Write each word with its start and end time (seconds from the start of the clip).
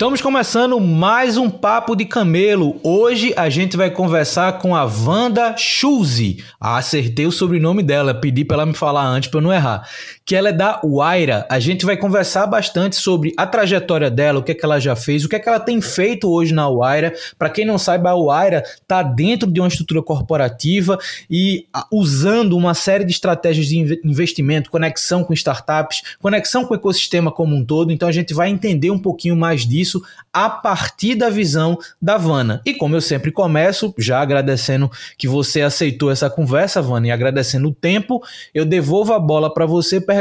Estamos 0.00 0.22
começando 0.22 0.80
mais 0.80 1.36
um 1.36 1.50
Papo 1.50 1.94
de 1.94 2.06
Camelo. 2.06 2.80
Hoje 2.82 3.34
a 3.36 3.50
gente 3.50 3.76
vai 3.76 3.90
conversar 3.90 4.56
com 4.56 4.74
a 4.74 4.82
Wanda 4.82 5.54
Schulze. 5.58 6.42
Ah, 6.58 6.78
acertei 6.78 7.26
o 7.26 7.30
sobrenome 7.30 7.82
dela, 7.82 8.14
pedi 8.14 8.42
para 8.42 8.54
ela 8.54 8.64
me 8.64 8.72
falar 8.72 9.04
antes 9.04 9.28
para 9.28 9.40
eu 9.40 9.42
não 9.42 9.52
errar. 9.52 9.86
Que 10.30 10.36
ela 10.36 10.50
é 10.50 10.52
da 10.52 10.80
Waira. 10.84 11.44
A 11.50 11.58
gente 11.58 11.84
vai 11.84 11.96
conversar 11.96 12.46
bastante 12.46 12.94
sobre 12.94 13.34
a 13.36 13.44
trajetória 13.44 14.08
dela, 14.08 14.38
o 14.38 14.44
que 14.44 14.52
é 14.52 14.54
que 14.54 14.64
ela 14.64 14.78
já 14.78 14.94
fez, 14.94 15.24
o 15.24 15.28
que 15.28 15.34
é 15.34 15.40
que 15.40 15.48
ela 15.48 15.58
tem 15.58 15.80
feito 15.80 16.30
hoje 16.30 16.54
na 16.54 16.70
Waira. 16.70 17.12
Para 17.36 17.50
quem 17.50 17.64
não 17.64 17.76
saiba, 17.76 18.10
a 18.10 18.14
Waira 18.14 18.62
está 18.80 19.02
dentro 19.02 19.50
de 19.50 19.60
uma 19.60 19.66
estrutura 19.66 20.00
corporativa 20.00 20.96
e 21.28 21.66
usando 21.90 22.56
uma 22.56 22.74
série 22.74 23.04
de 23.04 23.10
estratégias 23.10 23.66
de 23.66 24.00
investimento, 24.04 24.70
conexão 24.70 25.24
com 25.24 25.32
startups, 25.32 26.00
conexão 26.20 26.64
com 26.64 26.74
o 26.74 26.76
ecossistema 26.76 27.32
como 27.32 27.56
um 27.56 27.64
todo. 27.64 27.90
Então 27.90 28.08
a 28.08 28.12
gente 28.12 28.32
vai 28.32 28.50
entender 28.50 28.92
um 28.92 28.98
pouquinho 29.00 29.34
mais 29.34 29.66
disso 29.66 29.90
isso 29.90 30.00
a 30.32 30.48
partir 30.48 31.16
da 31.16 31.28
visão 31.28 31.76
da 32.00 32.16
Vana. 32.16 32.62
E 32.64 32.72
como 32.72 32.94
eu 32.94 33.00
sempre 33.00 33.32
começo, 33.32 33.92
já 33.98 34.20
agradecendo 34.20 34.88
que 35.18 35.26
você 35.26 35.60
aceitou 35.60 36.08
essa 36.08 36.30
conversa, 36.30 36.80
Vana, 36.80 37.08
e 37.08 37.10
agradecendo 37.10 37.68
o 37.68 37.74
tempo, 37.74 38.22
eu 38.54 38.64
devolvo 38.64 39.12
a 39.12 39.18
bola 39.18 39.52
para 39.52 39.66
você 39.66 40.00
perguntando 40.00 40.19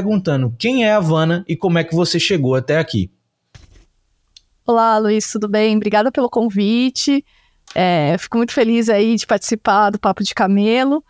quem 0.57 0.85
é 0.85 0.93
a 0.93 0.99
Vana 0.99 1.43
e 1.47 1.55
como 1.55 1.77
é 1.77 1.83
que 1.83 1.95
você 1.95 2.19
chegou 2.19 2.55
até 2.55 2.77
aqui. 2.77 3.11
Olá, 4.65 4.97
Luiz, 4.97 5.31
tudo 5.31 5.47
bem? 5.47 5.75
Obrigada 5.75 6.11
pelo 6.11 6.29
convite. 6.29 7.25
É, 7.73 8.15
fico 8.17 8.37
muito 8.37 8.53
feliz 8.53 8.89
aí 8.89 9.15
de 9.15 9.25
participar 9.25 9.89
do 9.89 9.99
Papo 9.99 10.23
de 10.23 10.33
Camelo. 10.33 11.03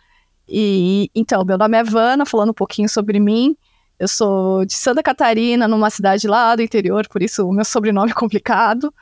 E 0.48 1.10
então, 1.14 1.44
meu 1.44 1.56
nome 1.56 1.76
é 1.76 1.84
Vana, 1.84 2.26
falando 2.26 2.50
um 2.50 2.54
pouquinho 2.54 2.88
sobre 2.88 3.20
mim. 3.20 3.56
Eu 3.98 4.08
sou 4.08 4.64
de 4.64 4.72
Santa 4.72 5.02
Catarina, 5.02 5.68
numa 5.68 5.90
cidade 5.90 6.26
lá 6.26 6.56
do 6.56 6.62
interior, 6.62 7.06
por 7.06 7.22
isso 7.22 7.46
o 7.46 7.52
meu 7.52 7.64
sobrenome 7.64 8.10
é 8.10 8.14
complicado. 8.14 8.92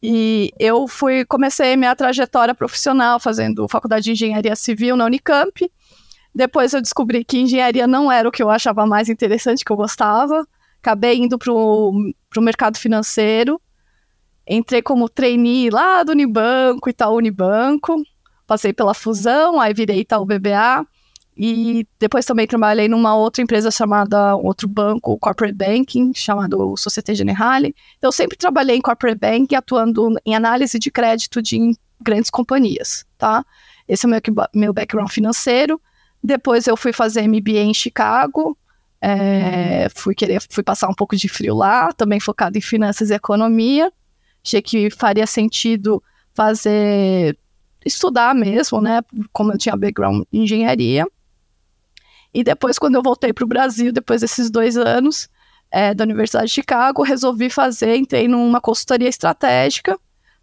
E 0.00 0.52
eu 0.58 0.86
fui 0.86 1.24
comecei 1.24 1.76
minha 1.76 1.96
trajetória 1.96 2.54
profissional 2.54 3.18
fazendo 3.18 3.66
faculdade 3.68 4.04
de 4.04 4.12
engenharia 4.12 4.54
civil 4.54 4.96
na 4.96 5.06
Unicamp. 5.06 5.68
Depois 6.34 6.72
eu 6.72 6.82
descobri 6.82 7.24
que 7.24 7.38
engenharia 7.38 7.86
não 7.86 8.10
era 8.10 8.28
o 8.28 8.32
que 8.32 8.42
eu 8.42 8.50
achava 8.50 8.86
mais 8.86 9.08
interessante, 9.08 9.64
que 9.64 9.70
eu 9.70 9.76
gostava. 9.76 10.46
Acabei 10.80 11.16
indo 11.16 11.38
para 11.38 11.52
o 11.52 12.12
mercado 12.38 12.76
financeiro. 12.76 13.60
Entrei 14.46 14.82
como 14.82 15.08
trainee 15.08 15.70
lá 15.70 16.02
do 16.02 16.12
Unibanco, 16.12 16.90
Itaú 16.90 17.16
Unibanco. 17.16 18.02
Passei 18.46 18.72
pela 18.72 18.92
fusão, 18.92 19.60
aí 19.60 19.72
virei 19.72 20.00
Itaú 20.00 20.26
BBA. 20.26 20.86
E 21.36 21.86
depois 21.98 22.24
também 22.24 22.46
trabalhei 22.46 22.88
numa 22.88 23.16
outra 23.16 23.42
empresa 23.42 23.70
chamada, 23.70 24.36
outro 24.36 24.68
banco, 24.68 25.18
Corporate 25.18 25.54
Banking, 25.54 26.12
chamado 26.14 26.76
Societe 26.76 27.14
Generale. 27.14 27.74
Então, 27.98 28.12
sempre 28.12 28.36
trabalhei 28.36 28.76
em 28.76 28.80
Corporate 28.80 29.18
Banking, 29.18 29.54
atuando 29.54 30.14
em 30.24 30.34
análise 30.34 30.78
de 30.78 30.90
crédito 30.90 31.40
de 31.40 31.72
grandes 32.00 32.30
companhias, 32.30 33.04
tá? 33.16 33.44
Esse 33.88 34.06
é 34.06 34.08
o 34.08 34.10
meu, 34.10 34.20
meu 34.54 34.72
background 34.72 35.10
financeiro. 35.10 35.80
Depois 36.24 36.66
eu 36.66 36.74
fui 36.74 36.90
fazer 36.90 37.28
MBA 37.28 37.58
em 37.58 37.74
Chicago, 37.74 38.56
é, 38.98 39.90
fui 39.94 40.14
querer, 40.14 40.42
fui 40.48 40.62
passar 40.62 40.88
um 40.88 40.94
pouco 40.94 41.14
de 41.14 41.28
frio 41.28 41.54
lá, 41.54 41.92
também 41.92 42.18
focado 42.18 42.56
em 42.56 42.62
finanças 42.62 43.10
e 43.10 43.14
economia. 43.14 43.92
Achei 44.42 44.62
que 44.62 44.88
faria 44.88 45.26
sentido 45.26 46.02
fazer 46.32 47.36
estudar 47.84 48.34
mesmo, 48.34 48.80
né? 48.80 49.02
Como 49.34 49.52
eu 49.52 49.58
tinha 49.58 49.76
background 49.76 50.22
em 50.32 50.44
engenharia. 50.44 51.06
E 52.32 52.42
depois, 52.42 52.78
quando 52.78 52.94
eu 52.94 53.02
voltei 53.02 53.30
para 53.30 53.44
o 53.44 53.48
Brasil, 53.48 53.92
depois 53.92 54.22
desses 54.22 54.50
dois 54.50 54.78
anos 54.78 55.28
é, 55.70 55.92
da 55.92 56.04
Universidade 56.04 56.46
de 56.46 56.52
Chicago, 56.52 57.02
resolvi 57.02 57.50
fazer, 57.50 57.96
entrei 57.96 58.26
numa 58.26 58.62
consultoria 58.62 59.10
estratégica. 59.10 59.98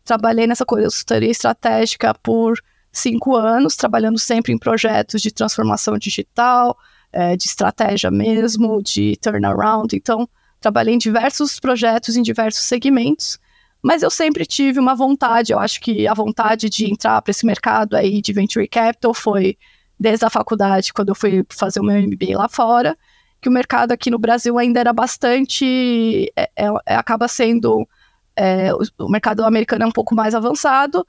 Trabalhei 0.05 0.45
nessa 0.45 0.63
consultoria 0.63 1.31
estratégica 1.31 2.13
por 2.13 2.61
cinco 2.91 3.35
anos, 3.35 3.75
trabalhando 3.75 4.19
sempre 4.19 4.51
em 4.51 4.57
projetos 4.57 5.21
de 5.21 5.31
transformação 5.31 5.97
digital, 5.97 6.77
é, 7.11 7.35
de 7.35 7.45
estratégia 7.45 8.11
mesmo, 8.11 8.81
de 8.81 9.15
turnaround. 9.17 9.95
Então, 9.95 10.27
trabalhei 10.59 10.95
em 10.95 10.97
diversos 10.97 11.59
projetos, 11.59 12.15
em 12.15 12.21
diversos 12.21 12.63
segmentos, 12.63 13.39
mas 13.81 14.03
eu 14.03 14.09
sempre 14.09 14.45
tive 14.45 14.79
uma 14.79 14.93
vontade, 14.93 15.51
eu 15.51 15.59
acho 15.59 15.81
que 15.81 16.07
a 16.07 16.13
vontade 16.13 16.69
de 16.69 16.91
entrar 16.91 17.21
para 17.21 17.31
esse 17.31 17.45
mercado 17.45 17.95
aí 17.95 18.21
de 18.21 18.31
venture 18.31 18.67
capital 18.67 19.13
foi 19.13 19.57
desde 19.99 20.25
a 20.25 20.29
faculdade, 20.29 20.93
quando 20.93 21.09
eu 21.09 21.15
fui 21.15 21.43
fazer 21.49 21.79
o 21.79 21.83
meu 21.83 21.95
MBA 22.01 22.37
lá 22.37 22.47
fora, 22.47 22.95
que 23.41 23.49
o 23.49 23.51
mercado 23.51 23.91
aqui 23.91 24.11
no 24.11 24.19
Brasil 24.19 24.57
ainda 24.57 24.79
era 24.79 24.93
bastante. 24.93 26.31
É, 26.35 26.49
é, 26.55 26.95
acaba 26.95 27.27
sendo. 27.27 27.87
É, 28.35 28.73
o, 28.73 28.79
o, 28.99 29.09
mercado 29.09 29.43
americano 29.43 29.83
é 29.83 29.87
um 29.87 29.91
pouco 29.91 30.13
mais 30.13 30.35
avançado. 30.35 31.05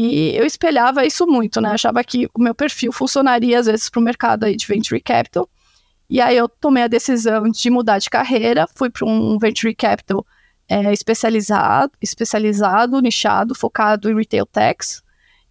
E 0.00 0.36
eu 0.36 0.46
espelhava 0.46 1.04
isso 1.04 1.26
muito, 1.26 1.60
né? 1.60 1.70
Achava 1.70 2.04
que 2.04 2.28
o 2.32 2.40
meu 2.40 2.54
perfil 2.54 2.92
funcionaria, 2.92 3.58
às 3.58 3.66
vezes, 3.66 3.90
para 3.90 3.98
o 3.98 4.02
mercado 4.02 4.44
aí 4.44 4.54
de 4.54 4.64
venture 4.64 5.00
capital. 5.00 5.50
E 6.08 6.20
aí 6.20 6.36
eu 6.36 6.48
tomei 6.48 6.84
a 6.84 6.86
decisão 6.86 7.50
de 7.50 7.68
mudar 7.68 7.98
de 7.98 8.08
carreira, 8.08 8.68
fui 8.76 8.90
para 8.90 9.04
um 9.04 9.36
venture 9.40 9.74
capital 9.74 10.24
é, 10.68 10.92
especializado, 10.92 11.90
especializado, 12.00 13.00
nichado, 13.00 13.56
focado 13.56 14.08
em 14.08 14.14
retail 14.14 14.46
techs 14.46 15.02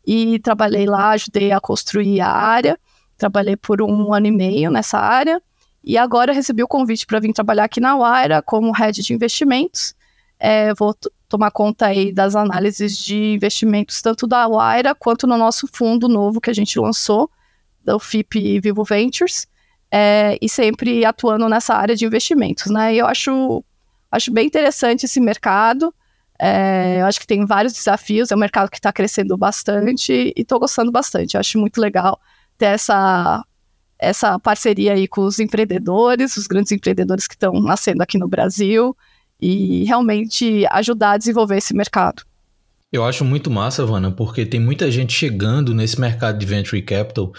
e 0.06 0.40
trabalhei 0.40 0.86
lá, 0.86 1.10
ajudei 1.10 1.52
a 1.52 1.60
construir 1.60 2.22
a 2.22 2.32
área. 2.32 2.80
Trabalhei 3.18 3.58
por 3.58 3.82
um 3.82 4.14
ano 4.14 4.28
e 4.28 4.32
meio 4.32 4.72
nessa 4.72 4.98
área 4.98 5.42
e 5.84 5.98
agora 5.98 6.32
recebi 6.32 6.64
o 6.64 6.68
convite 6.70 7.06
para 7.06 7.20
vir 7.20 7.34
trabalhar 7.34 7.66
aqui 7.66 7.82
na 7.82 7.98
Waira 7.98 8.42
como 8.42 8.72
head 8.72 9.04
de 9.04 9.14
investimentos. 9.14 9.94
É, 10.40 10.74
vou 10.74 10.96
tomar 11.28 11.52
conta 11.52 11.88
aí 11.88 12.12
das 12.12 12.36
análises 12.36 12.98
de 12.98 13.34
investimentos 13.34 14.02
tanto 14.02 14.26
da 14.26 14.48
Waira 14.48 14.96
quanto 14.96 15.28
no 15.28 15.38
nosso 15.38 15.68
fundo 15.72 16.08
novo 16.08 16.40
que 16.40 16.50
a 16.50 16.54
gente 16.54 16.80
lançou, 16.80 17.30
do 17.84 18.00
FIP 18.00 18.60
Vivo 18.60 18.84
Ventures, 18.84 19.48
é, 19.90 20.38
e 20.42 20.50
sempre 20.50 21.06
atuando 21.06 21.48
nessa 21.48 21.74
área 21.74 21.96
de 21.96 22.06
investimentos, 22.06 22.72
né? 22.72 22.94
E 22.94 22.98
eu 22.98 23.08
acho, 23.08 23.64
acho 24.12 24.32
bem 24.32 24.48
interessante 24.48 25.06
esse 25.06 25.20
mercado. 25.22 25.94
É, 26.40 27.02
eu 27.02 27.06
acho 27.06 27.20
que 27.20 27.28
tem 27.28 27.46
vários 27.46 27.74
desafios, 27.74 28.32
é 28.32 28.36
um 28.36 28.40
mercado 28.40 28.70
que 28.70 28.78
está 28.78 28.92
crescendo 28.92 29.38
bastante 29.38 30.34
e 30.36 30.42
estou 30.42 30.60
gostando 30.60 30.92
bastante. 30.92 31.36
Eu 31.36 31.40
acho 31.40 31.58
muito 31.58 31.80
legal 31.80 32.20
ter 32.58 32.66
essa, 32.66 33.44
essa 33.98 34.38
parceria 34.38 34.94
aí 34.94 35.08
com 35.08 35.22
os 35.22 35.40
empreendedores, 35.40 36.36
os 36.36 36.48
grandes 36.48 36.72
empreendedores 36.74 37.28
que 37.28 37.36
estão 37.36 37.54
nascendo 37.54 38.04
aqui 38.04 38.18
no 38.18 38.28
Brasil 38.28 38.96
e 39.42 39.84
realmente 39.86 40.66
ajudar 40.72 41.12
a 41.12 41.18
desenvolver 41.18 41.58
esse 41.58 41.76
mercado. 41.76 42.24
Eu 42.92 43.04
acho 43.04 43.26
muito 43.26 43.52
massa, 43.52 43.86
Vana, 43.86 44.12
porque 44.12 44.46
tem 44.46 44.60
muita 44.60 44.90
gente 44.90 45.14
chegando 45.14 45.74
nesse 45.74 46.00
mercado 46.00 46.40
de 46.40 46.46
venture 46.46 46.82
capital 46.82 47.34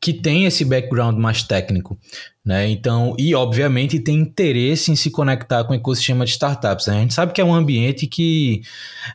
que 0.00 0.12
tem 0.12 0.44
esse 0.44 0.64
background 0.64 1.16
mais 1.18 1.42
técnico, 1.42 1.98
né? 2.44 2.68
Então, 2.68 3.14
e 3.18 3.34
obviamente 3.34 3.98
tem 3.98 4.16
interesse 4.16 4.90
em 4.90 4.96
se 4.96 5.10
conectar 5.10 5.64
com 5.64 5.72
o 5.72 5.76
ecossistema 5.76 6.24
de 6.24 6.32
startups. 6.32 6.86
Né? 6.86 6.96
A 6.96 7.00
gente 7.00 7.14
sabe 7.14 7.32
que 7.32 7.40
é 7.40 7.44
um 7.44 7.54
ambiente 7.54 8.06
que, 8.06 8.62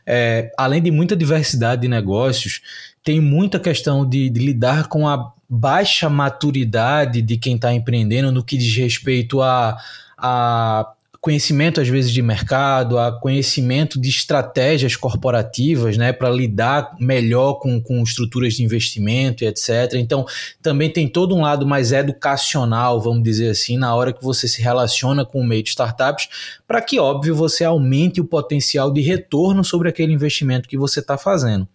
é, 0.04 0.50
além 0.58 0.82
de 0.82 0.90
muita 0.90 1.16
diversidade 1.16 1.82
de 1.82 1.88
negócios, 1.88 2.60
tem 3.04 3.20
muita 3.20 3.58
questão 3.58 4.08
de, 4.08 4.28
de 4.28 4.40
lidar 4.40 4.88
com 4.88 5.08
a 5.08 5.32
baixa 5.48 6.08
maturidade 6.08 7.22
de 7.22 7.36
quem 7.36 7.56
está 7.56 7.72
empreendendo 7.72 8.32
no 8.32 8.44
que 8.44 8.56
diz 8.56 8.76
respeito 8.76 9.40
a, 9.40 9.76
a 10.16 10.92
conhecimento 11.22 11.80
às 11.80 11.86
vezes 11.86 12.10
de 12.10 12.20
mercado, 12.20 12.98
a 12.98 13.12
conhecimento 13.12 13.98
de 14.00 14.08
estratégias 14.08 14.96
corporativas, 14.96 15.96
né, 15.96 16.12
para 16.12 16.28
lidar 16.28 16.96
melhor 16.98 17.60
com, 17.60 17.80
com 17.80 18.02
estruturas 18.02 18.54
de 18.54 18.64
investimento 18.64 19.44
e 19.44 19.46
etc. 19.46 19.94
Então, 19.94 20.26
também 20.60 20.90
tem 20.90 21.06
todo 21.06 21.36
um 21.36 21.42
lado 21.42 21.64
mais 21.64 21.92
educacional, 21.92 23.00
vamos 23.00 23.22
dizer 23.22 23.50
assim, 23.50 23.78
na 23.78 23.94
hora 23.94 24.12
que 24.12 24.22
você 24.22 24.48
se 24.48 24.60
relaciona 24.60 25.24
com 25.24 25.40
o 25.40 25.46
meio 25.46 25.62
de 25.62 25.68
startups, 25.68 26.28
para 26.66 26.82
que, 26.82 26.98
óbvio, 26.98 27.36
você 27.36 27.62
aumente 27.62 28.20
o 28.20 28.24
potencial 28.24 28.92
de 28.92 29.00
retorno 29.00 29.62
sobre 29.62 29.88
aquele 29.88 30.12
investimento 30.12 30.68
que 30.68 30.76
você 30.76 30.98
está 30.98 31.16
fazendo. 31.16 31.68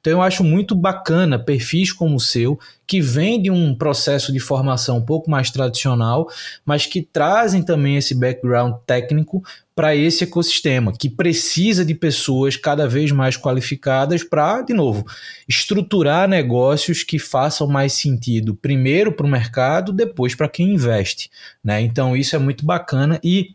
Então, 0.00 0.12
eu 0.12 0.22
acho 0.22 0.44
muito 0.44 0.76
bacana 0.76 1.40
perfis 1.40 1.92
como 1.92 2.14
o 2.14 2.20
seu, 2.20 2.56
que 2.86 3.00
vem 3.00 3.40
de 3.40 3.50
um 3.50 3.74
processo 3.74 4.32
de 4.32 4.40
formação 4.40 4.98
um 4.98 5.04
pouco 5.04 5.30
mais 5.30 5.50
tradicional, 5.50 6.28
mas 6.64 6.86
que 6.86 7.02
trazem 7.02 7.62
também 7.62 7.96
esse 7.96 8.14
background 8.14 8.74
técnico 8.86 9.42
para 9.74 9.96
esse 9.96 10.24
ecossistema, 10.24 10.92
que 10.92 11.08
precisa 11.08 11.84
de 11.84 11.94
pessoas 11.94 12.56
cada 12.56 12.86
vez 12.86 13.10
mais 13.10 13.36
qualificadas 13.36 14.22
para, 14.22 14.60
de 14.60 14.74
novo, 14.74 15.06
estruturar 15.48 16.28
negócios 16.28 17.02
que 17.02 17.18
façam 17.18 17.66
mais 17.66 17.94
sentido, 17.94 18.54
primeiro 18.54 19.12
para 19.12 19.26
o 19.26 19.30
mercado, 19.30 19.92
depois 19.92 20.34
para 20.34 20.48
quem 20.48 20.74
investe. 20.74 21.30
Né? 21.64 21.80
Então, 21.80 22.14
isso 22.14 22.36
é 22.36 22.38
muito 22.38 22.64
bacana 22.66 23.18
e 23.24 23.54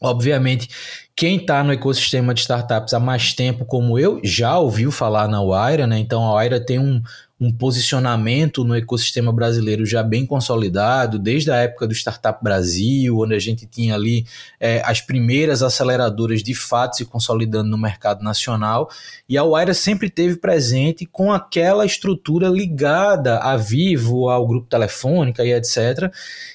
Obviamente, 0.00 0.68
quem 1.16 1.38
está 1.38 1.64
no 1.64 1.72
ecossistema 1.72 2.32
de 2.32 2.40
startups 2.40 2.94
há 2.94 3.00
mais 3.00 3.34
tempo, 3.34 3.64
como 3.64 3.98
eu, 3.98 4.20
já 4.22 4.56
ouviu 4.56 4.92
falar 4.92 5.26
na 5.26 5.42
Waira, 5.42 5.88
né? 5.88 5.98
Então 5.98 6.24
a 6.24 6.34
Waira 6.34 6.64
tem 6.64 6.78
um, 6.78 7.02
um 7.40 7.52
posicionamento 7.52 8.64
no 8.64 8.74
ecossistema 8.74 9.32
brasileiro 9.32 9.86
já 9.86 10.02
bem 10.02 10.26
consolidado, 10.26 11.20
desde 11.20 11.52
a 11.52 11.56
época 11.56 11.86
do 11.86 11.94
Startup 11.94 12.42
Brasil, 12.42 13.16
onde 13.18 13.34
a 13.34 13.38
gente 13.38 13.64
tinha 13.64 13.94
ali 13.94 14.26
é, 14.58 14.82
as 14.84 15.00
primeiras 15.00 15.62
aceleradoras 15.62 16.42
de 16.42 16.52
fato 16.52 16.96
se 16.96 17.04
consolidando 17.04 17.70
no 17.70 17.78
mercado 17.78 18.24
nacional, 18.24 18.90
e 19.28 19.38
a 19.38 19.44
Waira 19.44 19.72
sempre 19.72 20.10
teve 20.10 20.36
presente 20.36 21.06
com 21.06 21.32
aquela 21.32 21.86
estrutura 21.86 22.48
ligada 22.48 23.38
a 23.38 23.56
Vivo, 23.56 24.28
ao 24.28 24.46
Grupo 24.46 24.66
Telefônica 24.66 25.44
e 25.44 25.52
etc. 25.52 26.12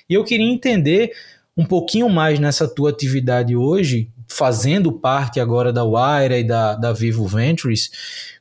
E 0.09 0.13
eu 0.13 0.23
queria 0.25 0.51
entender 0.51 1.13
um 1.55 1.65
pouquinho 1.65 2.09
mais 2.09 2.39
nessa 2.39 2.67
tua 2.67 2.89
atividade 2.89 3.55
hoje, 3.55 4.09
fazendo 4.27 4.91
parte 4.91 5.39
agora 5.39 5.71
da 5.71 5.85
Waira 5.85 6.37
e 6.37 6.43
da, 6.43 6.75
da 6.75 6.91
Vivo 6.91 7.25
Ventures, 7.25 7.89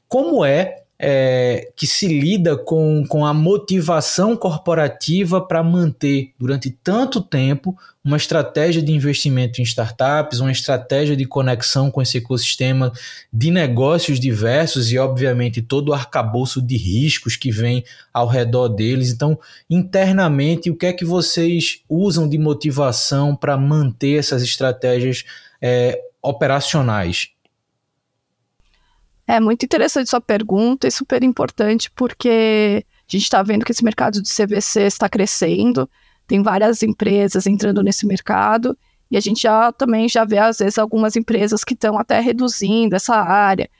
como 0.08 0.44
é 0.44 0.81
é, 1.04 1.72
que 1.74 1.84
se 1.84 2.06
lida 2.06 2.56
com, 2.56 3.04
com 3.08 3.26
a 3.26 3.34
motivação 3.34 4.36
corporativa 4.36 5.40
para 5.40 5.60
manter 5.60 6.32
durante 6.38 6.70
tanto 6.70 7.20
tempo 7.20 7.76
uma 8.04 8.16
estratégia 8.16 8.80
de 8.80 8.92
investimento 8.92 9.60
em 9.60 9.64
startups, 9.64 10.38
uma 10.38 10.52
estratégia 10.52 11.16
de 11.16 11.24
conexão 11.24 11.90
com 11.90 12.00
esse 12.00 12.18
ecossistema 12.18 12.92
de 13.32 13.50
negócios 13.50 14.20
diversos 14.20 14.92
e, 14.92 14.98
obviamente, 14.98 15.60
todo 15.60 15.88
o 15.88 15.92
arcabouço 15.92 16.62
de 16.62 16.76
riscos 16.76 17.34
que 17.34 17.50
vem 17.50 17.84
ao 18.14 18.28
redor 18.28 18.68
deles. 18.68 19.10
Então, 19.10 19.36
internamente, 19.68 20.70
o 20.70 20.76
que 20.76 20.86
é 20.86 20.92
que 20.92 21.04
vocês 21.04 21.80
usam 21.88 22.28
de 22.28 22.38
motivação 22.38 23.34
para 23.34 23.56
manter 23.56 24.20
essas 24.20 24.40
estratégias 24.44 25.24
é, 25.60 26.00
operacionais? 26.22 27.32
É 29.26 29.38
muito 29.38 29.64
interessante 29.64 30.10
sua 30.10 30.20
pergunta 30.20 30.86
e 30.86 30.90
super 30.90 31.22
importante 31.22 31.90
porque 31.92 32.84
a 33.08 33.12
gente 33.12 33.22
está 33.22 33.42
vendo 33.42 33.64
que 33.64 33.72
esse 33.72 33.84
mercado 33.84 34.20
de 34.20 34.28
CVC 34.28 34.82
está 34.82 35.08
crescendo, 35.08 35.88
tem 36.26 36.42
várias 36.42 36.82
empresas 36.82 37.46
entrando 37.46 37.82
nesse 37.82 38.06
mercado 38.06 38.76
e 39.10 39.16
a 39.16 39.20
gente 39.20 39.42
já 39.42 39.70
também 39.70 40.08
já 40.08 40.24
vê 40.24 40.38
às 40.38 40.58
vezes 40.58 40.78
algumas 40.78 41.14
empresas 41.14 41.62
que 41.62 41.74
estão 41.74 41.98
até 41.98 42.18
reduzindo 42.20 42.96
essa 42.96 43.14
área. 43.14 43.70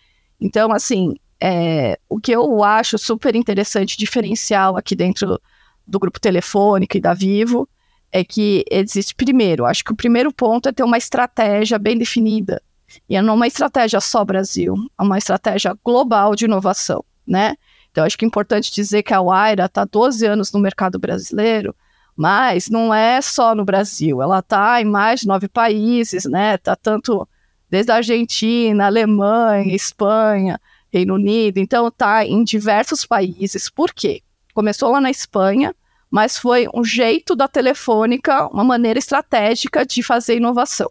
Então, 0.41 0.71
assim, 0.73 1.15
é, 1.41 1.99
o 2.09 2.21
que 2.21 2.33
eu 2.33 2.62
acho 2.62 2.99
super 2.99 3.35
interessante, 3.35 3.99
diferencial 3.99 4.77
aqui 4.77 4.94
dentro 4.94 5.41
do 5.87 5.99
grupo 5.99 6.21
telefônico 6.21 6.97
e 6.97 7.00
da 7.00 7.15
Vivo, 7.15 7.69
é 8.12 8.23
que 8.23 8.65
existe, 8.71 9.15
primeiro, 9.15 9.65
acho 9.65 9.83
que 9.83 9.93
o 9.93 9.97
primeiro 9.97 10.33
ponto 10.33 10.69
é 10.69 10.73
ter 10.73 10.85
uma 10.85 10.99
estratégia 10.99 11.79
bem 11.79 11.99
definida 11.99 12.62
e 13.09 13.21
não 13.21 13.35
é 13.35 13.37
uma 13.37 13.47
estratégia 13.47 14.00
só 14.00 14.25
Brasil, 14.25 14.75
é 14.99 15.03
uma 15.03 15.19
estratégia 15.19 15.77
global 15.85 16.35
de 16.35 16.44
inovação, 16.44 17.05
né? 17.27 17.55
Então, 17.91 18.05
acho 18.05 18.17
que 18.17 18.25
é 18.25 18.29
importante 18.29 18.73
dizer 18.73 19.03
que 19.03 19.12
a 19.12 19.21
Waira 19.21 19.67
está 19.67 19.85
12 19.85 20.25
anos 20.27 20.53
no 20.53 20.61
mercado 20.61 20.99
brasileiro, 20.99 21.75
mas 22.17 22.69
não 22.69 22.93
é 22.93 23.21
só 23.21 23.55
no 23.55 23.65
Brasil, 23.65 24.23
ela 24.23 24.39
está 24.39 24.81
em 24.81 24.85
mais 24.85 25.21
de 25.21 25.27
nove 25.27 25.49
países, 25.49 26.25
né? 26.25 26.55
Está 26.55 26.75
tanto 26.75 27.29
desde 27.69 27.91
a 27.91 27.97
Argentina, 27.97 28.87
Alemanha, 28.87 29.75
Espanha, 29.75 30.61
Reino 30.93 31.15
Unido, 31.15 31.59
então 31.59 31.89
está 31.89 32.25
em 32.25 32.44
diversos 32.44 33.06
países. 33.06 33.71
Por 33.71 33.94
quê? 33.94 34.23
Começou 34.53 34.91
lá 34.91 35.00
na 35.00 35.11
Espanha, 35.11 35.75
mas 36.11 36.37
foi 36.37 36.69
um 36.75 36.85
jeito 36.85 37.35
da 37.35 37.49
Telefônica, 37.49 38.47
uma 38.49 38.62
maneira 38.62 38.99
estratégica 38.99 39.87
de 39.87 40.03
fazer 40.03 40.37
inovação, 40.37 40.91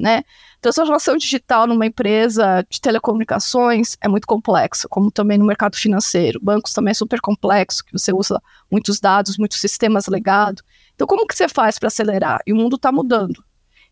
né? 0.00 0.24
Transformação 0.60 1.16
digital 1.16 1.66
numa 1.66 1.86
empresa 1.86 2.64
de 2.68 2.80
telecomunicações 2.80 3.96
é 4.00 4.08
muito 4.08 4.26
complexo, 4.26 4.88
como 4.88 5.10
também 5.10 5.38
no 5.38 5.44
mercado 5.44 5.76
financeiro. 5.76 6.40
Bancos 6.42 6.72
também 6.72 6.92
é 6.92 6.94
super 6.94 7.20
complexo, 7.20 7.84
que 7.84 7.92
você 7.92 8.12
usa 8.12 8.42
muitos 8.70 8.98
dados, 8.98 9.36
muitos 9.36 9.60
sistemas 9.60 10.06
legados. 10.06 10.62
Então, 10.94 11.06
como 11.06 11.26
que 11.26 11.36
você 11.36 11.48
faz 11.48 11.78
para 11.78 11.88
acelerar? 11.88 12.40
E 12.46 12.52
o 12.52 12.56
mundo 12.56 12.76
está 12.76 12.90
mudando. 12.90 13.44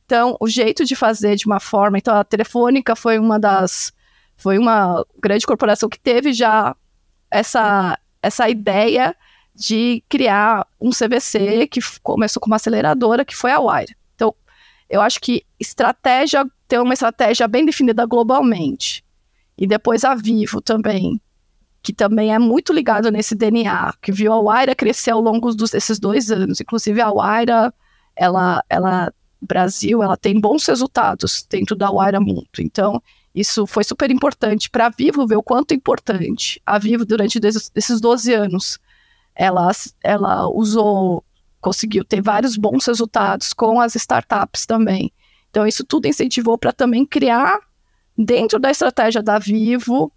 Então, 0.04 0.36
o 0.40 0.48
jeito 0.48 0.84
de 0.84 0.96
fazer 0.96 1.36
de 1.36 1.46
uma 1.46 1.60
forma. 1.60 1.98
Então, 1.98 2.16
a 2.16 2.24
Telefônica 2.24 2.96
foi 2.96 3.18
uma 3.18 3.38
das. 3.38 3.92
Foi 4.36 4.56
uma 4.56 5.04
grande 5.20 5.46
corporação 5.46 5.88
que 5.88 5.98
teve 5.98 6.32
já 6.32 6.74
essa, 7.30 7.98
essa 8.22 8.48
ideia 8.48 9.14
de 9.54 10.02
criar 10.08 10.66
um 10.80 10.90
CVC 10.90 11.66
que 11.66 11.80
começou 12.02 12.40
com 12.40 12.46
uma 12.46 12.56
aceleradora, 12.56 13.24
que 13.24 13.34
foi 13.34 13.50
a 13.50 13.60
Wire. 13.60 13.96
Eu 14.88 15.00
acho 15.00 15.20
que 15.20 15.44
estratégia 15.58 16.44
ter 16.66 16.80
uma 16.80 16.94
estratégia 16.94 17.46
bem 17.48 17.64
definida 17.64 18.06
globalmente. 18.06 19.04
E 19.56 19.66
depois 19.66 20.04
a 20.04 20.14
Vivo 20.14 20.60
também, 20.60 21.20
que 21.82 21.92
também 21.92 22.32
é 22.32 22.38
muito 22.38 22.72
ligado 22.72 23.10
nesse 23.10 23.34
DNA, 23.34 23.94
que 24.00 24.12
viu 24.12 24.32
a 24.32 24.40
Waira 24.40 24.74
crescer 24.74 25.10
ao 25.10 25.20
longo 25.20 25.52
dos, 25.54 25.70
desses 25.70 25.98
dois 25.98 26.30
anos. 26.30 26.60
Inclusive 26.60 27.00
a 27.00 27.10
Waira, 27.10 27.72
ela, 28.14 28.62
ela, 28.68 29.12
Brasil, 29.40 30.02
ela 30.02 30.16
tem 30.16 30.40
bons 30.40 30.66
resultados 30.66 31.46
dentro 31.48 31.74
da 31.74 31.90
Waira 31.90 32.20
Mundo. 32.20 32.48
Então, 32.58 33.02
isso 33.34 33.66
foi 33.66 33.84
super 33.84 34.10
importante 34.10 34.70
para 34.70 34.86
a 34.86 34.90
Vivo 34.90 35.26
ver 35.26 35.36
o 35.36 35.42
quanto 35.42 35.74
importante. 35.74 36.60
A 36.66 36.78
Vivo, 36.78 37.04
durante 37.04 37.40
esses 37.74 38.00
12 38.00 38.32
anos, 38.34 38.78
ela, 39.34 39.70
ela 40.02 40.48
usou, 40.48 41.24
conseguiu 41.60 42.04
ter 42.04 42.20
vários 42.20 42.56
bons 42.56 42.86
resultados 42.86 43.52
com 43.52 43.80
as 43.80 43.94
startups 43.94 44.66
também. 44.66 45.12
Então, 45.50 45.66
isso 45.66 45.84
tudo 45.84 46.06
incentivou 46.06 46.58
para 46.58 46.72
também 46.72 47.04
criar, 47.04 47.58
dentro 48.16 48.58
da 48.58 48.70
estratégia 48.70 49.22
da 49.22 49.38
Vivo, 49.38 50.12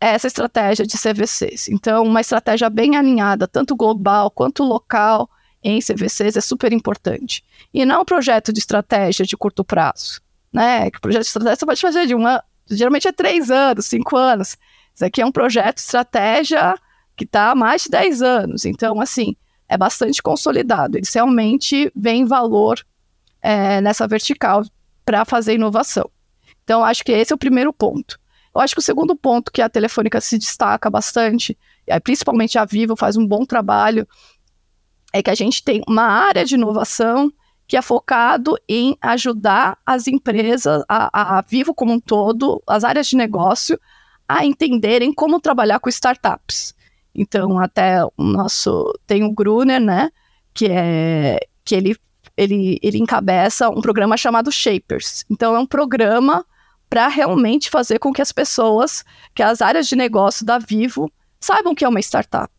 essa 0.00 0.26
estratégia 0.26 0.86
de 0.86 0.96
CVCs. 0.96 1.68
Então, 1.68 2.04
uma 2.04 2.20
estratégia 2.20 2.68
bem 2.70 2.96
alinhada, 2.96 3.46
tanto 3.48 3.76
global 3.76 4.30
quanto 4.30 4.62
local, 4.62 5.28
em 5.62 5.80
CVCs 5.80 6.36
é 6.36 6.40
super 6.40 6.72
importante. 6.72 7.44
E 7.72 7.84
não 7.84 8.02
um 8.02 8.04
projeto 8.04 8.52
de 8.52 8.60
estratégia 8.60 9.26
de 9.26 9.36
curto 9.36 9.64
prazo, 9.64 10.20
né? 10.52 10.90
Que 10.90 11.00
projeto 11.00 11.22
de 11.22 11.28
estratégia 11.28 11.56
você 11.56 11.66
pode 11.66 11.80
fazer 11.80 12.06
de 12.06 12.14
uma, 12.14 12.42
geralmente 12.70 13.08
é 13.08 13.12
três 13.12 13.50
anos, 13.50 13.86
cinco 13.86 14.16
anos. 14.16 14.56
Isso 14.94 15.04
aqui 15.04 15.20
é 15.20 15.26
um 15.26 15.32
projeto 15.32 15.76
de 15.76 15.82
estratégia 15.82 16.76
que 17.16 17.24
está 17.24 17.50
há 17.50 17.54
mais 17.54 17.84
de 17.84 17.90
10 17.90 18.22
anos. 18.22 18.64
Então, 18.64 19.00
assim, 19.00 19.34
é 19.68 19.76
bastante 19.76 20.22
consolidado. 20.22 20.96
Eles 20.96 21.12
realmente 21.12 21.90
veem 21.94 22.24
valor 22.24 22.84
é, 23.42 23.80
nessa 23.80 24.06
vertical 24.06 24.64
para 25.04 25.24
fazer 25.24 25.54
inovação. 25.54 26.10
Então, 26.64 26.84
acho 26.84 27.04
que 27.04 27.12
esse 27.12 27.32
é 27.32 27.36
o 27.36 27.38
primeiro 27.38 27.72
ponto. 27.72 28.18
Eu 28.54 28.60
acho 28.60 28.74
que 28.74 28.80
o 28.80 28.82
segundo 28.82 29.14
ponto 29.14 29.52
que 29.52 29.62
a 29.62 29.68
Telefônica 29.68 30.20
se 30.20 30.38
destaca 30.38 30.88
bastante, 30.88 31.56
principalmente 32.02 32.58
a 32.58 32.64
Vivo 32.64 32.96
faz 32.96 33.16
um 33.16 33.26
bom 33.26 33.44
trabalho, 33.44 34.08
é 35.12 35.22
que 35.22 35.30
a 35.30 35.34
gente 35.34 35.62
tem 35.62 35.82
uma 35.86 36.04
área 36.04 36.44
de 36.44 36.54
inovação 36.54 37.32
que 37.66 37.76
é 37.76 37.82
focado 37.82 38.56
em 38.68 38.96
ajudar 39.00 39.78
as 39.84 40.06
empresas, 40.06 40.84
a, 40.88 41.38
a 41.38 41.40
Vivo 41.42 41.74
como 41.74 41.92
um 41.92 42.00
todo, 42.00 42.62
as 42.66 42.84
áreas 42.84 43.08
de 43.08 43.16
negócio, 43.16 43.78
a 44.28 44.44
entenderem 44.44 45.12
como 45.12 45.40
trabalhar 45.40 45.78
com 45.80 45.88
startups. 45.88 46.74
Então, 47.16 47.58
até 47.58 48.04
o 48.04 48.22
nosso 48.22 48.92
tem 49.06 49.24
o 49.24 49.32
Gruner, 49.32 49.80
né, 49.80 50.10
que 50.52 50.66
é 50.66 51.40
que 51.64 51.74
ele 51.74 51.96
ele, 52.36 52.78
ele 52.82 52.98
encabeça 52.98 53.70
um 53.70 53.80
programa 53.80 54.14
chamado 54.14 54.52
Shapers. 54.52 55.24
Então, 55.30 55.56
é 55.56 55.58
um 55.58 55.66
programa 55.66 56.44
para 56.88 57.08
realmente 57.08 57.70
fazer 57.70 57.98
com 57.98 58.12
que 58.12 58.20
as 58.20 58.30
pessoas, 58.30 59.02
que 59.34 59.42
as 59.42 59.62
áreas 59.62 59.88
de 59.88 59.96
negócio 59.96 60.44
da 60.44 60.58
Vivo, 60.58 61.10
saibam 61.40 61.72
o 61.72 61.74
que 61.74 61.84
é 61.84 61.88
uma 61.88 61.98
startup, 61.98 62.52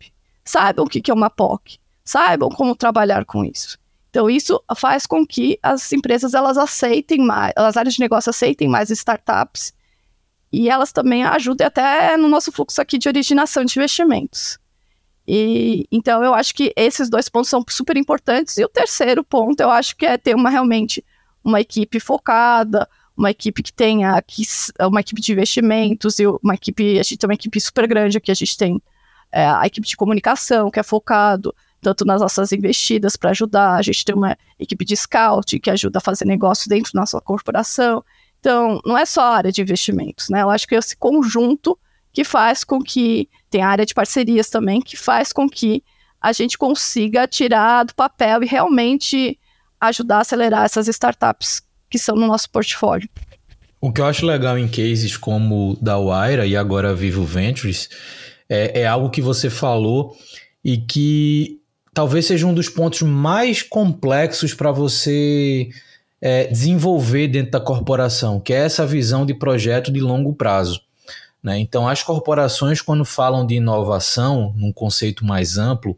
saibam 0.44 0.86
o 0.86 0.90
que 0.90 1.12
é 1.12 1.14
uma 1.14 1.30
POC, 1.30 1.78
saibam 2.04 2.50
como 2.50 2.76
trabalhar 2.76 3.24
com 3.24 3.46
isso. 3.46 3.78
Então, 4.10 4.28
isso 4.28 4.60
faz 4.76 5.06
com 5.06 5.26
que 5.26 5.60
as 5.62 5.94
empresas 5.94 6.34
elas 6.34 6.58
aceitem 6.58 7.20
mais, 7.20 7.54
as 7.56 7.78
áreas 7.78 7.94
de 7.94 8.00
negócio 8.00 8.32
aceitem 8.32 8.68
mais 8.68 8.90
startups 8.90 9.74
e 10.51 10.70
elas 10.70 10.92
também 10.92 11.24
ajudem 11.24 11.68
até 11.68 12.16
no 12.18 12.27
nosso 12.27 12.51
fluxo 12.51 12.82
aqui 12.82 12.98
de 12.98 13.08
originação 13.08 13.66
de 13.66 13.77
investimentos. 13.77 14.58
E 15.27 15.86
então 15.92 16.24
eu 16.24 16.34
acho 16.34 16.56
que 16.56 16.74
esses 16.75 17.10
dois 17.10 17.27
pontos 17.27 17.50
são 17.50 17.63
super 17.68 17.98
importantes. 17.98 18.58
E 18.58 18.63
o 18.63 18.70
terceiro 18.70 19.24
ponto, 19.24 19.60
eu 19.60 19.70
acho 19.70 19.96
que 19.96 20.06
é 20.06 20.18
ter 20.18 20.36
uma 20.36 20.50
realmente 20.50 21.04
uma 21.44 21.60
equipe 21.60 22.00
focada, 22.00 22.88
uma 23.16 23.32
equipe 23.32 23.63
que 23.63 23.74
tenha 23.74 24.22
que, 24.22 24.44
uma 24.82 25.00
equipe 25.01 25.22
de 25.22 25.32
investimentos 25.32 26.20
e 26.20 26.27
uma 26.27 26.54
equipe, 26.54 27.00
a 27.00 27.04
gente 27.04 27.18
tem 27.18 27.27
uma 27.27 27.34
equipe 27.34 27.60
super 27.60 27.88
grande 27.88 28.18
aqui, 28.18 28.32
a 28.32 28.36
gente 28.36 28.58
tem 28.58 28.82
é, 29.32 29.46
a 29.46 29.66
equipe 29.66 29.88
de 29.88 29.98
comunicação 29.98 30.70
que 30.70 30.80
é 30.80 30.84
focado 30.84 31.54
tanto 31.82 32.06
nas 32.06 32.22
nossas 32.22 32.51
investidas 32.51 33.16
para 33.16 33.30
ajudar, 33.32 33.75
a 33.75 33.82
gente 33.82 34.04
tem 34.04 34.16
uma 34.16 34.38
equipe 34.60 34.84
de 34.84 34.96
scout 34.96 35.60
que 35.60 35.70
ajuda 35.70 36.00
a 36.00 36.01
fazer 36.01 36.25
negócio 36.25 36.68
dentro 36.68 36.92
da 36.94 37.01
nossa 37.01 37.22
corporação. 37.22 38.04
Então, 38.48 38.80
não 38.86 38.98
é 38.98 39.06
só 39.06 39.24
a 39.24 39.36
área 39.36 39.51
de 39.51 39.62
investimentos, 39.62 40.30
né? 40.30 40.42
Eu 40.42 40.50
acho 40.50 40.66
que 40.66 40.74
é 40.74 40.77
esse 40.77 40.96
conjunto 40.96 41.77
que 42.13 42.24
faz 42.24 42.63
com 42.63 42.82
que 42.82 43.27
tem 43.50 43.62
a 43.62 43.68
área 43.68 43.86
de 43.86 43.94
parcerias 43.94 44.50
também, 44.50 44.80
que 44.80 44.96
faz 44.96 45.34
com 45.34 45.50
que 45.50 45.84
a 46.22 46.32
gente 46.32 46.58
consiga 46.58 47.27
tirar 47.27 47.84
do 47.84 47.94
papel 47.94 48.42
e 48.42 48.46
realmente 48.46 49.38
ajudar 49.82 50.20
a 50.20 50.22
acelerar 50.22 50.63
essas 50.63 50.88
startups 50.88 51.62
que 51.89 52.00
são 52.00 52.16
no 52.16 52.25
nosso 52.25 52.50
portfólio. 52.50 53.10
O 53.82 53.92
que 53.92 54.00
eu 54.00 54.06
acho 54.06 54.25
legal 54.25 54.58
em 54.58 54.70
cases 54.70 55.18
como 55.18 55.77
da 55.82 56.00
Waira 56.00 56.48
e 56.48 56.56
agora 56.56 56.96
Vivo 56.96 57.25
Ventures 57.25 57.89
é, 58.48 58.80
é 58.80 58.88
algo 58.88 59.10
que 59.10 59.22
você 59.22 59.50
falou 59.50 60.16
e 60.63 60.77
que 60.77 61.60
talvez 61.94 62.25
seja 62.25 62.48
um 62.48 62.54
dos 62.54 62.70
pontos 62.70 63.01
mais 63.01 63.62
complexos 63.62 64.54
para 64.54 64.72
você 64.72 65.70
é, 66.22 66.48
desenvolver 66.48 67.28
dentro 67.28 67.52
da 67.52 67.60
corporação, 67.60 68.40
que 68.40 68.54
é 68.54 68.58
essa 68.58 68.86
visão 68.86 69.26
de 69.26 69.34
projeto 69.34 69.92
de 69.92 70.00
longo 70.00 70.34
prazo. 70.34 70.82
Né? 71.42 71.60
Então, 71.60 71.88
as 71.88 72.04
corporações, 72.04 72.82
quando 72.82 73.06
falam 73.06 73.46
de 73.46 73.56
inovação, 73.56 74.54
num 74.56 74.72
conceito 74.72 75.24
mais 75.24 75.58
amplo, 75.58 75.98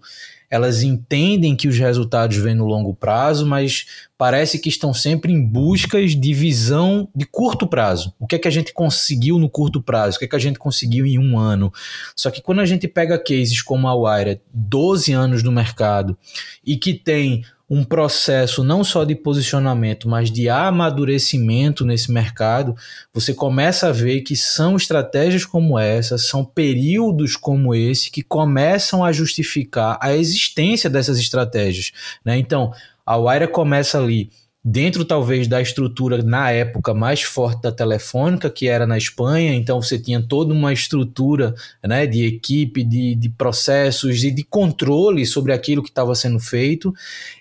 elas 0.50 0.82
entendem 0.82 1.56
que 1.56 1.68
os 1.68 1.78
resultados 1.78 2.36
vêm 2.38 2.56
no 2.56 2.66
longo 2.66 2.94
prazo, 2.94 3.46
mas 3.46 3.86
parece 4.18 4.58
que 4.58 4.68
estão 4.68 4.94
sempre 4.94 5.32
em 5.32 5.46
buscas 5.46 6.16
de 6.16 6.34
visão 6.34 7.08
de 7.16 7.26
curto 7.26 7.68
prazo. 7.68 8.14
O 8.20 8.26
que 8.26 8.36
é 8.36 8.40
que 8.40 8.48
a 8.48 8.52
gente 8.52 8.74
conseguiu 8.74 9.38
no 9.38 9.48
curto 9.48 9.82
prazo? 9.82 10.16
O 10.16 10.20
que 10.20 10.26
é 10.26 10.28
que 10.28 10.36
a 10.36 10.40
gente 10.40 10.58
conseguiu 10.58 11.06
em 11.06 11.20
um 11.20 11.38
ano? 11.38 11.72
Só 12.16 12.32
que 12.32 12.42
quando 12.42 12.62
a 12.62 12.66
gente 12.66 12.88
pega 12.88 13.20
cases 13.20 13.62
como 13.62 13.88
a 13.88 13.94
Wire, 13.94 14.42
12 14.52 15.14
anos 15.14 15.44
no 15.44 15.52
mercado, 15.52 16.18
e 16.66 16.76
que 16.76 16.96
tem 16.96 17.46
um 17.70 17.84
processo 17.84 18.64
não 18.64 18.84
só 18.84 19.04
de 19.04 19.14
posicionamento, 19.14 20.10
mas 20.10 20.32
de 20.32 20.50
amadurecimento 20.50 21.86
nesse 21.86 22.12
mercado, 22.12 22.76
você 23.14 23.34
começa 23.34 23.88
a 23.88 23.92
ver 23.92 24.22
que 24.22 24.36
são 24.36 24.76
estratégias 24.76 25.46
como 25.46 25.78
essa, 25.78 26.18
são 26.18 26.44
períodos 26.44 27.36
como 27.36 27.76
esse 27.76 28.10
que 28.10 28.24
começam 28.24 29.06
a 29.06 29.12
justificar 29.12 30.00
a 30.02 30.16
existência 30.16 30.90
dessas 30.90 31.20
estratégias. 31.20 31.92
Né? 32.26 32.38
Então, 32.38 32.74
a 33.06 33.18
Wire 33.18 33.48
começa 33.48 34.00
ali 34.00 34.32
dentro 34.64 35.06
talvez 35.06 35.48
da 35.48 35.62
estrutura 35.62 36.22
na 36.22 36.52
época 36.52 36.94
mais 36.94 37.24
forte 37.24 37.62
da 37.62 37.72
Telefônica, 37.72 38.50
que 38.50 38.68
era 38.68 38.86
na 38.86 38.98
Espanha, 38.98 39.54
então 39.54 39.82
você 39.82 39.98
tinha 39.98 40.22
toda 40.22 40.54
uma 40.54 40.74
estrutura 40.74 41.56
né, 41.86 42.06
de 42.06 42.26
equipe, 42.26 42.84
de, 42.84 43.16
de 43.16 43.30
processos 43.30 44.24
e 44.24 44.32
de 44.32 44.44
controle 44.44 45.26
sobre 45.26 45.54
aquilo 45.54 45.82
que 45.82 45.90
estava 45.90 46.14
sendo 46.14 46.40
feito. 46.40 46.94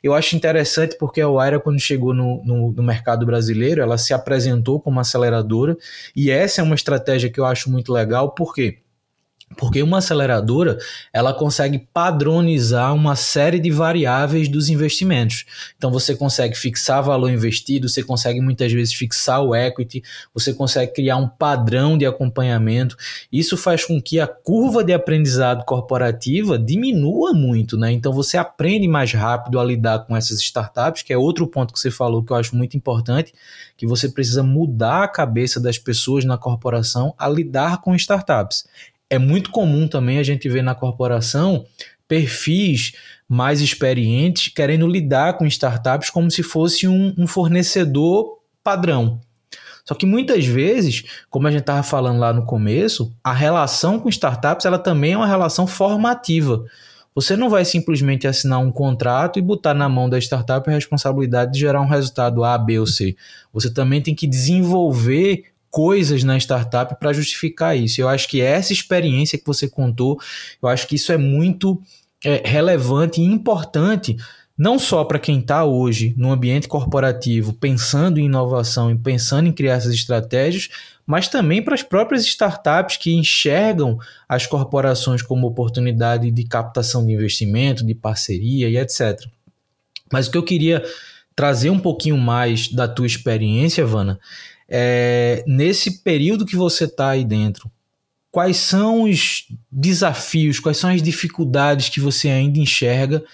Eu 0.02 0.14
acho 0.14 0.36
interessante 0.36 0.96
porque 0.98 1.20
a 1.20 1.28
Waira, 1.28 1.58
quando 1.58 1.80
chegou 1.80 2.14
no, 2.14 2.42
no, 2.44 2.72
no 2.72 2.82
mercado 2.82 3.26
brasileiro, 3.26 3.82
ela 3.82 3.98
se 3.98 4.14
apresentou 4.14 4.80
como 4.80 5.00
aceleradora, 5.00 5.76
e 6.14 6.30
essa 6.30 6.60
é 6.60 6.64
uma 6.64 6.74
estratégia 6.74 7.30
que 7.30 7.40
eu 7.40 7.44
acho 7.44 7.70
muito 7.70 7.92
legal, 7.92 8.30
por 8.32 8.54
quê? 8.54 8.78
Porque 9.56 9.82
uma 9.82 9.98
aceleradora, 9.98 10.78
ela 11.12 11.32
consegue 11.32 11.78
padronizar 11.92 12.94
uma 12.94 13.16
série 13.16 13.58
de 13.58 13.70
variáveis 13.70 14.48
dos 14.48 14.68
investimentos. 14.68 15.46
Então 15.76 15.90
você 15.90 16.14
consegue 16.14 16.56
fixar 16.56 17.02
valor 17.02 17.30
investido, 17.30 17.88
você 17.88 18.02
consegue 18.02 18.40
muitas 18.40 18.72
vezes 18.72 18.94
fixar 18.94 19.42
o 19.42 19.54
equity, 19.54 20.02
você 20.32 20.52
consegue 20.52 20.92
criar 20.92 21.16
um 21.16 21.28
padrão 21.28 21.98
de 21.98 22.06
acompanhamento. 22.06 22.96
Isso 23.32 23.56
faz 23.56 23.84
com 23.84 24.00
que 24.00 24.20
a 24.20 24.26
curva 24.26 24.84
de 24.84 24.92
aprendizado 24.92 25.64
corporativa 25.64 26.58
diminua 26.58 27.32
muito, 27.32 27.76
né? 27.76 27.90
Então 27.90 28.12
você 28.12 28.36
aprende 28.36 28.86
mais 28.86 29.12
rápido 29.12 29.58
a 29.58 29.64
lidar 29.64 30.00
com 30.00 30.16
essas 30.16 30.38
startups, 30.40 31.02
que 31.02 31.12
é 31.12 31.18
outro 31.18 31.46
ponto 31.46 31.72
que 31.72 31.80
você 31.80 31.90
falou 31.90 32.22
que 32.22 32.32
eu 32.32 32.36
acho 32.36 32.54
muito 32.54 32.76
importante, 32.76 33.32
que 33.76 33.86
você 33.86 34.08
precisa 34.08 34.42
mudar 34.42 35.04
a 35.04 35.08
cabeça 35.08 35.58
das 35.58 35.78
pessoas 35.78 36.24
na 36.24 36.38
corporação 36.38 37.14
a 37.18 37.28
lidar 37.28 37.80
com 37.80 37.94
startups 37.94 38.64
é 39.10 39.18
muito 39.18 39.50
comum 39.50 39.88
também 39.88 40.18
a 40.18 40.22
gente 40.22 40.48
ver 40.48 40.62
na 40.62 40.74
corporação 40.74 41.64
perfis 42.06 42.92
mais 43.28 43.60
experientes 43.60 44.48
querendo 44.48 44.86
lidar 44.86 45.36
com 45.36 45.46
startups 45.46 46.10
como 46.10 46.30
se 46.30 46.42
fosse 46.42 46.88
um, 46.88 47.14
um 47.18 47.26
fornecedor 47.26 48.38
padrão. 48.64 49.20
Só 49.84 49.94
que 49.94 50.04
muitas 50.04 50.44
vezes, 50.44 51.04
como 51.30 51.46
a 51.46 51.50
gente 51.50 51.60
estava 51.60 51.82
falando 51.82 52.18
lá 52.18 52.32
no 52.32 52.44
começo, 52.44 53.10
a 53.24 53.32
relação 53.32 53.98
com 53.98 54.08
startups 54.08 54.66
ela 54.66 54.78
também 54.78 55.12
é 55.12 55.16
uma 55.16 55.26
relação 55.26 55.66
formativa. 55.66 56.64
Você 57.14 57.36
não 57.36 57.48
vai 57.48 57.64
simplesmente 57.64 58.26
assinar 58.26 58.60
um 58.60 58.70
contrato 58.70 59.38
e 59.38 59.42
botar 59.42 59.74
na 59.74 59.88
mão 59.88 60.08
da 60.08 60.18
startup 60.18 60.68
a 60.68 60.72
responsabilidade 60.72 61.52
de 61.52 61.58
gerar 61.58 61.80
um 61.80 61.88
resultado 61.88 62.44
A, 62.44 62.56
B 62.56 62.78
ou 62.78 62.86
C. 62.86 63.16
Você 63.52 63.72
também 63.72 64.00
tem 64.00 64.14
que 64.14 64.26
desenvolver 64.26 65.46
coisas 65.70 66.24
na 66.24 66.36
startup 66.36 66.98
para 66.98 67.12
justificar 67.12 67.76
isso. 67.76 68.00
Eu 68.00 68.08
acho 68.08 68.28
que 68.28 68.40
essa 68.40 68.72
experiência 68.72 69.38
que 69.38 69.46
você 69.46 69.68
contou, 69.68 70.18
eu 70.62 70.68
acho 70.68 70.86
que 70.86 70.96
isso 70.96 71.12
é 71.12 71.16
muito 71.16 71.80
é, 72.24 72.42
relevante 72.44 73.20
e 73.20 73.24
importante, 73.24 74.16
não 74.56 74.78
só 74.78 75.04
para 75.04 75.20
quem 75.20 75.38
está 75.38 75.64
hoje 75.64 76.14
no 76.16 76.32
ambiente 76.32 76.66
corporativo 76.66 77.52
pensando 77.52 78.18
em 78.18 78.24
inovação 78.24 78.90
e 78.90 78.98
pensando 78.98 79.48
em 79.48 79.52
criar 79.52 79.74
essas 79.74 79.94
estratégias, 79.94 80.68
mas 81.06 81.28
também 81.28 81.62
para 81.62 81.74
as 81.74 81.82
próprias 81.82 82.24
startups 82.26 82.96
que 82.96 83.14
enxergam 83.14 83.98
as 84.28 84.46
corporações 84.46 85.22
como 85.22 85.46
oportunidade 85.46 86.30
de 86.30 86.44
captação 86.44 87.06
de 87.06 87.12
investimento, 87.12 87.86
de 87.86 87.94
parceria 87.94 88.68
e 88.68 88.76
etc. 88.76 89.24
Mas 90.12 90.26
o 90.26 90.30
que 90.30 90.38
eu 90.38 90.42
queria 90.42 90.82
trazer 91.36 91.70
um 91.70 91.78
pouquinho 91.78 92.18
mais 92.18 92.68
da 92.68 92.88
tua 92.88 93.06
experiência, 93.06 93.86
Vana, 93.86 94.18
é, 94.68 95.42
nesse 95.46 96.02
período 96.02 96.44
que 96.44 96.56
você 96.56 96.84
está 96.84 97.10
aí 97.10 97.24
dentro, 97.24 97.70
quais 98.30 98.58
são 98.58 99.04
os 99.04 99.46
desafios, 99.70 100.60
quais 100.60 100.76
são 100.76 100.90
as 100.90 101.02
dificuldades 101.02 101.88
que 101.88 102.00
você 102.00 102.28
ainda 102.28 102.58
enxerga 102.58 103.24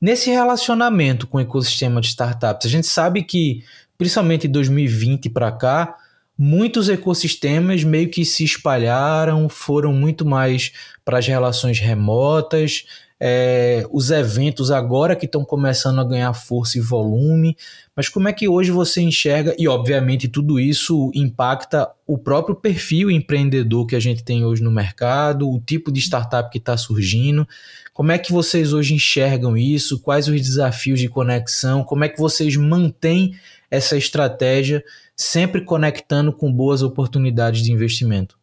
nesse 0.00 0.30
relacionamento 0.30 1.26
com 1.26 1.38
o 1.38 1.40
ecossistema 1.40 2.00
de 2.00 2.08
startups? 2.08 2.66
A 2.66 2.70
gente 2.70 2.86
sabe 2.86 3.22
que, 3.22 3.64
principalmente 3.96 4.46
em 4.46 4.50
2020 4.50 5.30
para 5.30 5.50
cá, 5.50 5.96
muitos 6.36 6.88
ecossistemas 6.88 7.84
meio 7.84 8.10
que 8.10 8.24
se 8.24 8.44
espalharam, 8.44 9.48
foram 9.48 9.92
muito 9.92 10.26
mais 10.26 10.72
para 11.04 11.18
as 11.18 11.26
relações 11.26 11.78
remotas, 11.78 12.84
é, 13.24 13.86
os 13.92 14.10
eventos 14.10 14.72
agora 14.72 15.14
que 15.14 15.26
estão 15.26 15.44
começando 15.44 16.00
a 16.00 16.04
ganhar 16.04 16.34
força 16.34 16.76
e 16.76 16.80
volume, 16.80 17.56
mas 17.94 18.08
como 18.08 18.26
é 18.26 18.32
que 18.32 18.48
hoje 18.48 18.72
você 18.72 19.00
enxerga, 19.00 19.54
e 19.56 19.68
obviamente 19.68 20.26
tudo 20.26 20.58
isso 20.58 21.08
impacta 21.14 21.88
o 22.04 22.18
próprio 22.18 22.56
perfil 22.56 23.12
empreendedor 23.12 23.86
que 23.86 23.94
a 23.94 24.00
gente 24.00 24.24
tem 24.24 24.44
hoje 24.44 24.60
no 24.60 24.72
mercado, 24.72 25.48
o 25.48 25.60
tipo 25.60 25.92
de 25.92 26.00
startup 26.00 26.50
que 26.50 26.58
está 26.58 26.76
surgindo, 26.76 27.46
como 27.94 28.10
é 28.10 28.18
que 28.18 28.32
vocês 28.32 28.72
hoje 28.72 28.92
enxergam 28.92 29.56
isso, 29.56 30.00
quais 30.00 30.26
os 30.26 30.40
desafios 30.40 30.98
de 30.98 31.08
conexão, 31.08 31.84
como 31.84 32.02
é 32.02 32.08
que 32.08 32.18
vocês 32.18 32.56
mantêm 32.56 33.36
essa 33.70 33.96
estratégia 33.96 34.82
sempre 35.16 35.64
conectando 35.64 36.32
com 36.32 36.52
boas 36.52 36.82
oportunidades 36.82 37.62
de 37.62 37.70
investimento? 37.70 38.36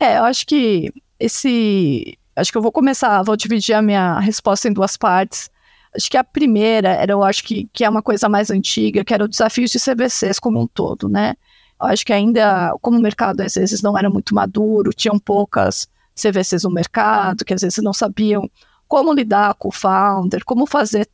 É, 0.00 0.18
eu 0.18 0.24
acho 0.24 0.44
que 0.44 0.92
esse 1.20 2.18
Acho 2.36 2.50
que 2.50 2.58
eu 2.58 2.62
vou 2.62 2.72
começar, 2.72 3.22
vou 3.22 3.36
dividir 3.36 3.74
a 3.74 3.82
minha 3.82 4.18
resposta 4.18 4.68
em 4.68 4.72
duas 4.72 4.96
partes. 4.96 5.50
Acho 5.94 6.10
que 6.10 6.16
a 6.16 6.24
primeira 6.24 6.88
era, 6.88 7.12
eu 7.12 7.22
acho 7.22 7.44
que, 7.44 7.68
que 7.72 7.84
é 7.84 7.88
uma 7.88 8.02
coisa 8.02 8.28
mais 8.28 8.50
antiga, 8.50 9.04
que 9.04 9.14
era 9.14 9.24
o 9.24 9.28
desafio 9.28 9.66
de 9.66 9.78
CVCs 9.78 10.40
como 10.40 10.60
um 10.60 10.66
todo, 10.66 11.08
né? 11.08 11.34
Eu 11.80 11.86
acho 11.86 12.04
que 12.04 12.12
ainda, 12.12 12.74
como 12.80 12.98
o 12.98 13.02
mercado 13.02 13.40
às 13.40 13.54
vezes 13.54 13.82
não 13.82 13.96
era 13.96 14.10
muito 14.10 14.34
maduro, 14.34 14.90
tinham 14.90 15.18
poucas 15.18 15.88
CVCs 16.16 16.64
no 16.64 16.70
mercado, 16.70 17.44
que 17.44 17.54
às 17.54 17.62
vezes 17.62 17.82
não 17.82 17.92
sabiam 17.92 18.50
como 18.88 19.12
lidar 19.12 19.54
com 19.54 19.68
o 19.68 19.72
founder, 19.72 20.44
como 20.44 20.66
fazer, 20.66 21.08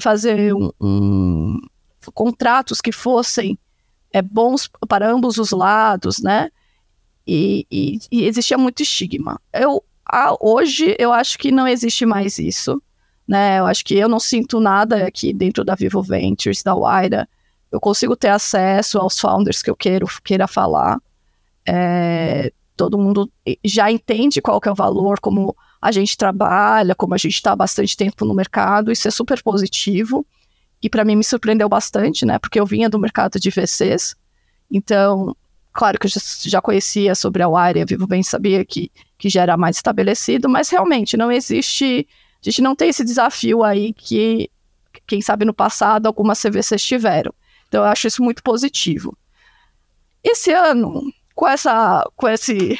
fazer 0.00 0.54
um, 0.54 0.70
um, 0.80 1.60
contratos 2.14 2.80
que 2.80 2.92
fossem 2.92 3.58
é, 4.12 4.20
bons 4.20 4.68
para 4.88 5.10
ambos 5.10 5.38
os 5.38 5.50
lados, 5.50 6.20
né? 6.20 6.50
E, 7.26 7.66
e, 7.70 7.98
e 8.10 8.24
existia 8.24 8.58
muito 8.58 8.82
estigma. 8.82 9.40
Eu, 9.52 9.84
hoje 10.40 10.94
eu 10.98 11.12
acho 11.12 11.38
que 11.38 11.50
não 11.50 11.66
existe 11.66 12.04
mais 12.04 12.38
isso. 12.38 12.82
né? 13.26 13.58
Eu 13.60 13.66
acho 13.66 13.84
que 13.84 13.94
eu 13.94 14.08
não 14.08 14.20
sinto 14.20 14.60
nada 14.60 15.06
aqui 15.06 15.32
dentro 15.32 15.64
da 15.64 15.74
Vivo 15.74 16.02
Ventures, 16.02 16.62
da 16.62 16.74
Waira. 16.74 17.28
Eu 17.70 17.80
consigo 17.80 18.14
ter 18.16 18.28
acesso 18.28 18.98
aos 18.98 19.18
founders 19.18 19.62
que 19.62 19.70
eu 19.70 19.76
quero, 19.76 20.06
queira 20.22 20.46
falar. 20.46 20.98
É, 21.66 22.52
todo 22.76 22.98
mundo 22.98 23.30
já 23.64 23.90
entende 23.90 24.42
qual 24.42 24.60
que 24.60 24.68
é 24.68 24.72
o 24.72 24.74
valor, 24.74 25.20
como 25.20 25.56
a 25.80 25.90
gente 25.90 26.16
trabalha, 26.16 26.94
como 26.94 27.14
a 27.14 27.18
gente 27.18 27.34
está 27.34 27.52
há 27.52 27.56
bastante 27.56 27.96
tempo 27.96 28.24
no 28.24 28.34
mercado, 28.34 28.92
isso 28.92 29.08
é 29.08 29.10
super 29.10 29.42
positivo. 29.42 30.26
E 30.82 30.90
para 30.90 31.04
mim 31.04 31.16
me 31.16 31.24
surpreendeu 31.24 31.68
bastante, 31.68 32.26
né? 32.26 32.38
Porque 32.38 32.58
eu 32.60 32.66
vinha 32.66 32.90
do 32.90 32.98
mercado 32.98 33.38
de 33.40 33.50
VCs, 33.50 34.16
então, 34.70 35.36
claro 35.72 35.98
que 35.98 36.06
eu 36.06 36.10
já, 36.44 36.60
conhecia 36.60 37.14
sobre 37.14 37.42
a 37.42 37.48
área, 37.48 37.86
Vivo 37.86 38.06
Bem 38.06 38.22
sabia 38.22 38.64
que, 38.64 38.90
que 39.18 39.28
já 39.28 39.42
era 39.42 39.56
mais 39.56 39.76
estabelecido, 39.76 40.48
mas 40.48 40.68
realmente 40.68 41.16
não 41.16 41.30
existe, 41.30 42.06
a 42.40 42.50
gente 42.50 42.62
não 42.62 42.76
tem 42.76 42.88
esse 42.88 43.04
desafio 43.04 43.62
aí 43.62 43.92
que, 43.92 44.50
quem 45.06 45.20
sabe 45.20 45.44
no 45.44 45.54
passado 45.54 46.06
algumas 46.06 46.40
CVCs 46.40 46.82
tiveram. 46.82 47.32
Então 47.68 47.82
eu 47.82 47.88
acho 47.88 48.06
isso 48.06 48.22
muito 48.22 48.42
positivo. 48.42 49.16
Esse 50.22 50.52
ano, 50.52 51.02
com 51.34 51.48
essa, 51.48 52.08
com 52.14 52.28
esse 52.28 52.78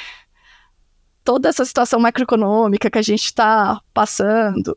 toda 1.24 1.48
essa 1.48 1.64
situação 1.64 2.00
macroeconômica 2.00 2.90
que 2.90 2.98
a 2.98 3.02
gente 3.02 3.24
está 3.24 3.80
passando, 3.94 4.76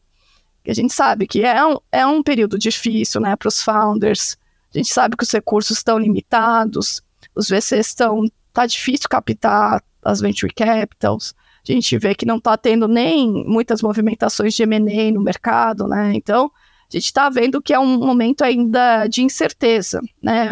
a 0.67 0.74
gente 0.74 0.93
sabe 0.93 1.27
que 1.27 1.43
é 1.43 1.65
um, 1.65 1.77
é 1.91 2.05
um 2.05 2.24
período 2.24 2.57
difícil 2.57 3.22
né, 3.22 3.36
para 3.36 3.48
os 3.48 3.62
founders, 3.62 4.38
a 4.74 4.77
gente 4.77 4.91
sabe 4.91 5.15
que 5.15 5.24
os 5.24 5.31
recursos 5.31 5.77
estão 5.77 5.98
limitados, 5.98 7.01
os 7.36 7.50
VCs 7.50 7.88
estão. 7.88 8.24
tá 8.54 8.65
difícil 8.65 9.10
captar 9.10 9.84
as 10.04 10.22
venture 10.22 10.54
capitals. 10.54 11.34
A 11.68 11.72
gente 11.72 11.98
vê 11.98 12.13
que 12.13 12.25
não 12.25 12.38
está 12.38 12.56
tendo 12.56 12.88
nem 12.88 13.44
muitas 13.46 13.82
movimentações 13.82 14.54
de 14.54 14.63
M&A 14.63 15.12
no 15.12 15.22
mercado, 15.22 15.88
né? 15.88 16.13
Então, 16.13 16.51
a 16.89 16.96
gente 16.96 17.06
está 17.06 17.27
vendo 17.30 17.62
que 17.62 17.74
é 17.74 17.80
um 17.80 17.98
momento 17.98 18.44
ainda 18.44 19.08
de 19.08 19.24
incerteza, 19.24 20.00
né? 20.22 20.51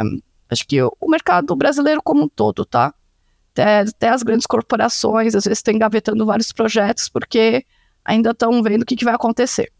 Acho 0.49 0.67
que 0.67 0.81
o, 0.81 1.07
mercado 1.07 1.55
brasileiro 1.55 2.01
como 2.01 2.23
um 2.23 2.27
todo, 2.29 2.65
tá? 2.65 2.93
Até, 3.51 3.81
até 3.81 4.09
as 4.09 4.23
grandes 4.23 4.47
corporações, 4.47 5.35
às 5.35 5.43
vezes, 5.43 5.59
estão 5.59 5.73
engavetando 5.73 6.25
vários 6.25 6.51
projetos 6.51 7.07
porque 7.07 7.63
ainda 8.03 8.31
estão 8.31 8.61
vendo 8.63 8.81
o 8.81 8.85
que, 8.85 8.95
que 8.95 9.05
vai 9.05 9.13
acontecer. 9.13 9.71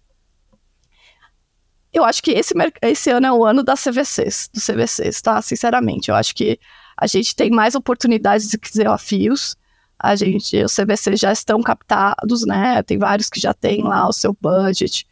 Eu 1.91 2.03
acho 2.03 2.21
que 2.21 2.31
esse, 2.31 2.53
esse 2.81 3.09
ano 3.09 3.27
é 3.27 3.31
o 3.31 3.45
ano 3.45 3.63
das 3.63 3.83
CVCs, 3.83 4.49
dos 4.53 4.65
CVCs, 4.65 5.21
tá? 5.21 5.41
Sinceramente, 5.41 6.09
eu 6.09 6.15
acho 6.15 6.33
que 6.35 6.59
a 6.97 7.07
gente 7.07 7.35
tem 7.35 7.49
mais 7.49 7.75
oportunidades 7.75 8.53
e 8.53 8.57
desafios. 8.57 9.55
A 9.97 10.15
gente, 10.15 10.61
os 10.63 10.75
CVCs 10.75 11.19
já 11.19 11.31
estão 11.31 11.61
captados, 11.61 12.45
né? 12.45 12.81
Tem 12.83 12.97
vários 12.97 13.29
que 13.29 13.39
já 13.39 13.53
têm 13.53 13.83
lá 13.83 14.07
o 14.07 14.13
seu 14.13 14.35
budget. 14.39 15.07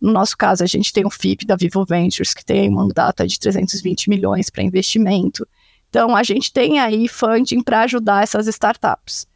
No 0.00 0.12
nosso 0.12 0.36
caso, 0.36 0.64
a 0.64 0.66
gente 0.66 0.92
tem 0.92 1.06
o 1.06 1.10
FIP 1.10 1.46
da 1.46 1.54
Vivo 1.54 1.84
Ventures, 1.84 2.34
que 2.34 2.44
tem 2.44 2.68
uma 2.68 2.88
data 2.88 3.26
de 3.26 3.38
320 3.38 4.10
milhões 4.10 4.50
para 4.50 4.62
investimento. 4.62 5.46
Então, 5.88 6.16
a 6.16 6.22
gente 6.22 6.52
tem 6.52 6.80
aí 6.80 7.06
funding 7.06 7.62
para 7.62 7.82
ajudar 7.82 8.22
essas 8.22 8.46
startups. 8.48 9.28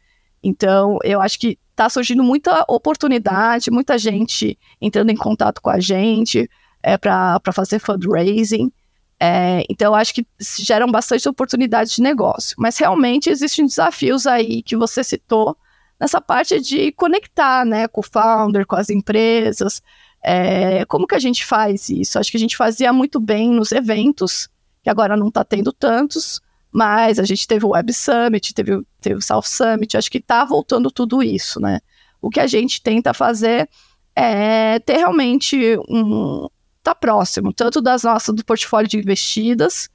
Então, 0.43 0.97
eu 1.03 1.21
acho 1.21 1.39
que 1.39 1.57
está 1.71 1.89
surgindo 1.89 2.23
muita 2.23 2.65
oportunidade, 2.67 3.69
muita 3.69 3.97
gente 3.97 4.57
entrando 4.81 5.11
em 5.11 5.15
contato 5.15 5.61
com 5.61 5.69
a 5.69 5.79
gente 5.79 6.49
é, 6.81 6.97
para 6.97 7.39
fazer 7.53 7.79
fundraising. 7.79 8.71
É, 9.19 9.63
então, 9.69 9.95
acho 9.95 10.13
que 10.13 10.25
geram 10.59 10.91
bastante 10.91 11.27
oportunidades 11.27 11.95
de 11.95 12.01
negócio. 12.01 12.55
Mas 12.59 12.77
realmente 12.77 13.29
existem 13.29 13.65
desafios 13.65 14.27
aí 14.27 14.61
que 14.61 14.75
você 14.75 15.03
citou 15.03 15.57
nessa 15.99 16.21
parte 16.21 16.59
de 16.61 16.91
conectar 16.91 17.65
né, 17.65 17.87
com 17.87 18.01
o 18.01 18.03
founder, 18.03 18.65
com 18.65 18.75
as 18.75 18.89
empresas. 18.89 19.81
É, 20.23 20.85
como 20.85 21.07
que 21.07 21.15
a 21.15 21.19
gente 21.19 21.45
faz 21.45 21.89
isso? 21.89 22.19
Acho 22.19 22.31
que 22.31 22.37
a 22.37 22.39
gente 22.39 22.57
fazia 22.57 22.93
muito 22.93 23.19
bem 23.19 23.49
nos 23.49 23.71
eventos, 23.71 24.49
que 24.83 24.89
agora 24.89 25.17
não 25.17 25.29
está 25.29 25.43
tendo 25.43 25.71
tantos, 25.71 26.41
mas 26.71 27.17
a 27.17 27.23
gente 27.23 27.47
teve 27.47 27.65
o 27.65 27.69
Web 27.69 27.93
Summit, 27.93 28.53
teve, 28.53 28.81
teve 29.01 29.15
o 29.15 29.21
South 29.21 29.43
Summit, 29.43 29.97
acho 29.97 30.11
que 30.11 30.19
está 30.19 30.45
voltando 30.45 30.91
tudo 30.91 31.23
isso, 31.23 31.59
né? 31.59 31.79
O 32.21 32.29
que 32.29 32.39
a 32.39 32.47
gente 32.47 32.81
tenta 32.81 33.13
fazer 33.13 33.69
é 34.15 34.79
ter 34.79 34.97
realmente 34.97 35.77
um. 35.87 36.47
Tá 36.91 36.95
próximo, 36.95 37.51
tanto 37.53 37.81
das 37.81 38.03
nossas, 38.03 38.33
do 38.33 38.45
portfólio 38.45 38.87
de 38.87 38.97
investidas, 38.97 39.89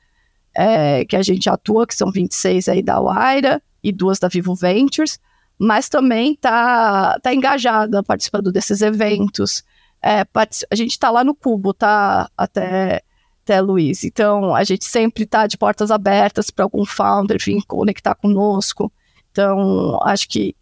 é, 0.54 1.04
que 1.04 1.16
a 1.16 1.22
gente 1.22 1.48
atua, 1.48 1.86
que 1.86 1.94
são 1.94 2.10
26 2.10 2.68
aí 2.68 2.82
da 2.82 3.00
Waira 3.00 3.62
e 3.82 3.90
duas 3.90 4.18
da 4.18 4.28
Vivo 4.28 4.54
Ventures, 4.54 5.18
mas 5.58 5.88
também 5.88 6.34
tá, 6.34 7.18
tá 7.22 7.32
engajada 7.32 8.02
participando 8.02 8.52
desses 8.52 8.82
eventos. 8.82 9.64
É, 10.02 10.26
a 10.70 10.74
gente 10.74 10.90
está 10.90 11.10
lá 11.10 11.24
no 11.24 11.34
Cubo, 11.34 11.72
tá? 11.72 12.28
Até 12.36 13.02
até 13.44 13.60
Luiz. 13.60 14.04
Então, 14.04 14.54
a 14.54 14.62
gente 14.62 14.84
sempre 14.84 15.24
está 15.24 15.46
de 15.46 15.58
portas 15.58 15.90
abertas 15.90 16.50
para 16.50 16.64
algum 16.64 16.84
founder 16.84 17.38
vir 17.40 17.62
conectar 17.66 18.14
conosco. 18.14 18.92
Então, 19.30 19.98
acho 20.02 20.28
que 20.28 20.54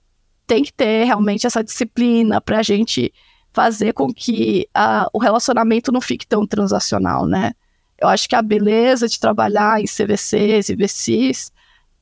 tem 0.47 0.63
que 0.63 0.73
ter 0.73 1.05
realmente 1.05 1.47
essa 1.47 1.63
disciplina 1.63 2.41
para 2.41 2.59
a 2.59 2.63
gente 2.63 3.13
fazer 3.53 3.93
com 3.93 4.13
que 4.13 4.69
o 5.13 5.19
relacionamento 5.19 5.91
não 5.91 6.01
fique 6.01 6.27
tão 6.27 6.47
transacional, 6.47 7.27
né? 7.27 7.53
Eu 7.99 8.09
acho 8.09 8.29
que 8.29 8.35
a 8.35 8.43
beleza 8.43 9.07
de 9.09 9.21
trabalhar 9.21 9.81
em 9.81 9.85
CVCs 9.85 10.71
e 10.71 10.75
VCs, 10.75 11.53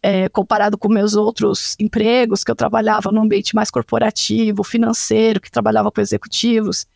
é, 0.01 0.29
comparado 0.29 0.79
com 0.79 0.89
meus 0.89 1.15
outros 1.17 1.75
empregos, 1.81 2.45
que 2.45 2.51
eu 2.51 2.55
trabalhava 2.55 3.11
no 3.11 3.21
ambiente 3.21 3.55
mais 3.55 3.71
corporativo, 3.71 4.63
financeiro, 4.63 5.41
que 5.41 5.51
trabalhava 5.51 5.91
com 5.91 6.01
executivos, 6.01 6.87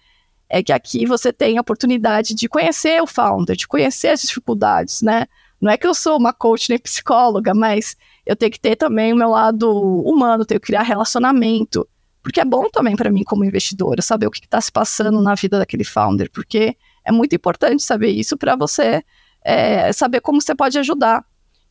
é 0.48 0.62
que 0.62 0.72
aqui 0.72 1.04
você 1.06 1.32
tem 1.32 1.58
a 1.58 1.62
oportunidade 1.62 2.34
de 2.34 2.48
conhecer 2.48 3.02
o 3.02 3.06
founder, 3.06 3.56
de 3.56 3.66
conhecer 3.66 4.08
as 4.08 4.22
dificuldades, 4.22 5.02
né? 5.02 5.26
Não 5.60 5.70
é 5.70 5.76
que 5.76 5.86
eu 5.86 5.94
sou 5.94 6.16
uma 6.18 6.32
coach 6.32 6.68
nem 6.68 6.78
psicóloga, 6.78 7.54
mas 7.54 7.96
eu 8.26 8.36
tenho 8.36 8.52
que 8.52 8.60
ter 8.60 8.76
também 8.76 9.12
o 9.12 9.16
meu 9.16 9.30
lado 9.30 9.70
humano, 10.02 10.44
tenho 10.44 10.60
que 10.60 10.66
criar 10.66 10.82
relacionamento. 10.82 11.88
Porque 12.22 12.40
é 12.40 12.44
bom 12.44 12.68
também 12.70 12.94
para 12.94 13.10
mim, 13.10 13.24
como 13.24 13.44
investidora, 13.44 14.00
saber 14.00 14.26
o 14.26 14.30
que 14.30 14.40
está 14.40 14.60
se 14.60 14.70
passando 14.70 15.20
na 15.20 15.34
vida 15.34 15.58
daquele 15.58 15.84
founder, 15.84 16.30
porque 16.30 16.76
é 17.04 17.10
muito 17.10 17.34
importante 17.34 17.82
saber 17.82 18.10
isso 18.10 18.36
para 18.36 18.54
você 18.54 19.02
é, 19.44 19.92
saber 19.92 20.20
como 20.20 20.40
você 20.40 20.54
pode 20.54 20.78
ajudar. 20.78 21.24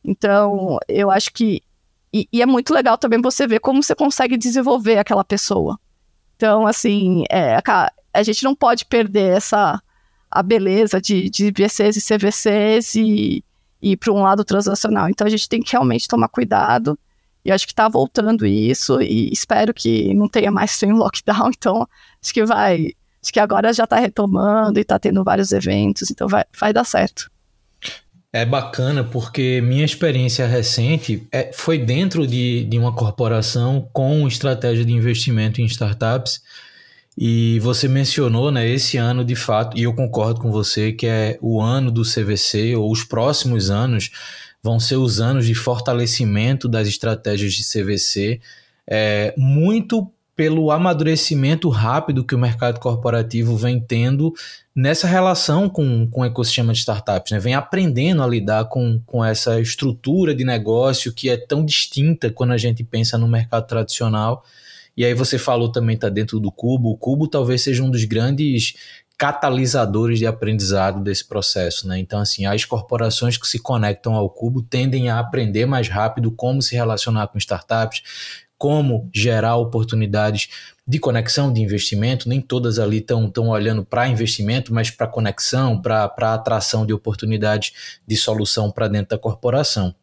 Então, 0.04 0.78
eu 0.88 1.10
acho 1.10 1.32
que. 1.32 1.62
E, 2.14 2.28
e, 2.34 2.42
é 2.42 2.46
muito 2.46 2.74
legal 2.74 2.98
também 2.98 3.22
você 3.22 3.48
ver 3.48 3.60
como 3.60 3.82
você 3.82 3.96
consegue 3.96 4.36
desenvolver 4.36 4.98
aquela 4.98 5.24
pessoa. 5.24 5.80
Então, 6.36 6.68
assim, 6.68 7.24
é, 7.32 7.58
a 8.14 8.24
gente 8.24 8.44
não 8.44 8.54
pode 8.54 8.86
perder 8.86 9.38
essa 9.38 9.82
a 10.30 10.44
beleza 10.44 11.00
de, 11.00 11.30
de 11.30 11.52
VCs 11.52 11.98
e 11.98 12.02
CVCs 12.02 12.96
e, 12.96 13.44
ir 13.82 13.98
para 13.98 14.14
um 14.14 14.22
lado 14.22 14.46
transacional. 14.46 15.10
Então 15.10 15.26
a 15.26 15.30
gente 15.30 15.50
tem 15.50 15.62
que 15.62 15.72
realmente 15.72 16.08
tomar 16.08 16.28
cuidado. 16.28 16.98
E 17.44 17.52
acho 17.52 17.66
que 17.66 17.74
está 17.74 17.88
voltando 17.88 18.46
isso 18.46 19.02
e 19.02 19.30
espero 19.32 19.74
que 19.74 20.14
não 20.14 20.28
tenha 20.28 20.52
mais 20.52 20.72
sem 20.72 20.92
lockdown. 20.92 21.52
Então 21.58 21.88
acho 22.22 22.34
que 22.34 22.46
vai, 22.46 22.94
acho 23.22 23.34
que 23.34 23.40
agora 23.40 23.74
já 23.74 23.84
está 23.84 23.98
retomando 23.98 24.80
e 24.80 24.82
está 24.82 25.00
tendo 25.00 25.24
vários 25.24 25.52
eventos. 25.52 26.12
Então 26.12 26.28
vai, 26.28 26.44
vai 26.60 26.72
dar 26.72 26.84
certo. 26.84 27.30
É 28.34 28.46
bacana 28.46 29.04
porque 29.04 29.60
minha 29.62 29.84
experiência 29.84 30.48
recente 30.48 31.28
é, 31.32 31.52
foi 31.52 31.78
dentro 31.78 32.26
de, 32.26 32.64
de 32.64 32.80
uma 32.80 32.94
corporação 32.94 33.90
com 33.92 34.26
estratégia 34.28 34.86
de 34.86 34.94
investimento 34.94 35.60
em 35.60 35.66
startups 35.66 36.42
e 37.18 37.60
você 37.60 37.88
mencionou, 37.88 38.52
né, 38.52 38.68
esse 38.68 38.98
ano 38.98 39.26
de 39.26 39.36
fato, 39.36 39.78
e 39.78 39.84
eu 39.84 39.94
concordo 39.94 40.40
com 40.40 40.50
você, 40.50 40.94
que 40.94 41.06
é 41.06 41.38
o 41.42 41.62
ano 41.62 41.92
do 41.92 42.04
CVC, 42.04 42.76
ou 42.76 42.90
os 42.90 43.04
próximos 43.04 43.70
anos 43.70 44.12
vão 44.64 44.80
ser 44.80 44.96
os 44.96 45.20
anos 45.20 45.46
de 45.46 45.56
fortalecimento 45.56 46.68
das 46.68 46.88
estratégias 46.88 47.54
de 47.54 47.64
CVC, 47.64 48.40
é, 48.88 49.34
muito 49.38 50.12
pelo 50.36 50.72
amadurecimento 50.72 51.70
rápido 51.70 52.24
que 52.24 52.34
o 52.34 52.40
mercado 52.40 52.80
corporativo 52.80 53.56
vem 53.56 53.80
tendo 53.80 54.34
nessa 54.76 55.08
relação 55.08 55.70
com, 55.70 56.08
com 56.08 56.22
o 56.22 56.26
ecossistema 56.26 56.74
de 56.74 56.80
startups, 56.80 57.32
né? 57.32 57.40
vem 57.40 57.54
aprendendo 57.54 58.24
a 58.24 58.28
lidar 58.28 58.66
com, 58.66 59.00
com 59.06 59.24
essa 59.24 59.60
estrutura 59.60 60.34
de 60.34 60.44
negócio 60.46 61.14
que 61.14 61.30
é 61.30 61.38
tão 61.38 61.64
distinta 61.64 62.32
quando 62.32 62.52
a 62.52 62.58
gente 62.58 62.84
pensa 62.84 63.18
no 63.18 63.28
mercado 63.28 63.68
tradicional 63.68 64.44
e 64.96 65.06
aí 65.06 65.14
você 65.14 65.38
falou 65.38 65.72
também 65.72 65.96
está 65.96 66.10
dentro 66.10 66.40
do 66.40 66.52
Cubo. 66.52 66.90
O 66.90 66.98
Cubo 66.98 67.28
talvez 67.28 67.62
seja 67.62 67.84
um 67.84 67.90
dos 67.90 68.04
grandes 68.04 68.76
catalisadores 69.22 70.18
de 70.18 70.26
aprendizado 70.26 71.00
desse 71.00 71.24
processo, 71.28 71.88
né? 71.88 72.00
Então, 72.00 72.20
assim, 72.20 72.48
as 72.48 72.66
corporações 72.66 73.38
que 73.38 73.48
se 73.48 73.60
conectam 73.60 74.16
ao 74.16 74.28
Cubo 74.28 74.64
tendem 74.64 75.12
a 75.12 75.20
aprender 75.20 75.68
mais 75.68 75.88
rápido 75.88 76.32
como 76.32 76.60
se 76.60 76.74
relacionar 76.74 77.28
com 77.28 77.38
startups, 77.38 78.02
como 78.58 79.08
gerar 79.14 79.58
oportunidades 79.58 80.50
de 80.88 80.98
conexão 80.98 81.54
de 81.54 81.62
investimento. 81.62 82.28
Nem 82.28 82.42
todas 82.42 82.80
ali 82.80 82.98
estão 82.98 83.32
olhando 83.48 83.86
para 83.86 84.08
investimento, 84.08 84.74
mas 84.74 84.90
para 84.90 85.06
conexão, 85.06 85.80
para 85.80 86.34
atração 86.34 86.84
de 86.84 86.92
oportunidades 86.92 88.00
de 88.08 88.18
solução 88.18 88.72
para 88.72 88.88
dentro 88.88 89.10
da 89.10 89.20
corporação. 89.20 89.94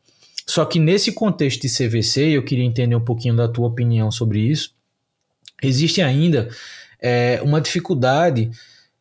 Só 0.47 0.65
que 0.65 0.79
nesse 0.79 1.11
contexto 1.11 1.63
de 1.63 1.69
CVC, 1.69 2.37
eu 2.37 2.45
queria 2.45 2.65
entender 2.65 2.95
um 2.95 3.05
pouquinho 3.05 3.35
da 3.35 3.49
tua 3.49 3.67
opinião 3.67 4.13
sobre 4.13 4.39
isso 4.39 4.79
existe 5.61 6.01
ainda 6.01 6.49
é, 7.01 7.41
uma 7.43 7.61
dificuldade 7.61 8.49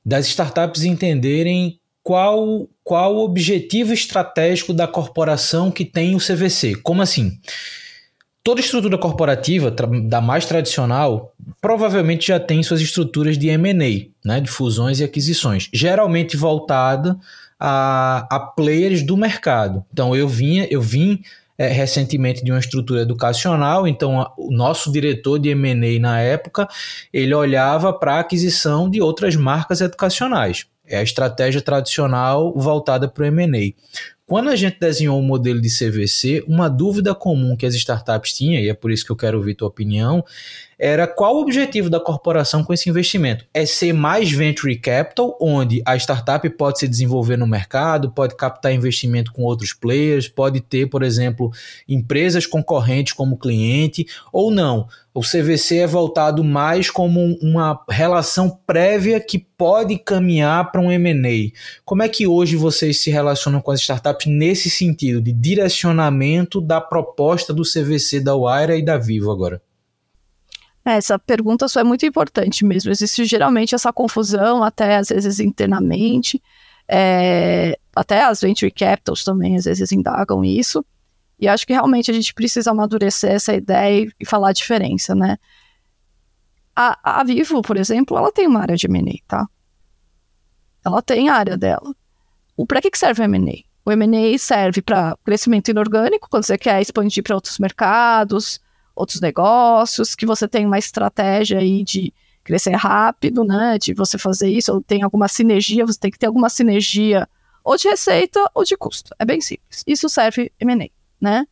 das 0.08 0.26
startups 0.28 0.86
entenderem 0.86 1.82
qual, 2.02 2.70
qual 2.82 3.18
o 3.18 3.26
objetivo 3.26 3.92
estratégico 3.92 4.74
da 4.74 4.88
corporação 4.88 5.70
que 5.70 5.84
tem 5.84 6.16
o 6.16 6.20
CVC. 6.20 6.76
Como 6.76 7.02
assim? 7.02 7.38
Toda 8.42 8.62
estrutura 8.62 8.98
corporativa, 8.98 9.70
da 9.70 10.22
mais 10.22 10.46
tradicional, 10.46 11.36
provavelmente 11.62 12.28
já 12.28 12.40
tem 12.40 12.64
suas 12.64 12.80
estruturas 12.80 13.38
de 13.38 13.50
M&A, 13.50 14.08
né, 14.26 14.40
de 14.40 14.50
fusões 14.50 15.02
e 15.02 15.04
aquisições, 15.04 15.68
geralmente 15.74 16.38
voltada 16.38 17.20
a, 17.60 18.26
a 18.34 18.40
players 18.40 19.04
do 19.04 19.18
mercado. 19.18 19.84
Então 19.92 20.16
eu 20.16 20.30
vinha, 20.30 20.66
eu 20.72 20.82
vim 20.82 21.22
é, 21.58 21.68
recentemente 21.68 22.44
de 22.44 22.52
uma 22.52 22.60
estrutura 22.60 23.02
educacional, 23.02 23.88
então 23.88 24.22
a, 24.22 24.34
o 24.38 24.52
nosso 24.52 24.92
diretor 24.92 25.40
de 25.40 25.50
M&A 25.50 26.00
na 26.00 26.20
época, 26.20 26.68
ele 27.12 27.34
olhava 27.34 27.92
para 27.92 28.16
a 28.16 28.20
aquisição 28.20 28.90
de 28.90 29.02
outras 29.02 29.36
marcas 29.36 29.82
educacionais. 29.82 30.66
É 30.86 30.98
a 30.98 31.04
estratégia 31.04 31.62
tradicional 31.62 32.54
voltada 32.56 33.08
para 33.08 33.24
o 33.24 33.26
M&A. 33.26 33.74
Quando 34.26 34.50
a 34.50 34.56
gente 34.56 34.78
desenhou 34.80 35.18
o 35.18 35.22
um 35.22 35.26
modelo 35.26 35.62
de 35.62 35.70
CVC, 35.70 36.44
uma 36.48 36.70
dúvida 36.70 37.16
comum 37.16 37.56
que 37.56 37.66
as 37.66 37.74
startups 37.76 38.34
tinham, 38.34 38.62
e 38.62 38.70
é 38.70 38.74
por 38.74 38.92
isso 38.92 39.06
que 39.06 39.12
eu 39.12 39.16
quero 39.16 39.38
ouvir 39.38 39.56
tua 39.56 39.70
opinião, 39.70 40.24
era 40.80 41.08
qual 41.08 41.36
o 41.36 41.42
objetivo 41.42 41.90
da 41.90 42.00
corporação 42.00 42.64
com 42.64 42.72
esse 42.72 42.90
investimento? 42.90 43.46
É 43.54 43.66
ser 43.66 43.94
mais 43.94 44.32
venture 44.32 44.76
capital, 44.78 45.36
onde 45.42 45.82
a 45.86 45.96
startup 45.96 46.48
pode 46.52 46.80
se 46.80 46.88
desenvolver 46.88 47.36
no 47.36 47.48
mercado, 47.48 48.12
pode 48.12 48.36
captar 48.36 48.72
investimento 48.74 49.32
com 49.32 49.44
outros 49.44 49.74
players, 49.74 50.28
pode 50.28 50.62
ter, 50.62 50.88
por 50.88 51.02
exemplo, 51.02 51.52
empresas 51.88 52.46
concorrentes 52.46 53.14
como 53.14 53.38
cliente, 53.38 54.06
ou 54.32 54.52
não? 54.52 54.88
O 55.14 55.22
CVC 55.22 55.78
é 55.78 55.88
voltado 55.88 56.44
mais 56.44 56.92
como 56.92 57.20
uma 57.42 57.84
relação 57.90 58.60
prévia 58.68 59.20
que 59.20 59.40
pode 59.40 59.98
caminhar 59.98 60.72
para 60.72 60.80
um 60.80 60.92
M&A. 60.92 61.52
Como 61.84 62.04
é 62.04 62.08
que 62.08 62.28
hoje 62.28 62.56
vocês 62.56 63.02
se 63.02 63.10
relacionam 63.10 63.60
com 63.60 63.72
as 63.72 63.80
startups 63.80 64.28
nesse 64.28 64.70
sentido 64.70 65.20
de 65.20 65.34
direcionamento 65.34 66.62
da 66.62 66.80
proposta 66.80 67.52
do 67.52 67.64
CVC 67.64 68.20
da 68.20 68.36
Wire 68.36 68.78
e 68.78 68.86
da 68.86 68.96
Vivo 69.00 69.32
agora? 69.32 69.60
É, 70.88 70.96
essa 70.96 71.20
pergunta 71.20 71.68
só 71.68 71.82
é 71.82 71.84
muito 71.84 72.06
importante 72.06 72.64
mesmo. 72.64 72.90
Existe 72.90 73.26
geralmente 73.26 73.76
essa 73.76 73.92
confusão, 73.92 74.64
até 74.64 74.96
às 74.96 75.10
vezes 75.10 75.38
internamente. 75.42 76.42
É, 76.88 77.78
até 77.94 78.24
as 78.24 78.40
venture 78.40 78.72
capitals 78.72 79.26
também 79.26 79.58
às 79.58 79.66
vezes 79.66 79.92
indagam 79.92 80.46
isso. 80.46 80.86
E 81.38 81.46
acho 81.46 81.68
que 81.68 81.74
realmente 81.74 82.10
a 82.10 82.14
gente 82.14 82.34
precisa 82.34 82.72
amadurecer 82.72 83.32
essa 83.32 83.54
ideia 83.54 84.08
e 84.18 84.26
falar 84.26 84.50
a 84.50 84.54
diferença, 84.54 85.14
né? 85.14 85.38
A, 86.74 87.20
a 87.20 87.24
Vivo, 87.26 87.62
por 87.62 87.76
exemplo, 87.76 88.18
ela 88.18 88.32
tem 88.32 88.48
uma 88.48 88.62
área 88.62 88.78
de 88.78 88.88
M&A, 88.88 89.20
tá? 89.28 89.46
Ela 90.86 91.02
tem 91.02 91.28
a 91.28 91.36
área 91.36 91.58
dela. 91.58 91.94
Para 92.66 92.82
que, 92.82 92.90
que 92.90 92.98
serve 92.98 93.22
o 93.22 93.26
M&A? 93.26 93.66
O 93.86 93.92
M&A 93.92 94.38
serve 94.38 94.82
para 94.82 95.18
crescimento 95.26 95.70
inorgânico, 95.70 96.30
quando 96.30 96.46
você 96.46 96.58
quer 96.58 96.82
expandir 96.82 97.24
para 97.24 97.36
outros 97.36 97.60
mercados, 97.60 98.62
outros 98.98 99.22
negócios, 99.22 100.16
que 100.16 100.26
você 100.26 100.48
tem 100.48 100.66
uma 100.66 100.80
estratégia 100.80 101.60
aí 101.60 101.84
de 101.84 102.14
crescer 102.44 102.76
rápido, 102.76 103.44
né? 103.44 103.78
De 103.78 103.94
você 103.94 104.18
fazer 104.18 104.50
isso, 104.50 104.74
ou 104.74 104.82
tem 104.82 105.04
alguma 105.04 105.28
sinergia, 105.28 105.86
você 105.86 106.00
tem 106.00 106.12
que 106.12 106.18
ter 106.18 106.26
alguma 106.26 106.50
sinergia 106.50 107.28
ou 107.64 107.76
de 107.78 107.88
receita 107.88 108.50
ou 108.56 108.64
de 108.64 108.76
custo. 108.78 109.14
É 109.20 109.26
bem 109.26 109.42
simples. 109.42 109.84
Isso 109.86 110.08
serve 110.08 110.52
M&A, 110.60 110.90
né? 111.20 111.46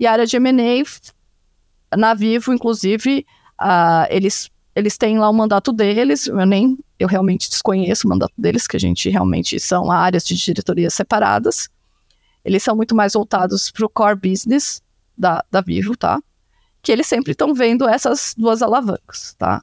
E 0.00 0.06
a 0.06 0.12
área 0.12 0.26
de 0.26 0.36
M&A, 0.36 1.96
na 1.96 2.14
Vivo, 2.14 2.52
inclusive, 2.52 3.26
uh, 3.60 4.06
eles, 4.08 4.50
eles 4.74 4.96
têm 4.96 5.18
lá 5.18 5.28
o 5.28 5.34
mandato 5.34 5.72
deles, 5.72 6.26
eu 6.26 6.46
nem, 6.46 6.78
eu 6.98 7.06
realmente 7.06 7.50
desconheço 7.50 8.06
o 8.06 8.10
mandato 8.10 8.32
deles, 8.38 8.66
que 8.66 8.76
a 8.76 8.80
gente 8.80 9.10
realmente 9.10 9.60
são 9.60 9.90
áreas 9.90 10.24
de 10.24 10.34
diretoria 10.34 10.88
separadas. 10.90 11.68
Eles 12.44 12.62
são 12.62 12.74
muito 12.74 12.94
mais 12.94 13.12
voltados 13.12 13.70
para 13.70 13.84
o 13.84 13.88
core 13.90 14.30
business 14.30 14.82
da, 15.16 15.44
da 15.50 15.60
Vivo, 15.60 15.96
tá? 15.96 16.20
Que 16.88 16.92
eles 16.92 17.06
sempre 17.06 17.32
estão 17.32 17.52
vendo 17.52 17.86
essas 17.86 18.34
duas 18.34 18.62
alavancas, 18.62 19.34
tá? 19.34 19.62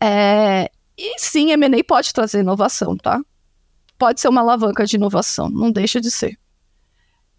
É, 0.00 0.70
e 0.96 1.18
sim, 1.18 1.50
M&A 1.50 1.82
pode 1.82 2.14
trazer 2.14 2.42
inovação, 2.42 2.96
tá? 2.96 3.20
Pode 3.98 4.20
ser 4.20 4.28
uma 4.28 4.40
alavanca 4.40 4.86
de 4.86 4.94
inovação, 4.94 5.50
não 5.50 5.72
deixa 5.72 6.00
de 6.00 6.12
ser. 6.12 6.38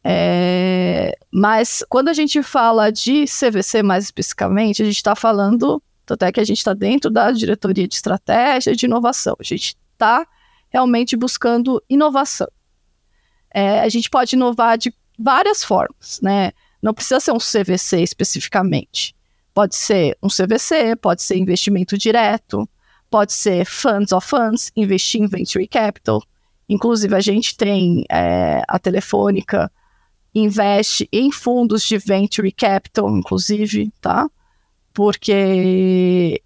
É, 0.04 1.18
mas 1.32 1.82
quando 1.88 2.10
a 2.10 2.14
gente 2.14 2.44
fala 2.44 2.92
de 2.92 3.24
CVC 3.24 3.82
mais 3.82 4.04
especificamente, 4.04 4.82
a 4.82 4.86
gente 4.86 4.98
está 4.98 5.16
falando, 5.16 5.82
até 6.06 6.30
que 6.30 6.42
a 6.42 6.44
gente 6.44 6.58
está 6.58 6.74
dentro 6.74 7.10
da 7.10 7.32
diretoria 7.32 7.88
de 7.88 7.96
estratégia 7.96 8.76
de 8.76 8.86
inovação. 8.86 9.38
A 9.40 9.44
gente 9.44 9.78
está 9.94 10.28
realmente 10.68 11.16
buscando 11.16 11.82
inovação. 11.90 12.52
É, 13.50 13.80
a 13.80 13.88
gente 13.88 14.10
pode 14.10 14.36
inovar 14.36 14.78
de 14.78 14.94
várias 15.18 15.64
formas, 15.64 16.20
né? 16.22 16.52
Não 16.86 16.94
precisa 16.94 17.20
ser 17.20 17.32
um 17.32 17.40
CVC 17.40 18.04
especificamente. 18.04 19.16
Pode 19.56 19.76
ser 19.76 20.16
um 20.22 20.28
CVC, 20.28 20.96
pode 20.96 21.24
ser 21.24 21.36
investimento 21.36 21.98
direto, 21.98 22.70
pode 23.10 23.34
ser 23.34 23.66
funds 23.66 24.12
of 24.12 24.28
funds, 24.28 24.72
investir 24.76 25.20
em 25.20 25.26
venture 25.26 25.68
capital. 25.68 26.22
Inclusive, 26.70 27.16
a 27.16 27.20
gente 27.20 27.58
tem 27.58 28.06
é, 28.08 28.62
a 28.68 28.78
Telefônica 28.78 29.72
investe 30.36 31.10
em 31.12 31.32
fundos 31.32 31.82
de 31.82 31.98
venture 31.98 32.52
capital, 32.52 33.10
inclusive, 33.18 33.92
tá? 34.00 34.30
Porque 34.94 36.40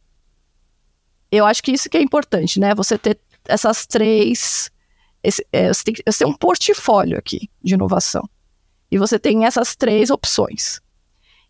eu 1.29 1.45
acho 1.45 1.61
que 1.61 1.73
isso 1.73 1.89
que 1.89 1.97
é 1.97 2.01
importante, 2.01 2.61
né? 2.61 2.73
Você 2.75 2.97
ter 2.97 3.19
essas 3.43 3.85
três. 3.85 4.71
Esse, 5.21 5.45
é, 5.51 5.67
você 5.67 5.83
tem 5.83 5.93
que 5.95 6.03
ter 6.03 6.25
um 6.25 6.33
portfólio 6.33 7.17
aqui 7.17 7.49
de 7.61 7.73
inovação. 7.73 8.23
E 8.91 8.97
você 8.97 9.19
tem 9.19 9.45
essas 9.45 9.75
três 9.75 10.09
opções. 10.09 10.81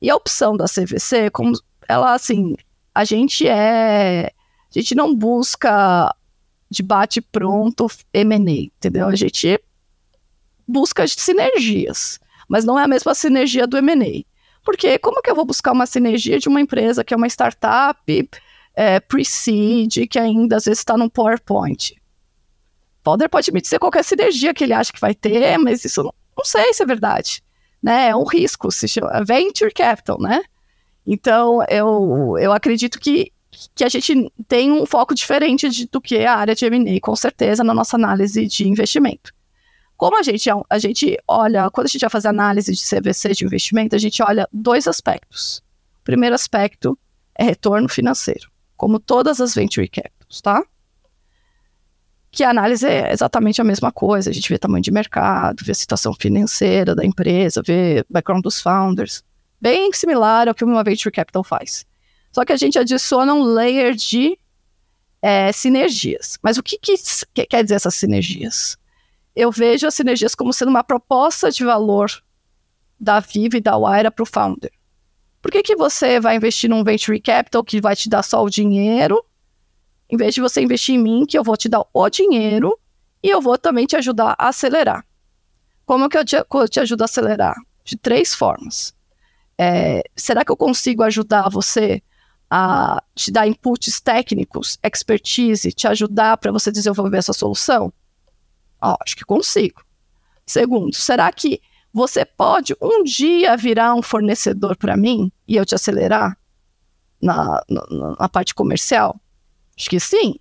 E 0.01 0.09
a 0.09 0.15
opção 0.15 0.55
da 0.55 0.65
CVC, 0.65 1.29
como 1.31 1.53
ela 1.87 2.13
assim, 2.13 2.55
a 2.93 3.03
gente 3.03 3.47
é. 3.47 4.31
A 4.69 4.79
gente 4.79 4.93
não 4.93 5.15
busca 5.15 6.13
de 6.69 6.83
bate 6.83 7.21
pronto 7.21 7.87
M&A, 8.13 8.51
entendeu? 8.51 9.07
A 9.07 9.15
gente 9.15 9.59
busca 10.67 11.07
sinergias, 11.07 12.19
mas 12.47 12.63
não 12.63 12.77
é 12.77 12.83
a 12.83 12.87
mesma 12.87 13.15
sinergia 13.15 13.65
do 13.65 13.77
M&A. 13.77 14.23
Porque 14.63 14.99
como 14.99 15.21
que 15.21 15.31
eu 15.31 15.35
vou 15.35 15.45
buscar 15.45 15.71
uma 15.71 15.87
sinergia 15.87 16.37
de 16.37 16.47
uma 16.47 16.61
empresa 16.61 17.03
que 17.03 17.13
é 17.13 17.17
uma 17.17 17.27
startup 17.27 18.29
é, 18.75 18.99
pre-seed, 18.99 20.07
que 20.07 20.19
ainda 20.19 20.57
às 20.57 20.65
vezes 20.65 20.79
está 20.79 20.95
no 20.95 21.09
PowerPoint? 21.09 21.99
Poder 23.01 23.29
pode 23.29 23.51
me 23.51 23.61
dizer 23.61 23.79
qualquer 23.79 24.03
sinergia 24.03 24.53
que 24.53 24.63
ele 24.63 24.73
acha 24.73 24.93
que 24.93 24.99
vai 24.99 25.15
ter, 25.15 25.57
mas 25.57 25.83
isso 25.83 26.03
não, 26.03 26.13
não 26.39 26.45
sei 26.45 26.73
se 26.73 26.81
é 26.81 26.85
verdade, 26.85 27.43
né? 27.83 28.09
É 28.09 28.15
um 28.15 28.23
risco, 28.23 28.71
se 28.71 28.87
chama 28.87 29.23
venture 29.25 29.73
capital, 29.73 30.19
né? 30.19 30.41
Então, 31.05 31.63
eu, 31.69 32.37
eu 32.39 32.53
acredito 32.53 32.99
que, 32.99 33.31
que 33.75 33.83
a 33.83 33.89
gente 33.89 34.31
tem 34.47 34.71
um 34.71 34.85
foco 34.85 35.13
diferente 35.13 35.67
de, 35.69 35.85
do 35.87 35.99
que 35.99 36.25
a 36.25 36.35
área 36.35 36.55
de 36.55 36.65
M&A, 36.65 36.99
com 37.01 37.15
certeza, 37.15 37.63
na 37.63 37.73
nossa 37.73 37.97
análise 37.97 38.45
de 38.47 38.67
investimento. 38.67 39.33
Como 39.97 40.17
a 40.17 40.23
gente, 40.23 40.49
a 40.69 40.79
gente 40.79 41.17
olha, 41.27 41.69
quando 41.71 41.87
a 41.87 41.89
gente 41.89 42.01
vai 42.01 42.09
fazer 42.09 42.29
análise 42.29 42.71
de 42.71 42.81
CVC 42.81 43.33
de 43.33 43.45
investimento, 43.45 43.95
a 43.95 43.99
gente 43.99 44.23
olha 44.23 44.47
dois 44.53 44.87
aspectos. 44.87 45.57
O 46.01 46.03
primeiro 46.05 46.35
aspecto 46.35 46.97
é 47.35 47.43
retorno 47.43 47.89
financeiro, 47.89 48.49
como 48.77 48.97
todas 48.97 49.41
as 49.41 49.53
venture 49.53 49.89
capitals, 49.89 50.41
tá? 50.41 50.63
Que 52.31 52.43
a 52.43 52.49
análise 52.49 52.85
é 52.85 53.11
exatamente 53.11 53.59
a 53.59 53.63
mesma 53.63 53.91
coisa. 53.91 54.29
A 54.29 54.33
gente 54.33 54.49
vê 54.49 54.57
tamanho 54.57 54.83
de 54.83 54.91
mercado, 54.91 55.63
vê 55.63 55.71
a 55.71 55.75
situação 55.75 56.13
financeira 56.13 56.95
da 56.95 57.05
empresa, 57.05 57.61
vê 57.65 58.05
background 58.09 58.43
dos 58.43 58.61
founders. 58.61 59.23
Bem 59.59 59.91
similar 59.93 60.47
ao 60.47 60.55
que 60.55 60.63
uma 60.63 60.83
venture 60.83 61.11
capital 61.11 61.43
faz. 61.43 61.85
Só 62.31 62.45
que 62.45 62.53
a 62.53 62.57
gente 62.57 62.77
adiciona 62.77 63.33
um 63.33 63.43
layer 63.43 63.93
de 63.93 64.37
é, 65.21 65.51
sinergias. 65.51 66.37
Mas 66.41 66.57
o 66.57 66.63
que, 66.63 66.77
que, 66.77 66.95
que 67.33 67.45
quer 67.45 67.63
dizer 67.63 67.75
essas 67.75 67.95
sinergias? 67.95 68.77
Eu 69.35 69.51
vejo 69.51 69.87
as 69.87 69.95
sinergias 69.95 70.35
como 70.35 70.53
sendo 70.53 70.69
uma 70.69 70.83
proposta 70.83 71.51
de 71.51 71.63
valor 71.63 72.11
da 72.99 73.19
Viva 73.19 73.57
e 73.57 73.61
da 73.61 73.77
Waira 73.77 74.11
para 74.11 74.23
o 74.23 74.25
founder. 74.25 74.71
Por 75.41 75.51
que, 75.51 75.63
que 75.63 75.75
você 75.75 76.19
vai 76.19 76.35
investir 76.35 76.69
num 76.69 76.83
venture 76.83 77.19
capital 77.19 77.63
que 77.63 77.79
vai 77.79 77.95
te 77.95 78.09
dar 78.09 78.23
só 78.23 78.43
o 78.43 78.49
dinheiro 78.49 79.23
em 80.09 80.17
vez 80.17 80.33
de 80.33 80.41
você 80.41 80.61
investir 80.61 80.95
em 80.95 80.99
mim, 80.99 81.25
que 81.25 81.37
eu 81.37 81.43
vou 81.43 81.55
te 81.55 81.69
dar 81.69 81.85
o 81.93 82.09
dinheiro 82.09 82.77
e 83.21 83.29
eu 83.29 83.41
vou 83.41 83.57
também 83.57 83.85
te 83.85 83.95
ajudar 83.95 84.35
a 84.37 84.49
acelerar. 84.49 85.05
Como 85.85 86.09
que 86.09 86.17
eu 86.17 86.25
te, 86.25 86.35
eu 86.35 86.67
te 86.67 86.79
ajudo 86.79 87.01
a 87.01 87.05
acelerar? 87.05 87.55
De 87.83 87.97
três 87.97 88.33
formas. 88.33 88.93
É, 89.57 90.03
será 90.15 90.45
que 90.45 90.51
eu 90.51 90.57
consigo 90.57 91.03
ajudar 91.03 91.49
você 91.49 92.01
a 92.49 93.03
te 93.13 93.31
dar 93.31 93.47
inputs 93.47 93.99
técnicos, 93.99 94.79
expertise, 94.81 95.71
te 95.71 95.87
ajudar 95.87 96.37
para 96.37 96.51
você 96.51 96.71
desenvolver 96.71 97.17
essa 97.17 97.33
solução? 97.33 97.93
Oh, 98.81 98.95
acho 99.03 99.15
que 99.15 99.25
consigo. 99.25 99.83
Segundo, 100.45 100.95
será 100.95 101.31
que 101.31 101.61
você 101.93 102.23
pode 102.25 102.75
um 102.81 103.03
dia 103.03 103.55
virar 103.57 103.93
um 103.93 104.01
fornecedor 104.01 104.75
para 104.77 104.95
mim 104.95 105.31
e 105.47 105.55
eu 105.55 105.65
te 105.65 105.75
acelerar 105.75 106.37
na, 107.21 107.61
na, 107.69 108.15
na 108.19 108.29
parte 108.29 108.55
comercial? 108.55 109.19
Acho 109.79 109.89
que 109.89 109.99
sim. 109.99 110.35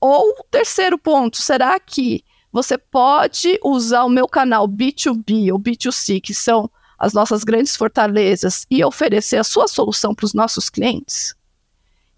Ou 0.00 0.32
terceiro 0.50 0.96
ponto, 0.96 1.36
será 1.38 1.80
que 1.80 2.24
você 2.52 2.78
pode 2.78 3.58
usar 3.62 4.04
o 4.04 4.08
meu 4.08 4.28
canal 4.28 4.68
B2B 4.68 5.52
ou 5.52 5.58
B2C, 5.58 6.20
que 6.20 6.32
são 6.32 6.70
as 6.96 7.12
nossas 7.12 7.42
grandes 7.42 7.76
fortalezas, 7.76 8.64
e 8.70 8.84
oferecer 8.84 9.36
a 9.36 9.44
sua 9.44 9.66
solução 9.66 10.14
para 10.14 10.24
os 10.24 10.32
nossos 10.32 10.70
clientes? 10.70 11.34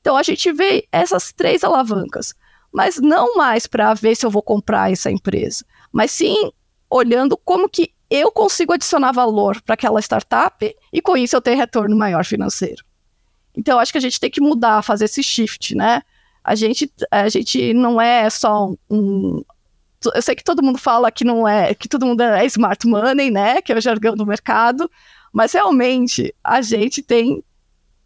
Então 0.01 0.17
a 0.17 0.23
gente 0.23 0.53
vê 0.53 0.87
essas 0.93 1.33
três 1.33 1.65
alavancas, 1.65 2.35
mas 2.71 2.99
não 2.99 3.35
mais 3.35 3.67
para 3.67 3.95
ver 3.95 4.15
se 4.15 4.27
eu 4.27 4.31
vou 4.31 4.43
comprar 4.43 4.93
essa 4.93 5.11
empresa, 5.11 5.65
mas 5.91 6.11
sim 6.11 6.53
olhando 6.91 7.37
como 7.39 7.69
que 7.69 7.93
eu 8.11 8.31
consigo 8.31 8.73
adicionar 8.75 9.13
valor 9.13 9.61
para 9.63 9.75
aquela 9.75 10.01
startup 10.01 10.75
e 10.93 11.03
com 11.03 11.17
isso 11.17 11.35
eu 11.37 11.41
ter 11.41 11.55
retorno 11.55 11.97
maior 11.97 12.25
financeiro. 12.25 12.85
Então 13.57 13.79
acho 13.79 13.93
que 13.93 13.99
a 13.99 14.01
gente 14.01 14.21
tem 14.21 14.31
que 14.31 14.41
mudar, 14.41 14.83
fazer 14.83 15.07
esse 15.07 15.23
shift, 15.23 15.75
né? 15.75 16.03
A 16.43 16.55
gente, 16.55 16.91
a 17.11 17.29
gente 17.29 17.75
não 17.75 18.01
é 18.01 18.29
só 18.31 18.73
um. 18.91 19.43
Eu 20.15 20.23
sei 20.23 20.35
que 20.35 20.45
todo 20.45 20.63
mundo 20.63 20.79
fala 20.79 21.11
que 21.11 21.25
não 21.25 21.47
é, 21.47 21.75
que 21.75 21.89
todo 21.89 22.07
mundo 22.07 22.23
é 22.23 22.47
smart 22.47 22.87
money, 22.87 23.31
né? 23.31 23.61
Que 23.61 23.73
é 23.73 23.77
o 23.77 23.81
jargão 23.81 24.15
do 24.15 24.25
mercado, 24.25 24.91
mas 25.33 25.53
realmente 25.53 26.35
a 26.43 26.63
gente 26.63 27.03
tem 27.03 27.43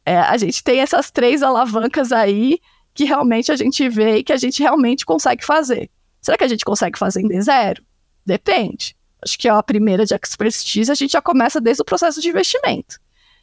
é, 0.04 0.18
a 0.18 0.36
gente 0.36 0.62
tem 0.62 0.80
essas 0.80 1.10
três 1.10 1.42
alavancas 1.42 2.12
aí 2.12 2.58
que 2.94 3.04
realmente 3.04 3.50
a 3.50 3.56
gente 3.56 3.88
vê 3.88 4.18
e 4.18 4.24
que 4.24 4.32
a 4.32 4.36
gente 4.36 4.62
realmente 4.62 5.06
consegue 5.06 5.44
fazer. 5.44 5.90
Será 6.20 6.36
que 6.36 6.44
a 6.44 6.48
gente 6.48 6.64
consegue 6.64 6.98
fazer 6.98 7.20
em 7.20 7.28
D0? 7.28 7.80
Depende. 8.24 8.96
Acho 9.22 9.38
que 9.38 9.48
a 9.48 9.62
primeira 9.62 10.04
de 10.04 10.14
expertise 10.14 10.90
a 10.90 10.94
gente 10.94 11.12
já 11.12 11.22
começa 11.22 11.60
desde 11.60 11.82
o 11.82 11.84
processo 11.84 12.20
de 12.20 12.28
investimento. 12.28 12.98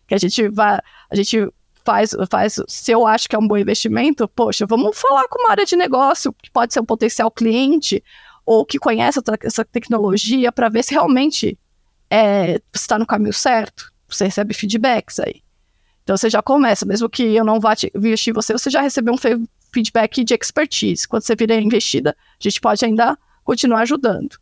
Que 0.07 0.13
a 0.13 0.17
gente 0.17 0.49
vai, 0.49 0.79
a 1.09 1.15
gente 1.15 1.47
faz, 1.89 2.15
faz, 2.29 2.61
se 2.67 2.91
eu 2.91 3.07
acho 3.07 3.27
que 3.27 3.35
é 3.35 3.39
um 3.39 3.47
bom 3.47 3.57
investimento, 3.57 4.27
poxa, 4.27 4.63
vamos 4.67 4.95
falar 4.95 5.27
com 5.27 5.41
uma 5.41 5.49
área 5.49 5.65
de 5.65 5.75
negócio 5.75 6.31
que 6.33 6.51
pode 6.51 6.71
ser 6.71 6.79
um 6.79 6.85
potencial 6.85 7.31
cliente 7.31 8.03
ou 8.45 8.63
que 8.63 8.77
conhece 8.77 9.19
essa 9.41 9.65
tecnologia 9.65 10.51
para 10.51 10.69
ver 10.69 10.83
se 10.83 10.93
realmente 10.93 11.57
é, 12.07 12.61
está 12.71 12.99
no 12.99 13.07
caminho 13.07 13.33
certo. 13.33 13.91
Você 14.07 14.25
recebe 14.25 14.53
feedbacks 14.53 15.19
aí. 15.19 15.41
Então 16.03 16.15
você 16.15 16.29
já 16.29 16.43
começa, 16.43 16.85
mesmo 16.85 17.09
que 17.09 17.23
eu 17.23 17.43
não 17.43 17.59
vá 17.59 17.73
investir 17.95 18.31
em 18.31 18.35
você, 18.35 18.53
você 18.53 18.69
já 18.69 18.81
recebeu 18.81 19.15
um 19.15 19.47
feedback 19.73 20.23
de 20.23 20.35
expertise. 20.35 21.07
Quando 21.07 21.23
você 21.23 21.35
virar 21.35 21.55
investida, 21.55 22.15
a 22.19 22.43
gente 22.43 22.61
pode 22.61 22.85
ainda 22.85 23.17
continuar 23.43 23.81
ajudando. 23.81 24.37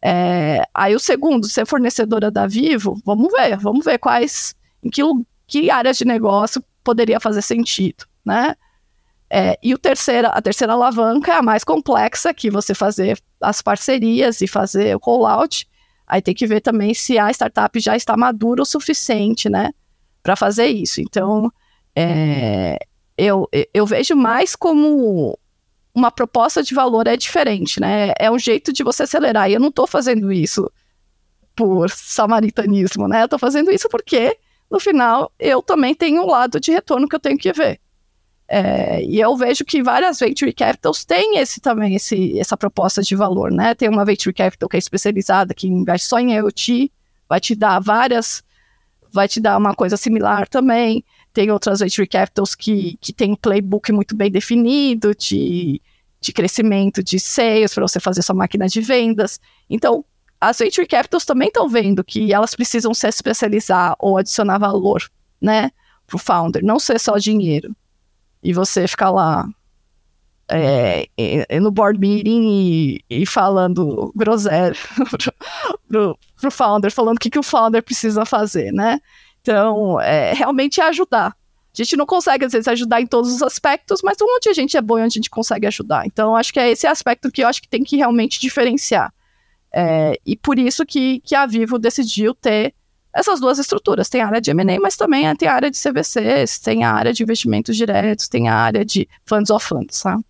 É, 0.00 0.62
aí 0.74 0.94
o 0.94 1.00
segundo, 1.00 1.46
ser 1.46 1.66
fornecedora 1.66 2.30
da 2.30 2.46
Vivo, 2.46 2.98
vamos 3.04 3.30
ver, 3.32 3.58
vamos 3.58 3.84
ver 3.84 3.98
quais, 3.98 4.54
em 4.82 4.88
que, 4.88 5.02
que 5.46 5.70
áreas 5.70 5.98
de 5.98 6.06
negócio 6.06 6.62
poderia 6.86 7.20
fazer 7.20 7.42
sentido, 7.42 8.06
né? 8.24 8.54
É, 9.28 9.58
e 9.60 9.74
o 9.74 9.78
terceira, 9.78 10.28
a 10.28 10.40
terceira 10.40 10.72
alavanca 10.72 11.32
é 11.32 11.36
a 11.36 11.42
mais 11.42 11.64
complexa, 11.64 12.32
que 12.32 12.48
você 12.48 12.74
fazer 12.74 13.20
as 13.40 13.60
parcerias 13.60 14.40
e 14.40 14.46
fazer 14.46 14.94
o 14.94 15.00
rollout. 15.02 15.66
Aí 16.06 16.22
tem 16.22 16.32
que 16.32 16.46
ver 16.46 16.60
também 16.60 16.94
se 16.94 17.18
a 17.18 17.28
startup 17.30 17.78
já 17.80 17.96
está 17.96 18.16
madura 18.16 18.62
o 18.62 18.64
suficiente, 18.64 19.48
né? 19.48 19.70
para 20.26 20.34
fazer 20.34 20.66
isso. 20.66 21.00
Então, 21.00 21.52
é, 21.94 22.76
eu, 23.16 23.48
eu 23.72 23.86
vejo 23.86 24.16
mais 24.16 24.56
como 24.56 25.38
uma 25.94 26.10
proposta 26.10 26.64
de 26.64 26.74
valor 26.74 27.06
é 27.06 27.16
diferente, 27.16 27.80
né? 27.80 28.12
É 28.18 28.28
um 28.28 28.38
jeito 28.38 28.72
de 28.72 28.82
você 28.82 29.04
acelerar. 29.04 29.48
E 29.48 29.54
eu 29.54 29.60
não 29.60 29.68
estou 29.68 29.86
fazendo 29.86 30.32
isso 30.32 30.68
por 31.54 31.88
samaritanismo, 31.90 33.06
né? 33.06 33.20
Eu 33.20 33.26
estou 33.26 33.38
fazendo 33.38 33.70
isso 33.70 33.88
porque, 33.88 34.36
no 34.70 34.80
final, 34.80 35.32
eu 35.38 35.62
também 35.62 35.94
tenho 35.94 36.22
um 36.22 36.26
lado 36.26 36.58
de 36.58 36.72
retorno 36.72 37.08
que 37.08 37.16
eu 37.16 37.20
tenho 37.20 37.38
que 37.38 37.52
ver. 37.52 37.80
É, 38.48 39.02
e 39.02 39.18
eu 39.18 39.36
vejo 39.36 39.64
que 39.64 39.82
várias 39.82 40.20
venture 40.20 40.52
capitals 40.52 41.04
têm 41.04 41.38
esse 41.38 41.60
também 41.60 41.96
esse, 41.96 42.38
essa 42.38 42.56
proposta 42.56 43.02
de 43.02 43.16
valor, 43.16 43.50
né? 43.50 43.74
Tem 43.74 43.88
uma 43.88 44.04
venture 44.04 44.32
capital 44.32 44.68
que 44.68 44.76
é 44.76 44.78
especializada, 44.78 45.52
que 45.52 45.66
investe 45.66 46.06
só 46.06 46.18
em 46.20 46.32
IoT, 46.34 46.92
vai 47.28 47.40
te 47.40 47.54
dar 47.54 47.80
várias 47.80 48.44
vai 49.12 49.26
te 49.26 49.40
dar 49.40 49.56
uma 49.56 49.74
coisa 49.74 49.96
similar 49.96 50.46
também. 50.46 51.04
Tem 51.32 51.50
outras 51.50 51.80
venture 51.80 52.06
capitals 52.06 52.54
que, 52.54 52.98
que 53.00 53.12
tem 53.12 53.32
um 53.32 53.36
playbook 53.36 53.90
muito 53.90 54.14
bem 54.14 54.30
definido 54.30 55.14
de, 55.14 55.80
de 56.20 56.32
crescimento 56.32 57.02
de 57.02 57.18
sales 57.18 57.74
para 57.74 57.86
você 57.86 57.98
fazer 57.98 58.22
sua 58.22 58.34
máquina 58.34 58.68
de 58.68 58.80
vendas. 58.80 59.40
Então, 59.68 60.04
as 60.40 60.58
venture 60.58 60.86
capitals 60.86 61.24
também 61.24 61.48
estão 61.48 61.68
vendo 61.68 62.04
que 62.04 62.32
elas 62.32 62.54
precisam 62.54 62.92
se 62.92 63.08
especializar 63.08 63.94
ou 63.98 64.18
adicionar 64.18 64.58
valor, 64.58 65.02
né, 65.40 65.70
para 66.06 66.16
o 66.16 66.18
founder, 66.18 66.64
não 66.64 66.78
ser 66.78 67.00
só 67.00 67.16
dinheiro. 67.16 67.74
E 68.42 68.52
você 68.52 68.86
ficar 68.86 69.10
lá 69.10 69.48
é, 70.48 71.08
no 71.60 71.70
board 71.70 71.98
meeting 71.98 72.48
e, 72.48 73.04
e 73.22 73.26
falando 73.26 74.12
groselha 74.14 74.76
pro, 75.88 76.18
pro 76.40 76.50
founder, 76.50 76.92
falando 76.92 77.16
o 77.16 77.20
que, 77.20 77.30
que 77.30 77.38
o 77.38 77.42
founder 77.42 77.82
precisa 77.82 78.24
fazer, 78.24 78.72
né? 78.72 79.00
Então, 79.40 80.00
é, 80.00 80.32
realmente 80.32 80.80
é 80.80 80.84
ajudar. 80.84 81.28
A 81.28 81.82
gente 81.82 81.96
não 81.96 82.06
consegue, 82.06 82.44
às 82.44 82.52
vezes, 82.52 82.68
ajudar 82.68 83.00
em 83.00 83.06
todos 83.06 83.34
os 83.34 83.42
aspectos, 83.42 84.00
mas 84.02 84.16
onde 84.20 84.48
a 84.48 84.52
gente 84.52 84.76
é 84.76 84.80
bom 84.80 84.98
e 84.98 85.02
onde 85.02 85.18
a 85.18 85.20
gente 85.20 85.30
consegue 85.30 85.66
ajudar. 85.66 86.06
Então, 86.06 86.34
acho 86.34 86.52
que 86.52 86.58
é 86.58 86.70
esse 86.70 86.86
aspecto 86.86 87.30
que 87.30 87.42
eu 87.42 87.48
acho 87.48 87.60
que 87.60 87.68
tem 87.68 87.84
que 87.84 87.96
realmente 87.96 88.40
diferenciar. 88.40 89.12
É, 89.78 90.18
e 90.24 90.34
por 90.34 90.58
isso 90.58 90.86
que, 90.86 91.20
que 91.20 91.34
a 91.34 91.44
Vivo 91.44 91.78
decidiu 91.78 92.34
ter 92.34 92.72
essas 93.14 93.40
duas 93.40 93.58
estruturas. 93.58 94.08
Tem 94.08 94.22
a 94.22 94.26
área 94.26 94.40
de 94.40 94.50
M&A, 94.50 94.80
mas 94.80 94.96
também 94.96 95.36
tem 95.36 95.46
a 95.46 95.52
área 95.52 95.70
de 95.70 95.78
CVCs, 95.78 96.58
tem 96.60 96.82
a 96.82 96.92
área 96.92 97.12
de 97.12 97.22
investimentos 97.22 97.76
diretos, 97.76 98.26
tem 98.26 98.48
a 98.48 98.54
área 98.54 98.86
de 98.86 99.06
funds 99.26 99.50
of 99.50 99.66
funds, 99.66 99.98
sabe? 99.98 100.24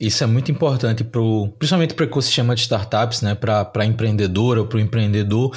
Isso 0.00 0.24
é 0.24 0.26
muito 0.26 0.50
importante, 0.50 1.04
pro, 1.04 1.52
principalmente 1.58 1.92
para 1.92 2.04
o 2.06 2.08
ecossistema 2.08 2.54
de 2.54 2.62
startups, 2.62 3.20
né, 3.20 3.34
para 3.34 3.70
a 3.74 3.84
empreendedora 3.84 4.60
ou 4.60 4.66
para 4.66 4.78
o 4.78 4.80
empreendedor, 4.80 5.54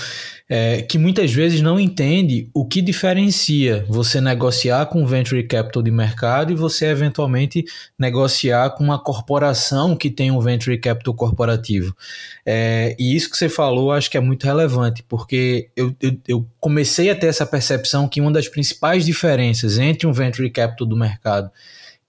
é, 0.49 0.81
que 0.81 0.97
muitas 0.97 1.31
vezes 1.31 1.61
não 1.61 1.79
entende 1.79 2.49
o 2.53 2.65
que 2.65 2.81
diferencia 2.81 3.85
você 3.87 4.19
negociar 4.19 4.87
com 4.87 5.05
venture 5.05 5.41
capital 5.43 5.81
de 5.81 5.91
mercado 5.91 6.51
e 6.51 6.55
você 6.55 6.87
eventualmente 6.87 7.63
negociar 7.97 8.71
com 8.71 8.83
uma 8.83 9.01
corporação 9.01 9.95
que 9.95 10.09
tem 10.09 10.29
um 10.29 10.41
venture 10.41 10.77
capital 10.77 11.13
corporativo. 11.13 11.95
É, 12.45 12.97
e 12.99 13.15
isso 13.15 13.29
que 13.29 13.37
você 13.37 13.47
falou, 13.47 13.93
acho 13.93 14.11
que 14.11 14.17
é 14.17 14.21
muito 14.21 14.43
relevante, 14.43 15.05
porque 15.07 15.69
eu, 15.73 15.95
eu, 16.01 16.19
eu 16.27 16.47
comecei 16.59 17.09
a 17.09 17.15
ter 17.15 17.27
essa 17.27 17.45
percepção 17.45 18.09
que 18.09 18.19
uma 18.19 18.31
das 18.31 18.49
principais 18.49 19.05
diferenças 19.05 19.77
entre 19.77 20.05
um 20.05 20.11
venture 20.11 20.49
capital 20.49 20.85
do 20.85 20.97
mercado 20.97 21.49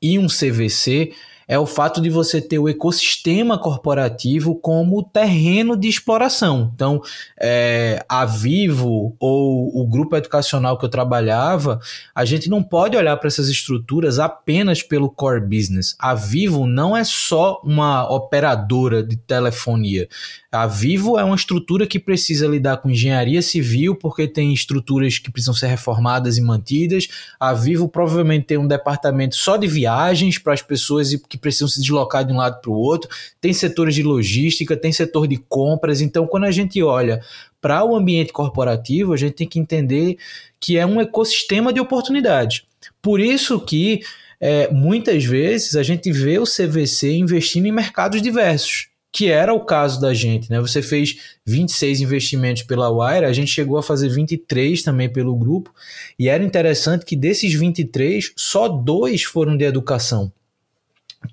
e 0.03 0.19
um 0.19 0.27
CVC 0.27 1.13
é 1.47 1.59
o 1.59 1.67
fato 1.67 2.01
de 2.01 2.11
você 2.11 2.41
ter 2.41 2.59
o 2.59 2.69
ecossistema 2.69 3.59
corporativo 3.59 4.55
como 4.57 5.03
terreno 5.03 5.77
de 5.77 5.89
exploração. 5.89 6.71
Então, 6.75 7.01
é, 7.41 8.05
a 8.09 8.25
Vivo 8.25 9.15
ou 9.19 9.71
o 9.75 9.87
grupo 9.87 10.17
educacional 10.17 10.79
que 10.79 10.85
eu 10.85 10.89
trabalhava, 10.89 11.81
a 12.15 12.25
gente 12.25 12.49
não 12.49 12.63
pode 12.63 12.97
olhar 12.97 13.17
para 13.17 13.29
essas 13.29 13.49
estruturas 13.49 14.19
apenas 14.19 14.83
pelo 14.83 15.11
core 15.11 15.41
business. 15.41 15.95
A 15.99 16.15
Vivo 16.15 16.67
não 16.67 16.97
é 16.97 17.05
só 17.05 17.61
uma 17.65 18.11
operadora 18.11 19.03
de 19.03 19.17
telefonia. 19.17 20.09
A 20.55 20.69
Vivo 20.69 21.19
é 21.19 21.25
uma 21.25 21.35
estrutura 21.35 21.85
que 21.85 21.99
precisa 21.99 22.47
lidar 22.47 22.77
com 22.77 22.89
engenharia 22.89 23.43
civil, 23.43 23.97
porque 23.97 24.29
tem 24.29 24.55
estruturas 24.55 25.19
que 25.19 25.29
precisam 25.29 25.53
ser 25.53 25.67
reformadas 25.67 26.39
e 26.39 26.41
mantidas. 26.41 27.09
A 27.41 27.53
Vivo 27.53 27.89
provavelmente 27.89 28.47
tem 28.47 28.57
um 28.57 28.69
departamento 28.69 29.35
só 29.35 29.57
de 29.57 29.67
viagens 29.67 30.39
para 30.39 30.53
as 30.53 30.63
pessoas 30.63 31.13
que 31.29 31.37
precisam 31.37 31.67
se 31.67 31.81
deslocar 31.81 32.25
de 32.25 32.33
um 32.33 32.37
lado 32.37 32.61
para 32.61 32.71
o 32.71 32.75
outro. 32.75 33.11
Tem 33.41 33.53
setores 33.53 33.97
de 33.97 34.05
logística, 34.05 34.77
tem 34.77 34.93
setor 34.93 35.27
de 35.27 35.39
compras. 35.39 36.01
Então, 36.01 36.25
quando 36.25 36.45
a 36.45 36.53
gente 36.53 36.81
olha 36.81 37.21
para 37.61 37.85
o 37.85 37.97
ambiente 37.97 38.33
corporativo, 38.33 39.13
a 39.13 39.17
gente 39.17 39.35
tem 39.35 39.49
que 39.49 39.59
entender 39.59 40.19
que 40.61 40.79
é 40.79 40.87
um 40.87 41.01
ecossistema 41.01 41.73
de 41.73 41.81
oportunidades. 41.81 42.63
Por 43.03 43.19
isso 43.19 43.59
que 43.59 44.03
é, 44.41 44.73
muitas 44.73 45.25
vezes 45.25 45.75
a 45.75 45.83
gente 45.83 46.13
vê 46.13 46.39
o 46.39 46.45
CVC 46.45 47.13
investindo 47.13 47.67
em 47.67 47.73
mercados 47.73 48.23
diversos 48.23 48.94
que 49.15 49.31
era 49.31 49.55
o 49.55 49.61
caso 49.61 50.01
da 50.01 50.13
gente, 50.13 50.51
né? 50.51 50.61
Você 50.61 50.83
fez 50.83 51.37
26 51.47 52.01
investimentos 52.01 52.65
pela 52.65 52.91
Wire, 52.91 53.25
a 53.25 53.33
gente 53.33 53.49
chegou 53.49 53.79
a 53.79 53.83
fazer 53.83 54.09
23 54.09 54.83
também 54.83 55.09
pelo 55.09 55.37
grupo, 55.37 55.73
e 56.19 56.29
era 56.29 56.43
interessante 56.43 57.05
que 57.05 57.15
desses 57.15 57.55
23, 57.55 58.33
só 58.35 58.67
dois 58.67 59.23
foram 59.23 59.57
de 59.57 59.65
educação. 59.65 60.33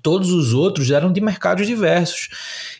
Todos 0.00 0.30
os 0.30 0.54
outros 0.54 0.92
eram 0.92 1.12
de 1.12 1.20
mercados 1.20 1.66
diversos. 1.66 2.28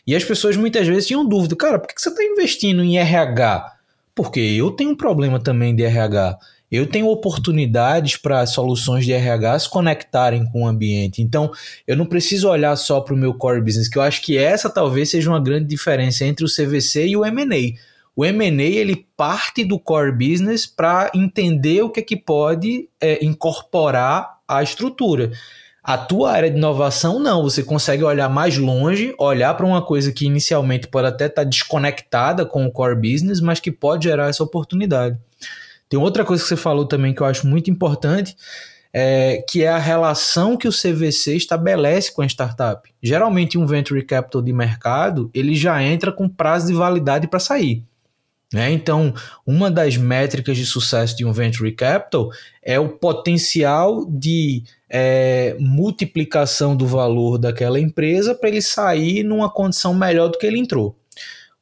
E 0.07 0.15
as 0.15 0.23
pessoas 0.23 0.55
muitas 0.55 0.87
vezes 0.87 1.05
tinham 1.05 1.27
dúvida, 1.27 1.53
cara, 1.53 1.77
por 1.77 1.93
que 1.93 2.01
você 2.01 2.07
está 2.07 2.23
investindo 2.23 2.81
em 2.81 2.97
RH? 2.97 3.73
Porque 4.15 4.39
eu 4.39 4.71
tenho 4.71 4.91
um 4.91 4.95
problema 4.95 5.37
também 5.37 5.75
de 5.75 5.83
RH 5.83 6.39
eu 6.73 6.87
tenho 6.87 7.07
oportunidades 7.07 8.17
para 8.17 8.47
soluções 8.47 9.05
de 9.05 9.13
RH 9.13 9.59
se 9.59 9.69
conectarem 9.69 10.43
com 10.43 10.63
o 10.63 10.67
ambiente. 10.67 11.21
Então, 11.21 11.51
eu 11.85 11.95
não 11.95 12.03
preciso 12.03 12.49
olhar 12.49 12.75
só 12.75 12.99
para 12.99 13.13
o 13.13 13.17
meu 13.17 13.35
core 13.35 13.61
business, 13.61 13.87
que 13.87 13.95
eu 13.95 14.01
acho 14.01 14.23
que 14.23 14.39
essa 14.39 14.71
talvez 14.71 15.11
seja 15.11 15.29
uma 15.29 15.39
grande 15.39 15.67
diferença 15.67 16.25
entre 16.25 16.43
o 16.43 16.49
CVC 16.49 17.09
e 17.09 17.15
o 17.15 17.23
M&A. 17.23 17.77
O 18.15 18.25
M&A 18.25 18.63
ele 18.63 19.05
parte 19.15 19.63
do 19.63 19.77
core 19.77 20.11
business 20.11 20.65
para 20.65 21.11
entender 21.13 21.83
o 21.83 21.91
que 21.91 21.99
é 21.99 22.03
que 22.03 22.17
pode 22.17 22.89
é, 22.99 23.23
incorporar 23.23 24.39
à 24.47 24.63
estrutura. 24.63 25.31
A 25.83 25.95
tua 25.95 26.31
área 26.31 26.49
de 26.49 26.57
inovação, 26.57 27.19
não. 27.19 27.43
Você 27.43 27.61
consegue 27.61 28.03
olhar 28.03 28.29
mais 28.29 28.57
longe, 28.57 29.13
olhar 29.19 29.53
para 29.53 29.65
uma 29.67 29.83
coisa 29.83 30.11
que 30.11 30.25
inicialmente 30.25 30.87
pode 30.87 31.07
até 31.07 31.27
estar 31.27 31.43
tá 31.43 31.47
desconectada 31.47 32.47
com 32.47 32.65
o 32.65 32.71
core 32.71 32.95
business, 32.95 33.39
mas 33.39 33.59
que 33.59 33.71
pode 33.71 34.05
gerar 34.05 34.29
essa 34.29 34.43
oportunidade. 34.43 35.19
Tem 35.93 35.99
outra 35.99 36.25
coisa 36.25 36.41
que 36.41 36.49
você 36.49 36.55
falou 36.55 36.87
também 36.87 37.13
que 37.13 37.21
eu 37.21 37.27
acho 37.27 37.45
muito 37.45 37.69
importante, 37.69 38.35
é, 38.91 39.45
que 39.47 39.61
é 39.61 39.67
a 39.67 39.77
relação 39.77 40.57
que 40.57 40.67
o 40.67 40.71
CVC 40.71 41.35
estabelece 41.35 42.11
com 42.11 42.23
a 42.23 42.25
startup. 42.25 42.91
Geralmente, 42.99 43.59
um 43.59 43.67
venture 43.67 44.03
capital 44.03 44.41
de 44.41 44.51
mercado 44.51 45.29
ele 45.35 45.53
já 45.53 45.83
entra 45.83 46.11
com 46.11 46.27
prazo 46.27 46.65
de 46.65 46.73
validade 46.73 47.27
para 47.27 47.39
sair. 47.39 47.83
Né? 48.51 48.71
Então, 48.71 49.13
uma 49.45 49.69
das 49.69 49.95
métricas 49.95 50.57
de 50.57 50.65
sucesso 50.65 51.15
de 51.15 51.23
um 51.23 51.31
venture 51.31 51.71
capital 51.71 52.31
é 52.63 52.79
o 52.79 52.89
potencial 52.89 54.03
de 54.09 54.63
é, 54.89 55.55
multiplicação 55.59 56.75
do 56.75 56.87
valor 56.87 57.37
daquela 57.37 57.79
empresa 57.79 58.33
para 58.33 58.49
ele 58.49 58.63
sair 58.63 59.21
numa 59.21 59.47
condição 59.47 59.93
melhor 59.93 60.29
do 60.29 60.39
que 60.39 60.47
ele 60.47 60.57
entrou. 60.57 60.97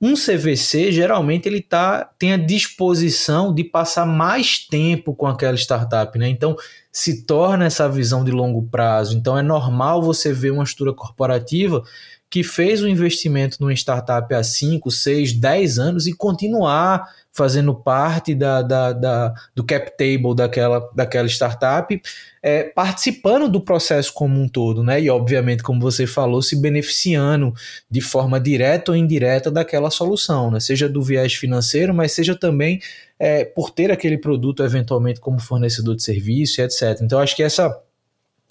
Um 0.02 0.16
CVC, 0.16 0.92
geralmente, 0.92 1.48
ele 1.48 1.62
tá, 1.62 2.10
tem 2.18 2.34
a 2.34 2.38
disposição 2.38 3.54
de 3.54 3.64
passar 3.64 4.06
mais 4.06 4.58
tempo 4.58 5.14
com 5.14 5.28
aquela 5.28 5.56
startup, 5.56 6.18
né? 6.18 6.28
Então, 6.28 6.56
se 6.92 7.24
torna 7.24 7.66
essa 7.66 7.88
visão 7.88 8.24
de 8.24 8.32
longo 8.32 8.64
prazo. 8.64 9.16
Então, 9.16 9.38
é 9.38 9.44
normal 9.44 10.02
você 10.02 10.34
ver 10.34 10.52
uma 10.52 10.64
estrutura 10.64 10.96
corporativa 10.96 11.84
que 12.32 12.44
fez 12.44 12.82
um 12.82 12.88
investimento 12.88 13.58
numa 13.60 13.74
startup 13.74 14.34
há 14.34 14.42
5, 14.42 14.90
6, 14.90 15.34
10 15.34 15.78
anos 15.78 16.08
e 16.08 16.14
continuar 16.14 17.08
fazendo 17.34 17.74
parte 17.74 18.36
da, 18.36 18.62
da, 18.62 18.92
da, 18.92 19.34
do 19.56 19.64
cap 19.64 19.92
table 19.98 20.36
daquela, 20.36 20.90
daquela 20.94 21.28
startup, 21.28 22.02
é, 22.44 22.64
participando 22.64 23.48
do 23.48 23.62
processo 23.62 24.14
como 24.14 24.40
um 24.40 24.50
todo, 24.50 24.84
né? 24.84 25.02
E 25.02 25.10
obviamente, 25.10 25.64
como 25.64 25.80
você 25.80 26.06
falou, 26.06 26.42
se 26.42 26.60
beneficiando 26.60 27.54
de 27.90 28.02
forma 28.02 28.40
direta 28.40 28.92
ou 28.92 28.98
indireta 28.98 29.50
daquela 29.50 29.90
solução, 29.90 30.52
né? 30.52 30.60
Seja 30.60 30.90
do 30.90 31.02
viés 31.02 31.34
financeiro, 31.34 31.94
mas 31.94 32.12
seja 32.12 32.36
também 32.36 32.82
é, 33.18 33.46
por 33.46 33.70
ter 33.70 33.92
aquele 33.92 34.18
produto 34.18 34.64
eventualmente 34.64 35.20
como 35.20 35.40
fornecedor 35.40 35.96
de 35.96 36.04
serviço, 36.04 36.62
etc. 36.62 37.00
Então, 37.02 37.20
acho 37.20 37.36
que 37.36 37.44
essa 37.44 37.82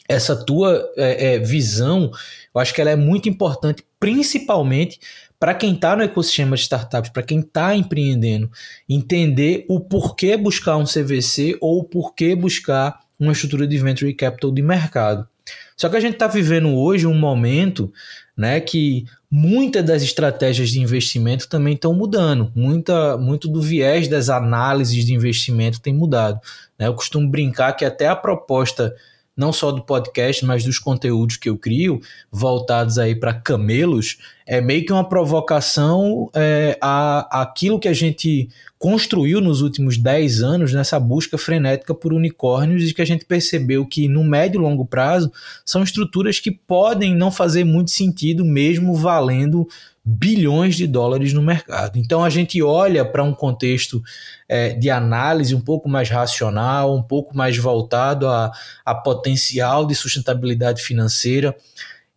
essa 0.09 0.35
tua 0.35 0.91
é, 0.97 1.35
é, 1.35 1.39
visão, 1.39 2.11
eu 2.53 2.61
acho 2.61 2.75
que 2.75 2.81
ela 2.81 2.91
é 2.91 2.97
muito 2.97 3.29
importante, 3.29 3.85
principalmente 4.01 4.99
para 5.41 5.55
quem 5.55 5.73
está 5.73 5.97
no 5.97 6.03
ecossistema 6.03 6.55
de 6.55 6.63
startups, 6.63 7.11
para 7.11 7.23
quem 7.23 7.41
está 7.41 7.75
empreendendo, 7.75 8.51
entender 8.87 9.65
o 9.69 9.81
porquê 9.81 10.37
buscar 10.37 10.77
um 10.77 10.85
CVC 10.85 11.57
ou 11.63 11.81
o 11.81 11.85
porquê 11.85 12.37
buscar 12.37 13.01
uma 13.19 13.33
estrutura 13.33 13.67
de 13.67 13.79
venture 13.79 14.13
capital 14.13 14.53
de 14.53 14.61
mercado. 14.61 15.27
Só 15.75 15.89
que 15.89 15.97
a 15.97 16.01
gente 16.01 16.13
está 16.13 16.27
vivendo 16.27 16.77
hoje 16.77 17.07
um 17.07 17.15
momento 17.15 17.91
né, 18.37 18.61
que 18.61 19.07
muitas 19.31 19.83
das 19.83 20.03
estratégias 20.03 20.69
de 20.69 20.81
investimento 20.81 21.49
também 21.49 21.73
estão 21.73 21.95
mudando. 21.95 22.53
Muita, 22.55 23.17
muito 23.17 23.49
do 23.49 23.63
viés 23.63 24.09
das 24.09 24.29
análises 24.29 25.07
de 25.07 25.15
investimento 25.15 25.81
tem 25.81 25.95
mudado. 25.95 26.39
Né? 26.79 26.87
Eu 26.87 26.95
costumo 26.95 27.29
brincar 27.29 27.73
que 27.73 27.85
até 27.85 28.09
a 28.09 28.17
proposta 28.17 28.95
não 29.41 29.55
só 29.55 29.73
do 29.73 29.81
podcast, 29.81 30.45
mas 30.45 30.65
dos 30.65 30.79
conteúdos 30.79 31.39
que 31.39 31.49
eu 31.49 31.57
crio, 31.57 31.99
voltados 32.31 32.99
aí 32.99 33.15
para 33.15 33.33
camelos, 33.33 34.19
é 34.47 34.61
meio 34.61 34.85
que 34.85 34.93
uma 34.93 35.09
provocação 35.09 36.31
é, 36.35 36.77
a, 36.79 37.41
aquilo 37.41 37.81
que 37.81 37.89
a 37.89 37.95
gente 37.95 38.51
construiu 38.79 39.41
nos 39.41 39.63
últimos 39.63 39.97
10 39.97 40.43
anos 40.43 40.73
nessa 40.75 41.01
busca 41.01 41.39
frenética 41.39 41.95
por 41.95 42.13
unicórnios 42.13 42.83
e 42.83 42.93
que 42.93 43.01
a 43.01 43.05
gente 43.05 43.25
percebeu 43.25 43.87
que 43.87 44.09
no 44.09 44.23
médio 44.23 44.59
e 44.59 44.63
longo 44.63 44.85
prazo 44.85 45.33
são 45.65 45.83
estruturas 45.83 46.39
que 46.39 46.51
podem 46.51 47.15
não 47.15 47.31
fazer 47.31 47.65
muito 47.65 47.91
sentido 47.91 48.45
mesmo 48.45 48.95
valendo 48.95 49.67
bilhões 50.05 50.77
de 50.77 50.87
dólares 50.87 51.33
no 51.33 51.43
mercado. 51.43 51.99
Então 51.99 52.25
a 52.25 52.31
gente 52.31 52.63
olha 52.63 53.05
para 53.05 53.23
um 53.23 53.35
contexto 53.35 54.03
é, 54.49 54.71
de 54.71 54.91
análise 54.91 55.55
um 55.55 55.61
pouco 55.61 55.89
mais 55.89 56.09
racional, 56.09 56.95
um 56.95 57.03
pouco 57.03 57.37
mais 57.37 57.57
voltado 57.59 58.27
a, 58.27 58.51
a 58.85 58.95
potencial 58.95 59.87
de 59.87 59.95
sustentabilidade 59.95 60.83
financeira. 60.83 61.55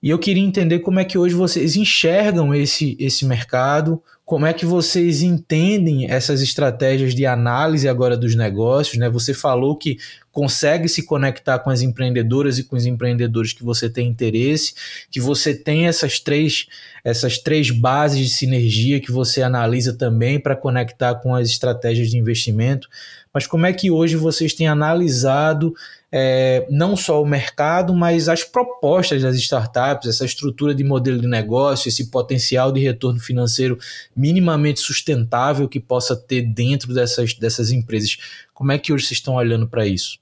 E 0.04 0.10
eu 0.10 0.20
queria 0.20 0.44
entender 0.44 0.80
como 0.80 1.00
é 1.00 1.06
que 1.06 1.18
hoje 1.18 1.34
vocês 1.34 1.78
enxergam 1.78 2.54
esse, 2.54 2.98
esse 3.00 3.26
mercado, 3.26 4.04
como 4.26 4.46
é 4.46 4.52
que 4.52 4.66
vocês 4.66 5.22
entendem 5.22 6.12
essas 6.12 6.42
estratégias 6.42 7.16
de 7.16 7.26
análise 7.26 7.88
agora 7.88 8.18
dos 8.18 8.36
negócios, 8.36 8.98
né? 8.98 9.10
Você 9.10 9.34
falou 9.34 9.78
que 9.78 9.98
consegue 10.30 10.90
se 10.90 11.06
conectar 11.06 11.58
com 11.60 11.70
as 11.70 11.82
empreendedoras 11.82 12.58
e 12.58 12.66
com 12.66 12.76
os 12.76 12.86
empreendedores 12.86 13.54
que 13.54 13.64
você 13.64 13.90
tem 13.90 14.10
interesse, 14.10 14.74
que 15.10 15.22
você 15.22 15.56
tem 15.56 15.88
essas 15.88 16.20
três, 16.20 16.68
essas 17.02 17.38
três 17.38 17.72
bases 17.72 18.20
de 18.20 18.30
sinergia 18.30 19.00
que 19.00 19.12
você 19.12 19.42
analisa 19.42 19.94
também 19.94 20.38
para 20.38 20.54
conectar 20.54 21.16
com 21.16 21.34
as 21.34 21.48
estratégias 21.48 22.10
de 22.10 22.18
investimento. 22.18 22.90
Mas 23.34 23.48
como 23.48 23.66
é 23.66 23.72
que 23.72 23.90
hoje 23.90 24.18
vocês 24.18 24.54
têm 24.54 24.68
analisado 24.68 25.74
é, 26.16 26.68
não 26.70 26.96
só 26.96 27.20
o 27.20 27.26
mercado, 27.26 27.92
mas 27.92 28.30
as 28.30 28.44
propostas 28.44 29.24
das 29.24 29.36
startups, 29.36 30.08
essa 30.08 30.24
estrutura 30.24 30.76
de 30.76 30.84
modelo 30.84 31.20
de 31.20 31.26
negócio, 31.26 31.90
esse 31.90 32.12
potencial 32.12 32.72
de 32.72 32.80
retorno 32.80 33.20
financeiro 33.20 33.80
minimamente 34.16 34.80
sustentável 34.80 35.68
que 35.68 35.80
possa 35.80 36.16
ter 36.16 36.44
dentro 36.44 36.94
dessas, 36.94 37.34
dessas 37.34 37.72
empresas. 37.72 38.18
Como 38.54 38.72
é 38.72 38.78
que 38.78 38.94
hoje 38.94 39.08
vocês 39.08 39.18
estão 39.18 39.34
olhando 39.34 39.68
para 39.68 39.88
isso? 39.88 40.20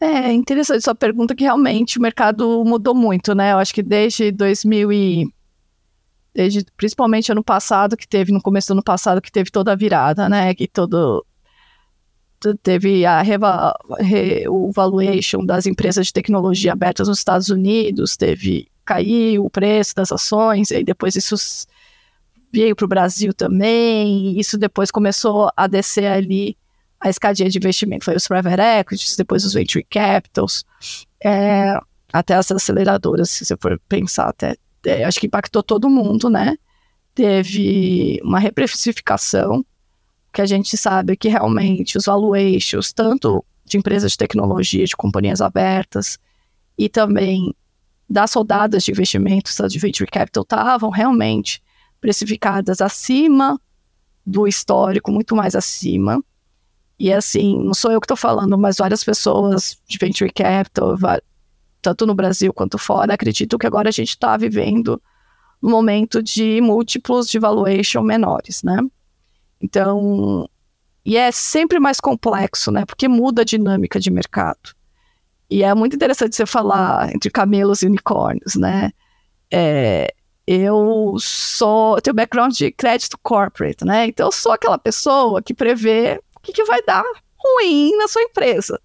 É 0.00 0.32
interessante 0.32 0.82
sua 0.82 0.94
pergunta, 0.94 1.34
que 1.34 1.44
realmente 1.44 1.98
o 1.98 2.02
mercado 2.02 2.64
mudou 2.64 2.94
muito, 2.94 3.34
né? 3.34 3.52
Eu 3.52 3.58
acho 3.58 3.74
que 3.74 3.82
desde 3.82 4.32
2000 4.32 4.92
e... 4.92 5.26
Desde, 6.34 6.64
principalmente 6.74 7.30
ano 7.30 7.44
passado, 7.44 7.98
que 7.98 8.08
teve, 8.08 8.32
no 8.32 8.40
começo 8.40 8.68
do 8.68 8.72
ano 8.72 8.82
passado, 8.82 9.20
que 9.20 9.30
teve 9.30 9.50
toda 9.50 9.72
a 9.72 9.76
virada, 9.76 10.26
né? 10.26 10.54
Que 10.54 10.66
todo 10.66 11.22
teve 12.62 13.04
a 13.06 13.22
reva, 13.22 13.74
re, 13.98 14.48
o 14.48 14.70
valuation 14.72 15.44
das 15.44 15.66
empresas 15.66 16.06
de 16.06 16.12
tecnologia 16.12 16.72
abertas 16.72 17.08
nos 17.08 17.18
Estados 17.18 17.48
Unidos, 17.48 18.16
teve 18.16 18.68
caiu 18.84 19.44
o 19.44 19.50
preço 19.50 19.94
das 19.94 20.10
ações, 20.10 20.70
e 20.70 20.82
depois 20.82 21.14
isso 21.14 21.36
veio 22.52 22.76
para 22.76 22.84
o 22.84 22.88
Brasil 22.88 23.32
também, 23.32 24.38
isso 24.38 24.58
depois 24.58 24.90
começou 24.90 25.50
a 25.56 25.66
descer 25.66 26.06
ali 26.06 26.56
a 27.00 27.08
escadinha 27.08 27.48
de 27.48 27.58
investimento. 27.58 28.04
Foi 28.04 28.14
os 28.14 28.28
private 28.28 28.60
equities, 28.60 29.16
depois 29.16 29.44
os 29.44 29.54
venture 29.54 29.84
capitals, 29.88 30.64
é, 31.24 31.78
até 32.12 32.34
as 32.34 32.50
aceleradoras, 32.50 33.30
se 33.30 33.44
você 33.44 33.56
for 33.56 33.80
pensar, 33.88 34.28
até, 34.28 34.56
é, 34.84 35.04
acho 35.04 35.18
que 35.18 35.26
impactou 35.26 35.62
todo 35.62 35.88
mundo, 35.88 36.28
né? 36.28 36.56
Teve 37.14 38.20
uma 38.22 38.38
reprecificação 38.38 39.64
que 40.32 40.40
a 40.40 40.46
gente 40.46 40.76
sabe 40.76 41.16
que 41.16 41.28
realmente 41.28 41.98
os 41.98 42.06
valuations, 42.06 42.92
tanto 42.92 43.44
de 43.64 43.76
empresas 43.76 44.12
de 44.12 44.18
tecnologia, 44.18 44.84
de 44.84 44.96
companhias 44.96 45.40
abertas, 45.40 46.18
e 46.76 46.88
também 46.88 47.54
das 48.08 48.32
rodadas 48.32 48.84
de 48.84 48.90
investimentos 48.90 49.56
de 49.70 49.78
venture 49.78 50.10
capital 50.10 50.42
estavam 50.42 50.90
realmente 50.90 51.62
precificadas 52.00 52.80
acima 52.80 53.60
do 54.24 54.46
histórico, 54.46 55.10
muito 55.10 55.36
mais 55.36 55.54
acima. 55.54 56.22
E 56.98 57.12
assim, 57.12 57.58
não 57.62 57.74
sou 57.74 57.90
eu 57.90 58.00
que 58.00 58.04
estou 58.04 58.16
falando, 58.16 58.56
mas 58.56 58.78
várias 58.78 59.02
pessoas 59.02 59.78
de 59.86 59.98
venture 59.98 60.32
capital, 60.32 60.96
tanto 61.80 62.06
no 62.06 62.14
Brasil 62.14 62.52
quanto 62.52 62.78
fora, 62.78 63.14
acreditam 63.14 63.58
que 63.58 63.66
agora 63.66 63.88
a 63.88 63.92
gente 63.92 64.10
está 64.10 64.36
vivendo 64.36 65.00
um 65.62 65.70
momento 65.70 66.22
de 66.22 66.60
múltiplos 66.60 67.28
de 67.28 67.38
valuation 67.38 68.02
menores, 68.02 68.62
né? 68.62 68.78
Então, 69.62 70.48
e 71.04 71.16
é 71.16 71.30
sempre 71.30 71.78
mais 71.78 72.00
complexo, 72.00 72.70
né? 72.70 72.84
Porque 72.84 73.08
muda 73.08 73.42
a 73.42 73.44
dinâmica 73.44 74.00
de 74.00 74.10
mercado. 74.10 74.74
E 75.50 75.62
é 75.62 75.74
muito 75.74 75.94
interessante 75.94 76.34
você 76.34 76.46
falar 76.46 77.14
entre 77.14 77.30
camelos 77.30 77.82
e 77.82 77.86
unicórnios, 77.86 78.54
né? 78.56 78.90
É, 79.50 80.12
eu 80.46 81.16
sou, 81.18 81.96
eu 81.96 82.02
tenho 82.02 82.14
background 82.14 82.54
de 82.54 82.72
crédito 82.72 83.18
corporate, 83.22 83.84
né? 83.84 84.06
Então 84.06 84.28
eu 84.28 84.32
sou 84.32 84.52
aquela 84.52 84.78
pessoa 84.78 85.42
que 85.42 85.54
prevê 85.54 86.20
o 86.36 86.40
que, 86.40 86.52
que 86.52 86.64
vai 86.64 86.82
dar 86.82 87.04
ruim 87.36 87.96
na 87.96 88.08
sua 88.08 88.22
empresa. 88.22 88.80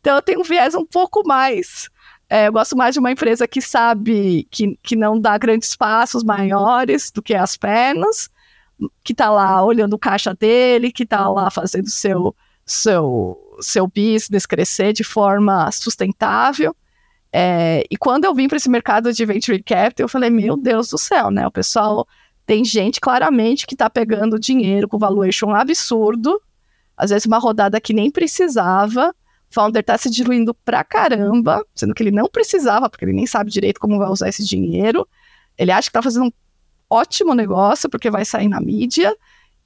Então 0.00 0.16
eu 0.16 0.22
tenho 0.22 0.40
um 0.40 0.44
viés 0.44 0.74
um 0.74 0.84
pouco 0.84 1.26
mais. 1.26 1.88
É, 2.28 2.46
eu 2.46 2.52
gosto 2.52 2.76
mais 2.76 2.94
de 2.94 3.00
uma 3.00 3.10
empresa 3.10 3.48
que 3.48 3.60
sabe 3.60 4.46
que, 4.50 4.78
que 4.82 4.94
não 4.94 5.18
dá 5.18 5.36
grandes 5.36 5.74
passos 5.74 6.22
maiores 6.22 7.10
do 7.10 7.22
que 7.22 7.34
as 7.34 7.56
pernas, 7.56 8.30
que 9.02 9.12
está 9.12 9.30
lá 9.30 9.62
olhando 9.64 9.94
o 9.94 9.98
caixa 9.98 10.34
dele, 10.34 10.92
que 10.92 11.02
está 11.02 11.28
lá 11.28 11.50
fazendo 11.50 11.88
seu, 11.88 12.34
seu, 12.64 13.56
seu 13.60 13.86
business 13.86 14.46
crescer 14.46 14.92
de 14.92 15.04
forma 15.04 15.70
sustentável. 15.72 16.74
É, 17.32 17.84
e 17.90 17.96
quando 17.96 18.24
eu 18.24 18.34
vim 18.34 18.48
para 18.48 18.56
esse 18.56 18.68
mercado 18.68 19.12
de 19.12 19.24
venture 19.24 19.62
capital, 19.62 20.04
eu 20.04 20.08
falei, 20.08 20.30
meu 20.30 20.56
Deus 20.56 20.88
do 20.88 20.98
céu, 20.98 21.30
né? 21.30 21.46
O 21.46 21.50
pessoal 21.50 22.06
tem 22.44 22.64
gente 22.64 23.00
claramente 23.00 23.66
que 23.66 23.74
está 23.74 23.88
pegando 23.88 24.38
dinheiro 24.38 24.88
com 24.88 24.98
valuation 24.98 25.54
absurdo, 25.54 26.40
às 26.96 27.10
vezes 27.10 27.26
uma 27.26 27.38
rodada 27.38 27.80
que 27.80 27.94
nem 27.94 28.10
precisava, 28.10 29.14
founder 29.50 29.80
está 29.80 29.96
se 29.96 30.10
diluindo 30.10 30.52
pra 30.52 30.84
caramba, 30.84 31.64
sendo 31.74 31.94
que 31.94 32.02
ele 32.02 32.10
não 32.10 32.28
precisava, 32.28 32.90
porque 32.90 33.04
ele 33.04 33.12
nem 33.12 33.26
sabe 33.26 33.50
direito 33.50 33.80
como 33.80 33.98
vai 33.98 34.08
usar 34.08 34.28
esse 34.28 34.44
dinheiro. 34.44 35.06
Ele 35.56 35.70
acha 35.70 35.82
que 35.82 35.90
está 35.90 36.02
fazendo 36.02 36.26
um 36.26 36.32
ótimo 36.90 37.34
negócio, 37.34 37.88
porque 37.88 38.10
vai 38.10 38.24
sair 38.24 38.48
na 38.48 38.60
mídia, 38.60 39.16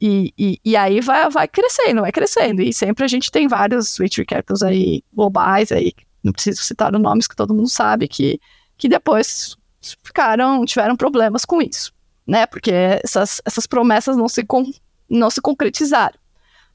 e, 0.01 0.35
e, 0.37 0.61
e, 0.65 0.77
aí 0.77 1.01
vai, 1.01 1.31
vai 1.31 1.49
crescendo, 1.49 2.03
vai 2.03 2.13
crescendo. 2.13 2.61
E 2.61 2.73
sempre 2.73 3.05
a 3.05 3.09
gente 3.09 3.31
tem 3.31 3.49
vários 3.49 3.97
venture 3.97 4.27
capitals 4.27 4.63
aí 4.63 5.03
globais, 5.13 5.73
aí, 5.73 5.93
não 6.23 6.33
preciso 6.33 6.63
citar 6.63 6.95
os 6.95 7.01
nomes 7.01 7.27
que 7.27 7.37
todo 7.37 7.55
mundo 7.55 7.69
sabe, 7.69 8.07
que, 8.07 8.39
que 8.77 8.89
depois 8.89 9.57
ficaram, 10.03 10.65
tiveram 10.65 10.97
problemas 10.97 11.45
com 11.45 11.63
isso, 11.63 11.93
né? 12.27 12.45
Porque 12.47 12.73
essas, 13.03 13.41
essas 13.45 13.67
promessas 13.67 14.17
não 14.17 14.29
se, 14.29 14.45
com, 14.45 14.71
não 15.09 15.31
se 15.31 15.41
concretizaram. 15.41 16.19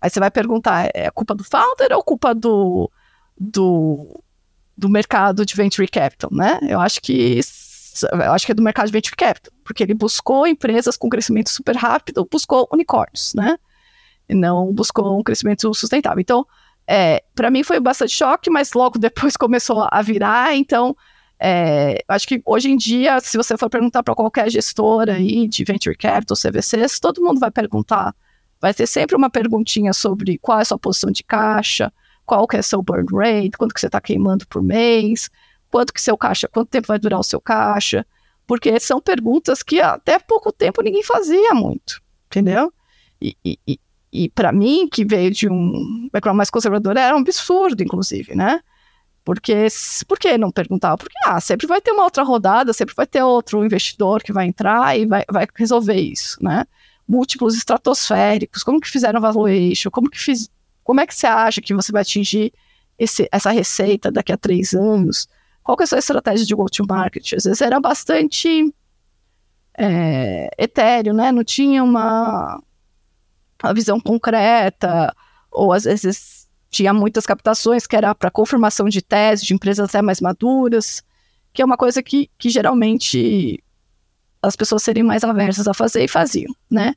Aí 0.02 0.10
você 0.10 0.20
vai 0.20 0.32
perguntar, 0.32 0.90
é 0.94 1.12
culpa 1.12 1.36
do 1.36 1.44
founder 1.44 1.92
ou 1.92 2.04
culpa 2.04 2.34
do, 2.34 2.90
do, 3.38 4.24
do 4.78 4.90
mercado 4.90 5.46
de 5.46 5.56
venture 5.56 5.88
capital, 5.88 6.32
né? 6.34 6.60
Eu 6.68 6.80
acho 6.80 7.02
que 7.02 7.40
eu 8.04 8.32
acho 8.34 8.46
que 8.46 8.52
é 8.52 8.56
do 8.56 8.62
mercado 8.62 8.88
de 8.88 8.92
venture 8.92 9.16
capital, 9.16 9.52
porque 9.64 9.84
ele 9.84 9.94
buscou 9.94 10.48
empresas 10.48 10.98
com 10.98 11.10
crescimento 11.10 11.50
super 11.50 11.76
rápido, 11.76 12.28
buscou 12.30 12.68
unicórnios, 12.72 13.34
né? 13.34 13.58
E 14.28 14.36
não 14.36 14.72
buscou 14.74 15.20
um 15.20 15.24
crescimento 15.24 15.74
sustentável. 15.74 16.20
Então, 16.20 16.46
é, 16.88 17.24
para 17.36 17.52
mim 17.52 17.64
foi 17.64 17.80
bastante 17.80 18.14
choque, 18.14 18.50
mas 18.50 18.74
logo 18.74 18.98
depois 19.00 19.38
começou 19.38 19.88
a 19.90 20.02
virar. 20.02 20.56
Então, 20.56 20.96
é, 21.40 22.04
acho 22.08 22.28
que 22.28 22.42
hoje 22.46 22.70
em 22.70 22.76
dia, 22.76 23.20
se 23.20 23.38
você 23.38 23.58
for 23.58 23.70
perguntar 23.70 24.04
para 24.04 24.16
qualquer 24.16 24.50
gestora 24.50 25.14
aí 25.14 25.48
de 25.48 25.64
venture 25.64 25.96
capital, 25.96 26.36
CVCs, 26.36 27.00
todo 27.00 27.22
mundo 27.22 27.40
vai 27.40 27.52
perguntar. 27.52 28.16
Vai 28.60 28.74
ter 28.74 28.88
sempre 28.88 29.16
uma 29.16 29.30
perguntinha 29.30 29.94
sobre 29.94 30.38
qual 30.38 30.60
é 30.60 30.64
a 30.64 30.66
sua 30.66 30.78
posição 30.78 31.12
de 31.12 31.24
caixa, 31.24 31.94
qual 32.26 32.46
que 32.46 32.58
é 32.58 32.62
seu 32.62 32.82
burn 32.82 33.08
rate, 33.14 33.58
quanto 33.58 33.74
que 33.74 33.80
você 33.80 33.86
está 33.86 34.02
queimando 34.02 34.46
por 34.48 34.62
mês, 34.62 35.30
quanto 35.72 35.94
que 35.94 36.02
seu 36.02 36.18
caixa, 36.18 36.48
quanto 36.48 36.70
tempo 36.70 36.88
vai 36.88 37.00
durar 37.00 37.20
o 37.20 37.24
seu 37.24 37.40
caixa, 37.40 38.06
porque 38.48 38.80
são 38.80 39.00
perguntas 39.00 39.62
que 39.62 39.80
até 39.80 40.18
pouco 40.20 40.52
tempo 40.52 40.82
ninguém 40.82 41.04
fazia 41.04 41.54
muito, 41.54 42.02
entendeu? 42.28 42.74
E, 43.22 43.36
e, 43.46 43.80
e 44.12 44.30
para 44.30 44.52
mim, 44.52 44.88
que 44.88 45.06
veio 45.06 45.32
de 45.32 45.48
um 45.48 46.10
background 46.12 46.38
mais 46.38 46.50
conservador, 46.50 46.98
era 46.98 47.16
um 47.16 47.20
absurdo, 47.20 47.84
inclusive, 47.84 48.36
né? 48.36 48.62
Porque, 49.24 49.68
por 50.08 50.18
que 50.18 50.38
não 50.38 50.52
perguntava? 50.52 50.98
Porque, 50.98 51.16
ah, 51.24 51.40
sempre 51.40 51.68
vai 51.68 51.80
ter 51.80 51.92
uma 51.92 52.04
outra 52.04 52.24
rodada, 52.24 52.74
sempre 52.74 52.96
vai 52.96 53.06
ter 53.06 53.22
outro 53.22 53.64
investidor 53.64 54.24
que 54.24 54.34
vai 54.34 54.48
entrar 54.48 54.98
e 54.98 55.06
vai, 55.06 55.24
vai 55.32 55.48
resolver 55.56 56.00
isso, 56.00 56.44
né? 56.44 56.66
Múltiplos 57.08 57.56
estratosféricos, 57.56 58.64
como 58.64 58.80
que 58.80 58.90
fizeram 58.90 59.22
valuation, 59.22 59.92
como 59.92 60.10
que 60.10 60.20
fiz, 60.20 60.50
como 60.84 61.00
é 61.02 61.06
que 61.06 61.14
você 61.14 61.28
acha 61.28 61.62
que 61.62 61.76
você 61.76 61.92
vai 61.92 62.02
atingir 62.02 62.52
esse, 62.98 63.28
essa 63.32 63.52
receita 63.52 64.12
daqui 64.12 64.32
a 64.32 64.38
três 64.38 64.74
anos? 64.74 65.28
Qual 65.70 65.78
que 65.78 65.84
é 65.84 65.86
a 65.86 65.88
sua 65.88 66.00
estratégia 66.00 66.48
de 66.48 66.56
go-to-market? 66.56 67.34
Às 67.34 67.44
vezes 67.44 67.62
era 67.62 67.80
bastante 67.80 68.74
é, 69.78 70.50
etéreo, 70.58 71.14
né? 71.14 71.32
Não 71.32 71.44
tinha 71.44 71.84
uma, 71.84 72.60
uma 73.64 73.72
visão 73.76 74.00
concreta, 74.00 75.16
ou 75.52 75.72
às 75.72 75.84
vezes 75.84 76.50
tinha 76.72 76.92
muitas 76.92 77.24
captações 77.24 77.86
que 77.86 77.96
era 77.96 78.16
para 78.16 78.32
confirmação 78.32 78.90
de 78.90 79.00
tese 79.00 79.46
de 79.46 79.54
empresas 79.54 79.88
até 79.88 80.02
mais 80.02 80.20
maduras, 80.20 81.04
que 81.54 81.62
é 81.62 81.66
uma 81.66 81.78
coisa 81.78 82.02
que, 82.02 82.32
que 82.36 82.50
geralmente 82.50 83.64
as 84.42 84.56
pessoas 84.56 84.82
seriam 84.82 85.06
mais 85.06 85.24
aversas 85.24 85.68
a 85.68 85.74
fazer 85.76 86.04
e 86.04 86.08
faziam, 86.08 86.52
né? 86.68 86.96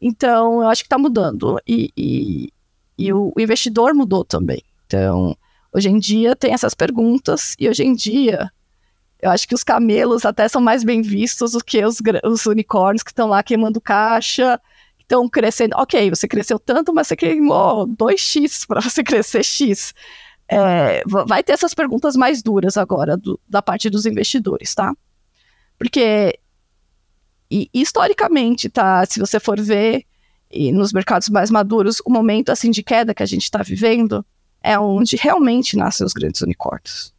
Então, 0.00 0.60
eu 0.62 0.68
acho 0.68 0.82
que 0.82 0.86
está 0.86 0.98
mudando. 0.98 1.60
E, 1.64 1.92
e, 1.96 2.52
e 2.98 3.12
o, 3.12 3.32
investidor 3.38 3.94
mudou 3.94 4.24
também. 4.24 4.64
Então, 4.86 5.36
hoje 5.72 5.88
em 5.88 5.98
dia 5.98 6.34
tem 6.34 6.52
essas 6.52 6.74
perguntas, 6.74 7.54
e 7.58 7.68
hoje 7.68 7.84
em 7.84 7.94
dia 7.94 8.50
eu 9.20 9.30
acho 9.30 9.48
que 9.48 9.54
os 9.54 9.64
camelos 9.64 10.24
até 10.24 10.46
são 10.48 10.60
mais 10.60 10.84
bem 10.84 11.02
vistos 11.02 11.52
do 11.52 11.64
que 11.64 11.84
os, 11.84 11.98
os 12.24 12.46
unicórnios 12.46 13.02
que 13.02 13.10
estão 13.10 13.28
lá 13.28 13.42
queimando 13.42 13.80
caixa, 13.80 14.60
estão 15.00 15.28
crescendo. 15.28 15.74
Ok, 15.76 16.10
você 16.10 16.28
cresceu 16.28 16.58
tanto, 16.58 16.94
mas 16.94 17.08
você 17.08 17.16
queimou 17.16 17.86
2x 17.88 18.64
para 18.68 18.80
você 18.80 19.02
crescer 19.02 19.42
X. 19.42 19.94
É, 20.50 21.02
vai 21.06 21.42
ter 21.42 21.52
essas 21.52 21.74
perguntas 21.74 22.16
mais 22.16 22.42
duras 22.42 22.76
agora 22.76 23.16
do, 23.16 23.38
da 23.48 23.60
parte 23.60 23.90
dos 23.90 24.06
investidores, 24.06 24.74
tá? 24.74 24.94
Porque, 25.78 26.38
e, 27.50 27.68
historicamente, 27.74 28.68
tá? 28.68 29.04
Se 29.04 29.18
você 29.18 29.38
for 29.40 29.60
ver, 29.60 30.04
nos 30.72 30.92
mercados 30.92 31.28
mais 31.28 31.50
maduros, 31.50 32.00
o 32.04 32.10
momento 32.10 32.50
assim 32.50 32.70
de 32.70 32.82
queda 32.82 33.12
que 33.12 33.22
a 33.22 33.26
gente 33.26 33.42
está 33.42 33.62
vivendo 33.62 34.24
é 34.62 34.78
onde 34.78 35.16
realmente 35.16 35.76
nascem 35.76 36.06
os 36.06 36.12
grandes 36.12 36.40
unicórnios. 36.40 37.14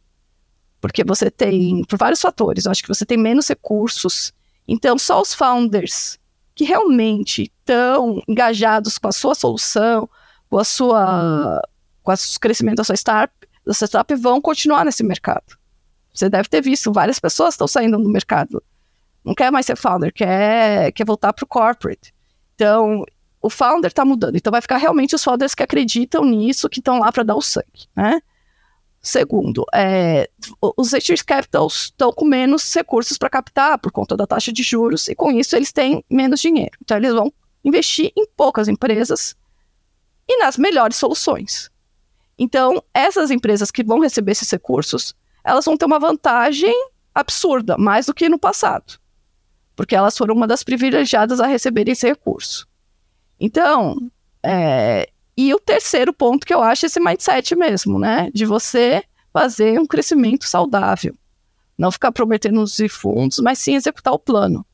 Porque 0.80 1.04
você 1.04 1.30
tem, 1.30 1.84
por 1.84 1.98
vários 1.98 2.20
fatores, 2.20 2.64
eu 2.64 2.70
acho 2.70 2.82
que 2.82 2.88
você 2.88 3.04
tem 3.04 3.18
menos 3.18 3.48
recursos. 3.48 4.32
Então, 4.66 4.98
só 4.98 5.20
os 5.20 5.34
founders 5.34 6.18
que 6.54 6.64
realmente 6.64 7.42
estão 7.42 8.22
engajados 8.28 8.98
com 8.98 9.08
a 9.08 9.12
sua 9.12 9.34
solução, 9.34 10.08
com 10.48 10.58
a 10.58 10.64
sua 10.64 11.62
com 12.02 12.12
o 12.12 12.40
crescimento 12.40 12.76
da 12.76 12.84
sua 12.84 12.96
startup, 12.96 13.34
da 13.64 13.74
sua 13.74 13.86
startup 13.86 14.14
vão 14.16 14.40
continuar 14.40 14.84
nesse 14.84 15.02
mercado. 15.02 15.58
Você 16.12 16.28
deve 16.28 16.48
ter 16.48 16.60
visto, 16.60 16.92
várias 16.92 17.18
pessoas 17.18 17.54
estão 17.54 17.68
saindo 17.68 17.98
do 17.98 18.08
mercado. 18.08 18.62
Não 19.24 19.34
quer 19.34 19.50
mais 19.50 19.66
ser 19.66 19.76
founder, 19.76 20.12
quer, 20.12 20.92
quer 20.92 21.04
voltar 21.04 21.32
para 21.32 21.44
o 21.44 21.48
corporate. 21.48 22.12
Então, 22.54 23.04
o 23.40 23.48
founder 23.48 23.88
está 23.88 24.04
mudando. 24.04 24.36
Então 24.36 24.50
vai 24.50 24.60
ficar 24.60 24.76
realmente 24.76 25.14
os 25.14 25.24
founders 25.24 25.54
que 25.54 25.62
acreditam 25.62 26.24
nisso, 26.24 26.68
que 26.68 26.80
estão 26.80 26.98
lá 26.98 27.10
para 27.10 27.22
dar 27.22 27.34
o 27.34 27.42
sangue, 27.42 27.88
né? 27.96 28.20
Segundo, 29.02 29.64
é, 29.72 30.28
os 30.76 30.90
venture 30.90 31.24
capitals 31.24 31.84
estão 31.84 32.12
com 32.12 32.26
menos 32.26 32.74
recursos 32.74 33.16
para 33.16 33.30
captar 33.30 33.78
por 33.78 33.90
conta 33.90 34.14
da 34.14 34.26
taxa 34.26 34.52
de 34.52 34.62
juros 34.62 35.08
e 35.08 35.14
com 35.14 35.30
isso 35.30 35.56
eles 35.56 35.72
têm 35.72 36.04
menos 36.10 36.38
dinheiro. 36.40 36.72
Então 36.82 36.98
eles 36.98 37.14
vão 37.14 37.32
investir 37.64 38.12
em 38.14 38.26
poucas 38.36 38.68
empresas 38.68 39.34
e 40.28 40.36
nas 40.36 40.58
melhores 40.58 40.96
soluções. 40.96 41.70
Então 42.38 42.82
essas 42.92 43.30
empresas 43.30 43.70
que 43.70 43.82
vão 43.82 44.00
receber 44.00 44.32
esses 44.32 44.50
recursos, 44.50 45.14
elas 45.42 45.64
vão 45.64 45.78
ter 45.78 45.86
uma 45.86 45.98
vantagem 45.98 46.74
absurda, 47.14 47.78
mais 47.78 48.04
do 48.04 48.12
que 48.12 48.28
no 48.28 48.38
passado, 48.38 49.00
porque 49.74 49.96
elas 49.96 50.16
foram 50.16 50.34
uma 50.34 50.46
das 50.46 50.62
privilegiadas 50.62 51.40
a 51.40 51.46
receberem 51.46 51.92
esse 51.92 52.06
recurso. 52.06 52.68
Então, 53.40 53.96
é, 54.42 55.08
e 55.36 55.54
o 55.54 55.58
terceiro 55.58 56.12
ponto 56.12 56.46
que 56.46 56.52
eu 56.52 56.62
acho 56.62 56.84
é 56.84 56.88
esse 56.88 57.00
mindset 57.00 57.56
mesmo, 57.56 57.98
né? 57.98 58.30
De 58.34 58.44
você 58.44 59.02
fazer 59.32 59.80
um 59.80 59.86
crescimento 59.86 60.46
saudável. 60.46 61.16
Não 61.78 61.90
ficar 61.90 62.12
prometendo 62.12 62.60
os 62.60 62.76
fundos, 62.90 63.38
mas 63.38 63.58
sim 63.58 63.74
executar 63.74 64.12
o 64.12 64.18
plano. 64.18 64.66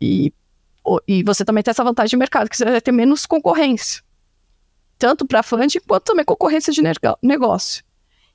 E, 0.00 0.32
e 1.06 1.24
você 1.24 1.44
também 1.44 1.64
tem 1.64 1.72
essa 1.72 1.82
vantagem 1.82 2.10
de 2.10 2.16
mercado, 2.16 2.48
que 2.48 2.56
você 2.56 2.64
vai 2.64 2.80
ter 2.80 2.92
menos 2.92 3.26
concorrência. 3.26 4.00
Tanto 4.96 5.26
para 5.26 5.42
funding, 5.42 5.80
quanto 5.86 6.04
também 6.04 6.24
concorrência 6.24 6.72
de 6.72 6.80
negócio. 7.20 7.82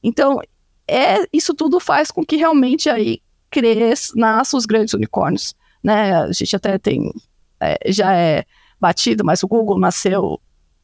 Então, 0.02 0.42
é, 0.86 1.26
isso 1.32 1.54
tudo 1.54 1.80
faz 1.80 2.12
com 2.12 2.26
que 2.26 2.36
realmente 2.36 2.90
aí 2.90 3.22
cresça, 3.50 4.14
nasçam 4.18 4.58
os 4.58 4.66
grandes 4.66 4.94
unicórnios. 4.94 5.56
Né? 5.82 6.14
A 6.14 6.32
gente 6.34 6.56
até 6.56 6.78
tem, 6.78 7.14
é, 7.62 7.80
já 7.88 8.14
é 8.14 8.44
batido, 8.84 9.24
mas 9.24 9.42
o 9.44 9.48
Google 9.48 9.80
nasceu 9.80 10.42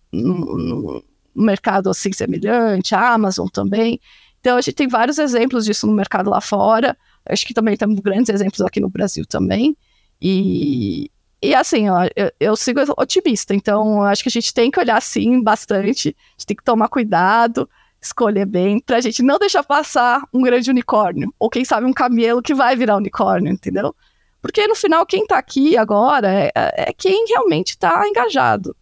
no, 0.10 0.58
no 0.58 1.04
mercado 1.36 1.90
assim 1.90 2.14
semelhante, 2.14 2.96
a 2.96 3.14
Amazon 3.14 3.48
também. 3.48 4.00
Então 4.40 4.56
a 4.56 4.62
gente 4.62 4.76
tem 4.76 4.88
vários 4.88 5.20
exemplos 5.20 5.66
disso 5.66 5.86
no 5.86 5.94
mercado 5.94 6.30
lá 6.30 6.40
fora. 6.40 6.98
Acho 7.28 7.46
que 7.46 7.54
também 7.54 7.76
temos 7.76 8.00
grandes 8.00 8.30
exemplos 8.30 8.62
aqui 8.62 8.80
no 8.80 8.90
Brasil 8.90 9.26
também. 9.26 9.76
E, 10.22 11.12
e 11.42 11.54
assim, 11.54 11.88
eu, 12.16 12.32
eu 12.40 12.56
sigo 12.56 12.80
otimista, 12.98 13.54
então 13.54 14.02
acho 14.04 14.24
que 14.24 14.30
a 14.30 14.32
gente 14.32 14.54
tem 14.54 14.72
que 14.72 14.80
olhar 14.80 15.02
sim 15.02 15.44
bastante, 15.44 16.16
a 16.16 16.32
gente 16.32 16.48
tem 16.48 16.56
que 16.56 16.64
tomar 16.64 16.88
cuidado, 16.88 17.70
escolher 18.02 18.46
bem, 18.46 18.80
pra 18.80 19.02
gente 19.02 19.22
não 19.22 19.38
deixar 19.38 19.64
passar 19.64 20.22
um 20.34 20.42
grande 20.42 20.70
unicórnio, 20.70 21.34
ou 21.38 21.50
quem 21.50 21.66
sabe 21.66 21.86
um 21.86 21.94
camelo 21.94 22.42
que 22.42 22.54
vai 22.54 22.76
virar 22.76 22.98
unicórnio, 22.98 23.52
entendeu? 23.52 23.94
Porque 24.42 24.66
no 24.68 24.76
final, 24.76 25.06
quem 25.06 25.24
está 25.24 25.38
aqui 25.38 25.78
agora 25.78 26.30
é, 26.34 26.52
é 26.56 26.94
quem 26.94 27.26
realmente 27.28 27.70
está 27.70 28.08
engajado. 28.08 28.76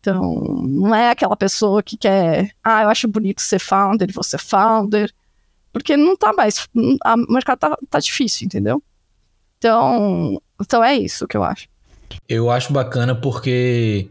Então, 0.00 0.34
não 0.62 0.94
é 0.94 1.10
aquela 1.10 1.36
pessoa 1.36 1.82
que 1.82 1.96
quer, 1.96 2.52
ah, 2.62 2.82
eu 2.82 2.88
acho 2.88 3.08
bonito 3.08 3.40
ser 3.40 3.58
founder, 3.58 4.12
você 4.12 4.38
founder, 4.38 5.12
porque 5.72 5.96
não 5.96 6.16
tá 6.16 6.32
mais, 6.32 6.68
o 6.74 7.32
mercado 7.32 7.58
tá, 7.58 7.78
tá 7.90 7.98
difícil, 7.98 8.46
entendeu? 8.46 8.82
Então, 9.58 10.40
então 10.60 10.82
é 10.82 10.96
isso 10.96 11.26
que 11.26 11.36
eu 11.36 11.42
acho. 11.42 11.68
Eu 12.28 12.50
acho 12.50 12.72
bacana 12.72 13.14
porque 13.14 14.08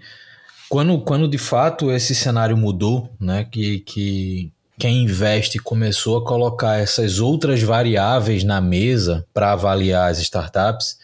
quando, 0.69 0.99
quando 1.01 1.27
de 1.27 1.37
fato 1.37 1.91
esse 1.91 2.13
cenário 2.13 2.57
mudou, 2.57 3.09
né, 3.19 3.45
que, 3.45 3.79
que 3.79 4.51
quem 4.77 5.03
investe 5.03 5.57
começou 5.57 6.17
a 6.17 6.25
colocar 6.25 6.77
essas 6.77 7.19
outras 7.19 7.61
variáveis 7.61 8.43
na 8.43 8.59
mesa 8.59 9.25
para 9.33 9.53
avaliar 9.53 10.11
as 10.11 10.19
startups, 10.19 10.97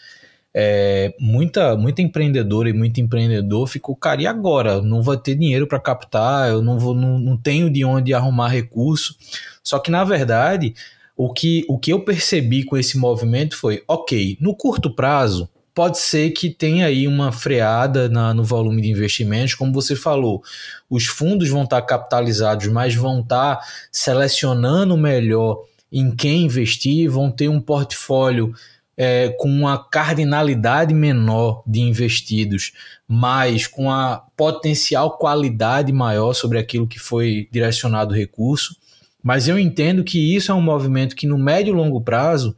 é, 0.53 1.13
muita, 1.17 1.77
muita 1.77 2.01
empreendedora 2.01 2.69
e 2.69 2.73
muito 2.73 2.99
empreendedor 2.99 3.67
ficou, 3.67 3.95
cara, 3.95 4.21
e 4.21 4.27
agora? 4.27 4.81
Não 4.81 5.01
vou 5.01 5.15
ter 5.15 5.35
dinheiro 5.35 5.65
para 5.65 5.79
captar, 5.79 6.49
eu 6.49 6.61
não, 6.61 6.77
vou, 6.77 6.93
não, 6.93 7.17
não 7.17 7.37
tenho 7.37 7.69
de 7.69 7.85
onde 7.85 8.13
arrumar 8.13 8.49
recurso. 8.49 9.15
Só 9.63 9.79
que, 9.79 9.89
na 9.89 10.03
verdade, 10.03 10.73
o 11.15 11.31
que, 11.31 11.65
o 11.69 11.77
que 11.77 11.93
eu 11.93 12.03
percebi 12.03 12.63
com 12.63 12.77
esse 12.77 12.97
movimento 12.97 13.55
foi, 13.55 13.83
ok, 13.87 14.37
no 14.41 14.55
curto 14.55 14.93
prazo, 14.93 15.47
pode 15.73 15.99
ser 15.99 16.31
que 16.31 16.49
tenha 16.49 16.85
aí 16.85 17.07
uma 17.07 17.31
freada 17.31 18.09
na, 18.09 18.33
no 18.33 18.43
volume 18.43 18.81
de 18.81 18.89
investimentos, 18.89 19.55
como 19.55 19.71
você 19.71 19.95
falou, 19.95 20.43
os 20.89 21.05
fundos 21.05 21.49
vão 21.49 21.63
estar 21.63 21.81
capitalizados, 21.81 22.67
mas 22.67 22.95
vão 22.95 23.21
estar 23.21 23.59
selecionando 23.91 24.97
melhor 24.97 25.63
em 25.91 26.15
quem 26.15 26.43
investir, 26.43 27.09
vão 27.09 27.31
ter 27.31 27.49
um 27.49 27.59
portfólio 27.59 28.53
é, 28.95 29.29
com 29.39 29.49
uma 29.49 29.77
cardinalidade 29.77 30.93
menor 30.93 31.63
de 31.65 31.81
investidos, 31.81 32.73
mas 33.07 33.65
com 33.67 33.89
a 33.89 34.23
potencial 34.37 35.17
qualidade 35.17 35.91
maior 35.91 36.33
sobre 36.33 36.59
aquilo 36.59 36.87
que 36.87 36.99
foi 36.99 37.47
direcionado 37.51 38.13
o 38.13 38.17
recurso. 38.17 38.75
Mas 39.23 39.47
eu 39.47 39.57
entendo 39.57 40.03
que 40.03 40.35
isso 40.35 40.51
é 40.51 40.55
um 40.55 40.61
movimento 40.61 41.15
que 41.15 41.27
no 41.27 41.37
médio 41.37 41.73
e 41.73 41.77
longo 41.77 42.01
prazo 42.01 42.55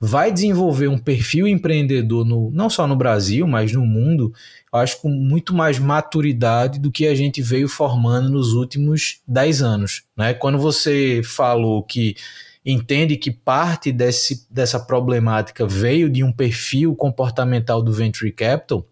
vai 0.00 0.32
desenvolver 0.32 0.88
um 0.88 0.98
perfil 0.98 1.46
empreendedor 1.46 2.24
no, 2.24 2.50
não 2.50 2.70
só 2.70 2.86
no 2.86 2.96
Brasil, 2.96 3.46
mas 3.46 3.70
no 3.72 3.84
mundo, 3.84 4.32
acho 4.72 4.98
com 5.02 5.10
muito 5.10 5.54
mais 5.54 5.78
maturidade 5.78 6.78
do 6.78 6.90
que 6.90 7.06
a 7.06 7.14
gente 7.14 7.42
veio 7.42 7.68
formando 7.68 8.30
nos 8.30 8.54
últimos 8.54 9.20
10 9.28 9.60
anos. 9.60 10.04
Né? 10.16 10.32
Quando 10.32 10.58
você 10.58 11.20
falou 11.22 11.82
que 11.82 12.16
entende 12.64 13.16
que 13.16 13.30
parte 13.30 13.92
desse, 13.92 14.46
dessa 14.50 14.80
problemática 14.80 15.66
veio 15.66 16.08
de 16.08 16.24
um 16.24 16.32
perfil 16.32 16.94
comportamental 16.94 17.82
do 17.82 17.92
venture 17.92 18.32
capital, 18.32 18.86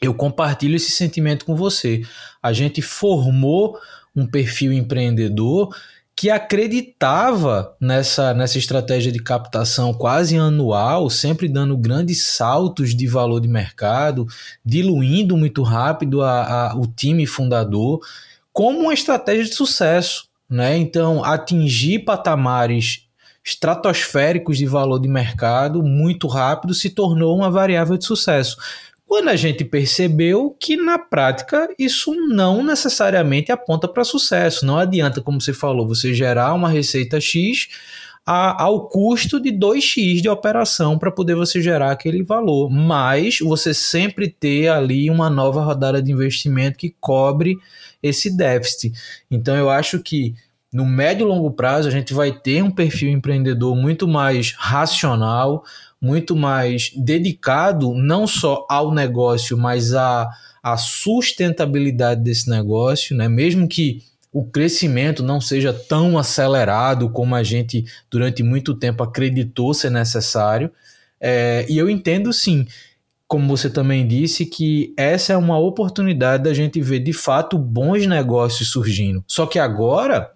eu 0.00 0.14
compartilho 0.14 0.76
esse 0.76 0.90
sentimento 0.90 1.44
com 1.44 1.54
você. 1.54 2.02
A 2.42 2.54
gente 2.54 2.80
formou 2.80 3.78
um 4.16 4.26
perfil 4.26 4.72
empreendedor 4.72 5.74
que 6.14 6.30
acreditava 6.30 7.74
nessa, 7.80 8.34
nessa 8.34 8.58
estratégia 8.58 9.10
de 9.10 9.18
captação 9.18 9.92
quase 9.94 10.36
anual, 10.36 11.08
sempre 11.08 11.48
dando 11.48 11.76
grandes 11.76 12.26
saltos 12.26 12.94
de 12.94 13.06
valor 13.06 13.40
de 13.40 13.48
mercado, 13.48 14.26
diluindo 14.64 15.36
muito 15.36 15.62
rápido 15.62 16.22
a, 16.22 16.70
a, 16.70 16.76
o 16.76 16.86
time 16.86 17.26
fundador, 17.26 18.00
como 18.52 18.80
uma 18.80 18.94
estratégia 18.94 19.44
de 19.44 19.54
sucesso. 19.54 20.28
Né? 20.48 20.76
Então, 20.76 21.24
atingir 21.24 22.00
patamares 22.00 23.06
estratosféricos 23.44 24.56
de 24.56 24.66
valor 24.66 25.00
de 25.00 25.08
mercado 25.08 25.82
muito 25.82 26.28
rápido 26.28 26.74
se 26.74 26.90
tornou 26.90 27.36
uma 27.36 27.50
variável 27.50 27.96
de 27.96 28.04
sucesso. 28.04 28.56
Quando 29.12 29.28
a 29.28 29.36
gente 29.36 29.62
percebeu 29.62 30.56
que 30.58 30.74
na 30.74 30.98
prática 30.98 31.68
isso 31.78 32.14
não 32.28 32.64
necessariamente 32.64 33.52
aponta 33.52 33.86
para 33.86 34.04
sucesso, 34.04 34.64
não 34.64 34.78
adianta, 34.78 35.20
como 35.20 35.38
você 35.38 35.52
falou, 35.52 35.86
você 35.86 36.14
gerar 36.14 36.54
uma 36.54 36.70
receita 36.70 37.20
X 37.20 37.68
a, 38.24 38.62
ao 38.62 38.88
custo 38.88 39.38
de 39.38 39.52
2x 39.52 40.22
de 40.22 40.30
operação 40.30 40.98
para 40.98 41.12
poder 41.12 41.34
você 41.34 41.60
gerar 41.60 41.90
aquele 41.90 42.22
valor, 42.22 42.70
mas 42.70 43.38
você 43.40 43.74
sempre 43.74 44.30
ter 44.30 44.68
ali 44.68 45.10
uma 45.10 45.28
nova 45.28 45.62
rodada 45.62 46.00
de 46.00 46.10
investimento 46.10 46.78
que 46.78 46.96
cobre 46.98 47.58
esse 48.02 48.34
déficit. 48.34 48.94
Então 49.30 49.54
eu 49.54 49.68
acho 49.68 49.98
que 49.98 50.34
no 50.72 50.86
médio 50.86 51.26
e 51.26 51.28
longo 51.28 51.50
prazo 51.50 51.86
a 51.86 51.90
gente 51.92 52.14
vai 52.14 52.32
ter 52.32 52.64
um 52.64 52.70
perfil 52.70 53.10
empreendedor 53.10 53.76
muito 53.76 54.08
mais 54.08 54.54
racional, 54.56 55.64
muito 56.02 56.34
mais 56.34 56.90
dedicado 56.96 57.94
não 57.94 58.26
só 58.26 58.66
ao 58.68 58.92
negócio, 58.92 59.56
mas 59.56 59.94
à, 59.94 60.28
à 60.60 60.76
sustentabilidade 60.76 62.20
desse 62.22 62.50
negócio, 62.50 63.16
né? 63.16 63.28
Mesmo 63.28 63.68
que 63.68 64.02
o 64.32 64.44
crescimento 64.44 65.22
não 65.22 65.40
seja 65.40 65.72
tão 65.72 66.18
acelerado 66.18 67.08
como 67.08 67.34
a 67.36 67.42
gente 67.42 67.84
durante 68.10 68.42
muito 68.42 68.74
tempo 68.74 69.04
acreditou 69.04 69.72
ser 69.72 69.90
necessário. 69.90 70.72
É, 71.20 71.64
e 71.68 71.78
eu 71.78 71.88
entendo 71.88 72.32
sim 72.32 72.66
como 73.32 73.48
você 73.48 73.70
também 73.70 74.06
disse, 74.06 74.44
que 74.44 74.92
essa 74.94 75.32
é 75.32 75.36
uma 75.38 75.58
oportunidade 75.58 76.44
da 76.44 76.52
gente 76.52 76.82
ver 76.82 76.98
de 76.98 77.14
fato 77.14 77.56
bons 77.56 78.06
negócios 78.06 78.70
surgindo. 78.70 79.24
Só 79.26 79.46
que 79.46 79.58
agora, 79.58 80.30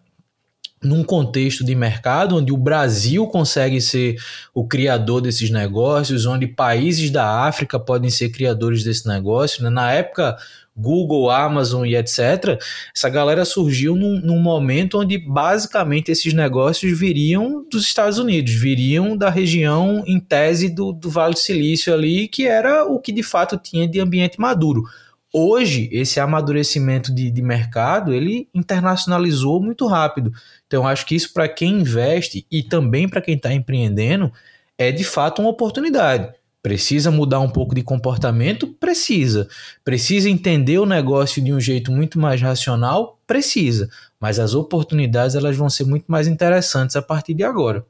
num 0.83 1.03
contexto 1.03 1.65
de 1.65 1.75
mercado 1.75 2.37
onde 2.37 2.53
o 2.53 2.57
Brasil 2.57 3.27
consegue 3.27 3.81
ser 3.81 4.17
o 4.55 4.67
criador 4.67 5.21
desses 5.21 5.51
negócios, 5.51 6.27
onde 6.27 6.47
países 6.47 7.11
da 7.11 7.47
África 7.47 7.79
podem 7.79 8.11
ser 8.11 8.29
criadores 8.31 8.85
desse 8.85 9.09
negócio, 9.09 9.63
né? 9.63 9.71
na 9.71 9.93
época 9.93 10.37
Google, 10.77 11.31
Amazon 11.31 11.87
e 11.87 11.97
etc., 11.97 12.61
essa 12.95 13.09
galera 13.09 13.47
surgiu 13.47 13.97
num, 13.97 14.21
num, 14.21 14.39
momento 14.39 15.01
onde 15.01 15.17
basicamente 15.17 16.11
esses 16.11 16.35
negócios 16.35 16.99
viriam 16.99 17.65
dos 17.71 17.85
Estados 17.85 18.19
Unidos, 18.19 18.53
viriam 18.53 19.17
da 19.17 19.31
região, 19.31 20.05
em 20.07 20.21
tese, 20.21 20.69
do, 20.69 20.93
do 20.93 21.09
Vale 21.09 21.33
do 21.33 21.39
Silício 21.39 21.95
ali, 21.95 22.29
que 22.29 22.47
era 22.47 22.85
o 22.85 23.01
que 23.01 23.11
de 23.11 23.23
fato 23.23 23.57
tinha 23.57 23.89
de 23.89 23.99
ambiente 23.99 24.39
maduro. 24.39 24.85
Hoje, 25.33 25.89
esse 25.93 26.21
amadurecimento 26.21 27.15
de, 27.15 27.31
de 27.31 27.43
mercado, 27.43 28.13
ele 28.13 28.49
internacionalizou 28.55 29.61
muito 29.63 29.87
rápido. 29.87 30.33
Então, 30.67 30.87
acho 30.87 31.07
que 31.07 31.15
isso 31.15 31.33
para 31.33 31.49
quem 31.49 31.81
investe 31.81 32.47
e 32.51 32.63
também 32.63 33.09
para 33.09 33.21
quem 33.21 33.37
está 33.37 33.53
empreendendo, 33.53 34.33
é 34.77 34.91
de 34.91 35.05
fato 35.05 35.41
uma 35.41 35.51
oportunidade. 35.51 36.35
Precisa 36.63 37.13
mudar 37.13 37.39
um 37.39 37.49
pouco 37.49 37.77
de 37.77 37.83
comportamento? 37.83 38.67
Precisa. 38.67 39.49
Precisa 39.85 40.29
entender 40.29 40.79
o 40.79 40.87
negócio 40.87 41.41
de 41.41 41.53
um 41.53 41.61
jeito 41.61 41.93
muito 41.93 42.19
mais 42.19 42.43
racional? 42.43 43.21
Precisa. 43.25 43.89
Mas 44.19 44.41
as 44.41 44.53
oportunidades 44.53 45.37
elas 45.37 45.57
vão 45.57 45.71
ser 45.71 45.85
muito 45.85 46.07
mais 46.09 46.27
interessantes 46.27 46.97
a 46.97 47.03
partir 47.03 47.35
de 47.35 47.45
agora. 47.45 47.87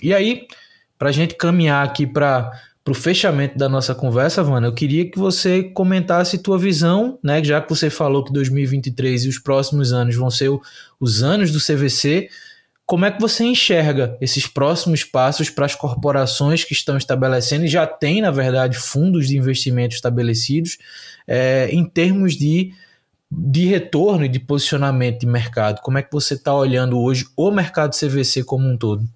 E 0.00 0.14
aí, 0.14 0.46
para 0.96 1.08
a 1.08 1.12
gente 1.12 1.34
caminhar 1.34 1.84
aqui 1.84 2.06
para 2.06 2.52
o 2.88 2.94
fechamento 2.94 3.56
da 3.56 3.68
nossa 3.68 3.94
conversa, 3.94 4.42
Vana, 4.42 4.66
eu 4.66 4.74
queria 4.74 5.08
que 5.08 5.18
você 5.18 5.62
comentasse 5.62 6.38
tua 6.38 6.58
visão, 6.58 7.18
né? 7.22 7.42
Já 7.42 7.60
que 7.60 7.70
você 7.70 7.88
falou 7.88 8.24
que 8.24 8.32
2023 8.32 9.24
e 9.24 9.28
os 9.28 9.38
próximos 9.38 9.92
anos 9.92 10.16
vão 10.16 10.30
ser 10.30 10.50
os 11.00 11.22
anos 11.22 11.52
do 11.52 11.60
CVC 11.60 12.28
como 12.92 13.06
é 13.06 13.10
que 13.10 13.20
você 13.20 13.44
enxerga 13.44 14.18
esses 14.20 14.46
próximos 14.46 15.02
passos 15.02 15.48
para 15.48 15.64
as 15.64 15.74
corporações 15.74 16.62
que 16.64 16.74
estão 16.74 16.96
estabelecendo 16.96 17.64
e 17.64 17.68
já 17.68 17.86
têm, 17.86 18.20
na 18.20 18.30
verdade, 18.30 18.76
fundos 18.76 19.28
de 19.28 19.36
investimento 19.36 19.94
estabelecidos 19.94 20.76
é, 21.26 21.70
em 21.70 21.84
termos 21.84 22.36
de, 22.36 22.74
de 23.30 23.64
retorno 23.64 24.26
e 24.26 24.28
de 24.28 24.38
posicionamento 24.38 25.20
de 25.20 25.26
mercado? 25.26 25.80
Como 25.80 25.96
é 25.96 26.02
que 26.02 26.12
você 26.12 26.34
está 26.34 26.54
olhando 26.54 26.98
hoje 26.98 27.26
o 27.34 27.50
mercado 27.50 27.96
CVC 27.96 28.44
como 28.44 28.68
um 28.68 28.76
todo? 28.76 29.08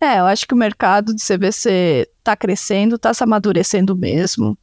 É, 0.00 0.20
eu 0.20 0.26
acho 0.26 0.46
que 0.46 0.54
o 0.54 0.56
mercado 0.56 1.14
de 1.14 1.22
CVC 1.22 2.08
está 2.18 2.36
crescendo, 2.36 2.96
está 2.96 3.12
se 3.12 3.24
amadurecendo 3.24 3.96
mesmo. 3.96 4.56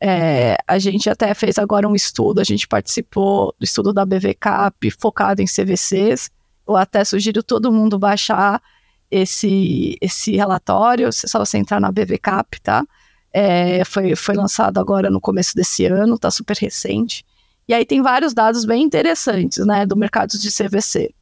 É, 0.00 0.56
a 0.66 0.78
gente 0.78 1.10
até 1.10 1.34
fez 1.34 1.58
agora 1.58 1.88
um 1.88 1.94
estudo, 1.94 2.40
a 2.40 2.44
gente 2.44 2.66
participou 2.66 3.54
do 3.58 3.64
estudo 3.64 3.92
da 3.92 4.06
BVCAP 4.06 4.90
focado 4.92 5.42
em 5.42 5.46
CVCs 5.46 6.30
ou 6.64 6.76
até 6.76 7.04
sugiro 7.04 7.42
todo 7.42 7.72
mundo 7.72 7.98
baixar 7.98 8.62
esse, 9.10 9.96
esse 10.00 10.36
relatório, 10.36 11.10
só 11.12 11.38
você 11.38 11.58
entrar 11.58 11.80
na 11.80 11.90
BVCAP, 11.90 12.60
tá? 12.60 12.86
É, 13.32 13.84
foi, 13.84 14.14
foi 14.14 14.34
lançado 14.34 14.78
agora 14.78 15.10
no 15.10 15.20
começo 15.20 15.54
desse 15.54 15.84
ano, 15.84 16.18
tá 16.18 16.30
super 16.30 16.56
recente. 16.56 17.24
E 17.66 17.74
aí 17.74 17.84
tem 17.84 18.00
vários 18.00 18.32
dados 18.32 18.64
bem 18.64 18.82
interessantes, 18.82 19.66
né, 19.66 19.84
do 19.84 19.96
mercado 19.96 20.38
de 20.38 20.50
CVC. 20.50 21.14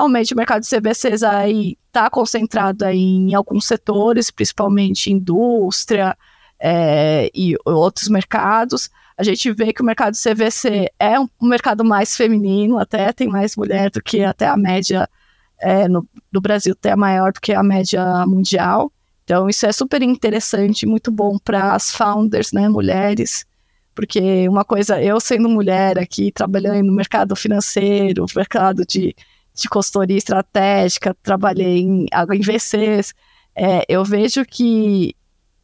Realmente 0.00 0.32
o 0.32 0.36
mercado 0.36 0.62
de 0.62 0.68
CVCs 0.68 1.22
aí 1.22 1.76
está 1.88 2.08
concentrado 2.08 2.86
aí 2.86 2.98
em 2.98 3.34
alguns 3.34 3.66
setores, 3.66 4.30
principalmente 4.30 5.12
indústria 5.12 6.16
é, 6.58 7.30
e 7.34 7.54
outros 7.66 8.08
mercados, 8.08 8.88
a 9.18 9.22
gente 9.22 9.52
vê 9.52 9.74
que 9.74 9.82
o 9.82 9.84
mercado 9.84 10.16
CVC 10.16 10.90
é 10.98 11.20
um, 11.20 11.28
um 11.38 11.46
mercado 11.46 11.84
mais 11.84 12.16
feminino, 12.16 12.78
até 12.78 13.12
tem 13.12 13.28
mais 13.28 13.54
mulher 13.54 13.90
do 13.90 14.02
que 14.02 14.24
até 14.24 14.46
a 14.46 14.56
média 14.56 15.06
é, 15.60 15.86
no, 15.86 16.08
no 16.32 16.40
Brasil, 16.40 16.72
até 16.72 16.96
maior 16.96 17.30
do 17.30 17.38
que 17.38 17.52
a 17.52 17.62
média 17.62 18.24
mundial. 18.26 18.90
Então, 19.24 19.50
isso 19.50 19.66
é 19.66 19.72
super 19.72 20.00
interessante, 20.00 20.86
muito 20.86 21.10
bom 21.10 21.36
para 21.38 21.74
as 21.74 21.94
founders, 21.94 22.52
né, 22.52 22.70
mulheres, 22.70 23.44
porque 23.94 24.48
uma 24.48 24.64
coisa, 24.64 25.02
eu 25.02 25.20
sendo 25.20 25.50
mulher 25.50 25.98
aqui, 25.98 26.32
trabalhando 26.32 26.86
no 26.86 26.92
mercado 26.94 27.36
financeiro, 27.36 28.24
mercado 28.34 28.86
de, 28.86 29.14
de 29.62 29.68
consultoria 29.68 30.16
estratégica, 30.16 31.16
trabalhei 31.22 31.80
em, 31.80 32.06
em 32.06 32.40
VCs, 32.40 33.14
é, 33.54 33.84
eu 33.88 34.04
vejo 34.04 34.44
que 34.44 35.14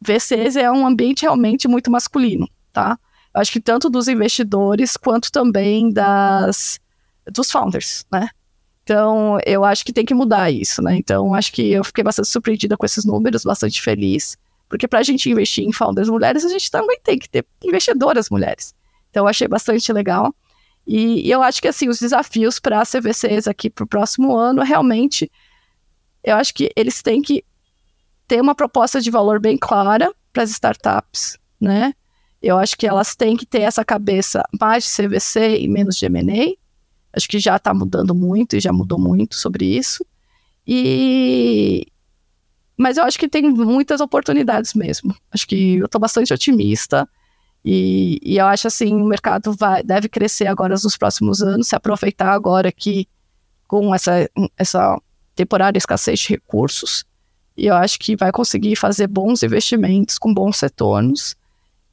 VCs 0.01 0.55
é 0.55 0.71
um 0.71 0.85
ambiente 0.85 1.23
realmente 1.23 1.67
muito 1.67 1.89
masculino, 1.89 2.47
tá? 2.71 2.97
acho 3.39 3.51
que 3.51 3.59
tanto 3.59 3.89
dos 3.89 4.07
investidores 4.07 4.97
quanto 4.97 5.31
também 5.31 5.91
das 5.91 6.79
dos 7.31 7.51
founders, 7.51 8.05
né? 8.11 8.29
Então, 8.83 9.37
eu 9.45 9.65
acho 9.65 9.83
que 9.83 9.91
tem 9.91 10.05
que 10.05 10.13
mudar 10.13 10.49
isso, 10.49 10.81
né? 10.81 10.95
Então, 10.95 11.33
acho 11.33 11.51
que 11.51 11.71
eu 11.71 11.83
fiquei 11.83 12.03
bastante 12.03 12.29
surpreendida 12.29 12.77
com 12.77 12.85
esses 12.85 13.03
números, 13.03 13.43
bastante 13.43 13.81
feliz. 13.81 14.37
Porque 14.69 14.87
para 14.87 14.99
a 14.99 15.03
gente 15.03 15.29
investir 15.29 15.65
em 15.65 15.73
founders 15.73 16.07
mulheres, 16.07 16.45
a 16.45 16.49
gente 16.49 16.71
também 16.71 16.97
tem 17.03 17.19
que 17.19 17.27
ter 17.27 17.45
investidoras 17.63 18.29
mulheres. 18.29 18.73
Então, 19.09 19.25
eu 19.25 19.27
achei 19.27 19.47
bastante 19.47 19.91
legal. 19.91 20.33
E, 20.87 21.27
e 21.27 21.31
eu 21.31 21.43
acho 21.43 21.61
que, 21.61 21.67
assim, 21.67 21.89
os 21.89 21.99
desafios 21.99 22.59
para 22.59 22.81
as 22.81 22.89
CVCs 22.89 23.47
aqui 23.47 23.69
para 23.69 23.83
o 23.83 23.87
próximo 23.87 24.35
ano, 24.35 24.63
realmente, 24.63 25.29
eu 26.23 26.37
acho 26.37 26.53
que 26.53 26.71
eles 26.75 27.01
têm 27.01 27.21
que 27.21 27.43
ter 28.27 28.39
uma 28.39 28.55
proposta 28.55 29.01
de 29.01 29.11
valor 29.11 29.39
bem 29.39 29.57
clara 29.57 30.13
para 30.31 30.43
as 30.43 30.49
startups, 30.51 31.37
né? 31.59 31.93
Eu 32.41 32.57
acho 32.57 32.77
que 32.77 32.87
elas 32.87 33.15
têm 33.15 33.35
que 33.35 33.45
ter 33.45 33.61
essa 33.61 33.83
cabeça 33.83 34.43
mais 34.59 34.83
de 34.83 34.89
CVC 34.89 35.59
e 35.59 35.67
menos 35.67 35.97
de 35.97 36.05
M&A. 36.05 36.55
Acho 37.11 37.27
que 37.27 37.39
já 37.39 37.57
está 37.57 37.73
mudando 37.73 38.13
muito 38.15 38.55
e 38.55 38.59
já 38.59 38.71
mudou 38.71 38.99
muito 38.99 39.35
sobre 39.35 39.65
isso. 39.65 40.05
E 40.65 41.87
mas 42.77 42.97
eu 42.97 43.03
acho 43.03 43.17
que 43.17 43.27
tem 43.27 43.41
muitas 43.41 43.99
oportunidades 43.99 44.75
mesmo. 44.75 45.15
Acho 45.31 45.47
que 45.47 45.77
eu 45.77 45.87
estou 45.87 45.99
bastante 45.99 46.31
otimista. 46.31 47.09
E, 47.69 48.17
e, 48.23 48.37
eu 48.37 48.45
acho 48.45 48.65
assim, 48.65 48.95
o 48.95 49.05
mercado 49.05 49.51
vai, 49.51 49.83
deve 49.83 50.07
crescer 50.07 50.47
agora 50.47 50.73
nos 50.81 50.95
próximos 50.95 51.41
anos, 51.41 51.67
se 51.67 51.75
aproveitar 51.75 52.31
agora 52.31 52.71
que 52.71 53.09
com 53.67 53.93
essa, 53.93 54.29
essa 54.57 54.97
temporária 55.35 55.77
escassez 55.77 56.17
de 56.21 56.29
recursos. 56.29 57.03
E 57.57 57.65
eu 57.65 57.75
acho 57.75 57.99
que 57.99 58.15
vai 58.15 58.31
conseguir 58.31 58.77
fazer 58.77 59.07
bons 59.07 59.43
investimentos 59.43 60.17
com 60.17 60.33
bons 60.33 60.57
retornos. 60.61 61.35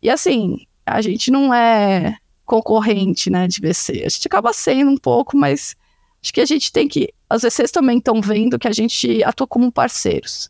E 0.01 0.09
assim, 0.09 0.65
a 0.87 1.01
gente 1.01 1.33
não 1.33 1.53
é 1.53 2.19
concorrente, 2.47 3.29
né, 3.29 3.49
de 3.49 3.61
VC. 3.61 4.05
A 4.07 4.09
gente 4.09 4.29
acaba 4.29 4.53
sendo 4.53 4.93
um 4.93 4.97
pouco, 4.97 5.37
mas 5.37 5.75
acho 6.23 6.33
que 6.33 6.41
a 6.41 6.47
gente 6.47 6.71
tem 6.71 6.87
que. 6.87 7.13
As 7.29 7.43
VCs 7.43 7.73
também 7.73 7.99
estão 7.99 8.21
vendo 8.21 8.61
que 8.61 8.69
a 8.69 8.73
gente 8.73 9.25
atua 9.25 9.49
como 9.49 9.73
parceiros. 9.73 10.49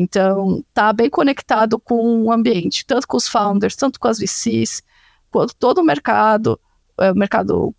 Então, 0.00 0.64
tá 0.72 0.92
bem 0.92 1.10
conectado 1.10 1.76
com 1.76 2.22
o 2.22 2.30
ambiente, 2.30 2.86
tanto 2.86 3.08
com 3.08 3.16
os 3.16 3.26
founders, 3.26 3.74
tanto 3.74 3.98
com 3.98 4.06
as 4.06 4.20
VCs, 4.20 4.80
quanto 5.28 5.56
todo 5.56 5.78
o 5.78 5.84
mercado, 5.84 6.58
é, 7.00 7.10
o 7.10 7.16
mercado, 7.16 7.74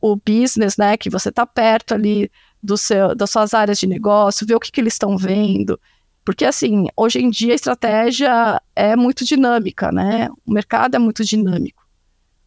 o 0.00 0.14
business, 0.14 0.76
né, 0.76 0.96
que 0.96 1.10
você 1.10 1.32
tá 1.32 1.44
perto 1.44 1.92
ali 1.92 2.30
do 2.62 2.76
seu, 2.76 3.16
das 3.16 3.30
suas 3.30 3.52
áreas 3.52 3.80
de 3.80 3.88
negócio, 3.88 4.46
ver 4.46 4.54
o 4.54 4.60
que, 4.60 4.70
que 4.70 4.80
eles 4.80 4.94
estão 4.94 5.18
vendo. 5.18 5.78
Porque, 6.24 6.44
assim, 6.44 6.86
hoje 6.96 7.18
em 7.18 7.28
dia 7.28 7.52
a 7.52 7.56
estratégia 7.56 8.62
é 8.76 8.94
muito 8.94 9.24
dinâmica, 9.24 9.90
né? 9.90 10.28
O 10.46 10.52
mercado 10.52 10.94
é 10.94 10.98
muito 11.00 11.24
dinâmico. 11.24 11.82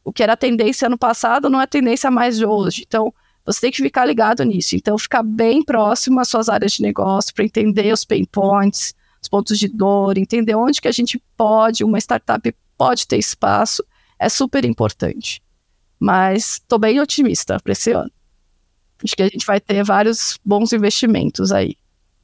O 0.01 0.13
que 0.13 0.23
era 0.23 0.37
tendência 0.37 0.85
ano 0.85 0.97
passado 0.97 1.49
não 1.49 1.59
é 1.59 1.67
tendência 1.67 2.09
mais 2.09 2.37
de 2.37 2.45
hoje. 2.45 2.83
Então, 2.87 3.13
você 3.45 3.61
tem 3.61 3.71
que 3.71 3.81
ficar 3.81 4.05
ligado 4.05 4.43
nisso. 4.43 4.75
Então, 4.75 4.97
ficar 4.97 5.23
bem 5.23 5.63
próximo 5.63 6.19
às 6.19 6.29
suas 6.29 6.47
áreas 6.49 6.73
de 6.73 6.81
negócio 6.81 7.33
para 7.33 7.43
entender 7.43 7.91
os 7.91 8.05
pain 8.05 8.25
points, 8.25 8.93
os 9.21 9.27
pontos 9.27 9.59
de 9.59 9.67
dor, 9.67 10.17
entender 10.17 10.55
onde 10.55 10.81
que 10.81 10.87
a 10.87 10.91
gente 10.91 11.21
pode, 11.35 11.83
uma 11.83 11.99
startup 11.99 12.55
pode 12.77 13.07
ter 13.07 13.17
espaço, 13.17 13.83
é 14.19 14.29
super 14.29 14.63
importante. 14.65 15.41
Mas 15.99 16.53
estou 16.53 16.79
bem 16.79 16.99
otimista 16.99 17.59
para 17.59 17.73
esse 17.73 17.91
ano. 17.91 18.11
Acho 19.03 19.15
que 19.15 19.23
a 19.23 19.27
gente 19.27 19.45
vai 19.45 19.59
ter 19.59 19.83
vários 19.83 20.39
bons 20.43 20.71
investimentos 20.71 21.51
aí 21.51 21.75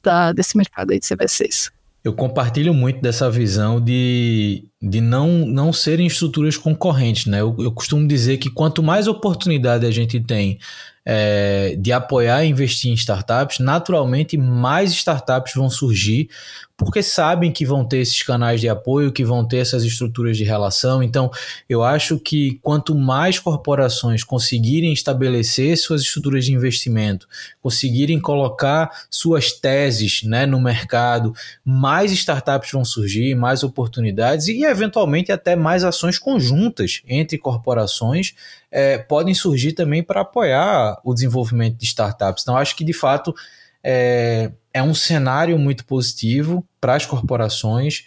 da, 0.02 0.32
desse 0.32 0.56
mercado 0.56 0.92
aí 0.92 0.98
de 0.98 1.06
CVCs. 1.06 1.70
Eu 2.02 2.14
compartilho 2.14 2.72
muito 2.72 3.02
dessa 3.02 3.30
visão 3.30 3.78
de, 3.78 4.64
de 4.80 5.02
não, 5.02 5.46
não 5.46 5.70
serem 5.70 6.06
estruturas 6.06 6.56
concorrentes, 6.56 7.26
né? 7.26 7.42
Eu, 7.42 7.54
eu 7.58 7.70
costumo 7.70 8.08
dizer 8.08 8.38
que 8.38 8.50
quanto 8.50 8.82
mais 8.82 9.06
oportunidade 9.06 9.84
a 9.84 9.90
gente 9.90 10.18
tem 10.18 10.58
é, 11.04 11.76
de 11.78 11.92
apoiar 11.92 12.44
e 12.44 12.48
investir 12.48 12.90
em 12.90 12.94
startups, 12.94 13.58
naturalmente 13.58 14.36
mais 14.36 14.92
startups 14.92 15.54
vão 15.54 15.70
surgir, 15.70 16.28
porque 16.76 17.02
sabem 17.02 17.52
que 17.52 17.66
vão 17.66 17.84
ter 17.84 17.98
esses 17.98 18.22
canais 18.22 18.58
de 18.58 18.68
apoio, 18.68 19.12
que 19.12 19.22
vão 19.22 19.46
ter 19.46 19.58
essas 19.58 19.84
estruturas 19.84 20.36
de 20.36 20.44
relação. 20.44 21.02
Então, 21.02 21.30
eu 21.68 21.82
acho 21.82 22.18
que 22.18 22.58
quanto 22.62 22.94
mais 22.94 23.38
corporações 23.38 24.24
conseguirem 24.24 24.90
estabelecer 24.90 25.76
suas 25.76 26.00
estruturas 26.00 26.46
de 26.46 26.54
investimento, 26.54 27.28
conseguirem 27.60 28.18
colocar 28.18 28.90
suas 29.10 29.52
teses 29.52 30.22
né, 30.22 30.46
no 30.46 30.58
mercado, 30.58 31.34
mais 31.62 32.12
startups 32.12 32.72
vão 32.72 32.84
surgir, 32.84 33.34
mais 33.34 33.62
oportunidades 33.62 34.48
e, 34.48 34.64
eventualmente, 34.64 35.30
até 35.30 35.54
mais 35.54 35.84
ações 35.84 36.18
conjuntas 36.18 37.02
entre 37.06 37.36
corporações 37.36 38.34
é, 38.70 38.98
podem 38.98 39.34
surgir 39.34 39.72
também 39.72 40.02
para 40.02 40.20
apoiar 40.20 41.00
o 41.04 41.12
desenvolvimento 41.12 41.76
de 41.76 41.84
startups. 41.84 42.42
Então, 42.42 42.56
acho 42.56 42.76
que, 42.76 42.84
de 42.84 42.92
fato, 42.92 43.34
é, 43.82 44.52
é 44.72 44.82
um 44.82 44.94
cenário 44.94 45.58
muito 45.58 45.84
positivo 45.84 46.64
para 46.80 46.94
as 46.94 47.04
corporações. 47.04 48.04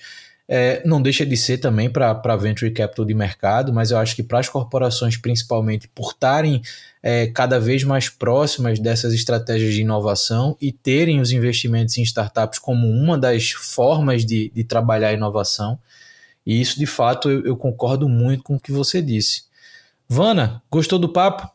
É, 0.48 0.82
não 0.86 1.02
deixa 1.02 1.26
de 1.26 1.38
ser 1.38 1.58
também 1.58 1.90
para 1.90 2.36
venture 2.36 2.70
capital 2.72 3.06
de 3.06 3.14
mercado, 3.14 3.74
mas 3.74 3.92
eu 3.92 3.98
acho 3.98 4.16
que 4.16 4.24
para 4.24 4.40
as 4.40 4.50
corporações, 4.50 5.18
principalmente, 5.18 5.88
por 5.88 6.12
estarem 6.12 6.62
é, 7.02 7.28
cada 7.28 7.60
vez 7.60 7.84
mais 7.84 8.10
próximas 8.10 8.80
dessas 8.80 9.14
estratégias 9.14 9.74
de 9.74 9.82
inovação 9.82 10.58
e 10.62 10.72
terem 10.72 11.20
os 11.20 11.32
investimentos 11.32 11.98
em 11.98 12.04
startups 12.04 12.60
como 12.60 12.88
uma 12.88 13.18
das 13.18 13.52
formas 13.52 14.26
de, 14.26 14.52
de 14.54 14.64
trabalhar 14.64 15.10
a 15.10 15.14
inovação. 15.14 15.80
E 16.46 16.60
isso, 16.60 16.78
de 16.78 16.86
fato, 16.86 17.30
eu, 17.30 17.46
eu 17.46 17.58
concordo 17.58 18.08
muito 18.08 18.44
com 18.44 18.56
o 18.56 18.60
que 18.60 18.72
você 18.72 19.02
disse. 19.02 19.44
Vana, 20.14 20.62
gostou 20.70 21.00
do 21.00 21.10
papo? 21.10 21.50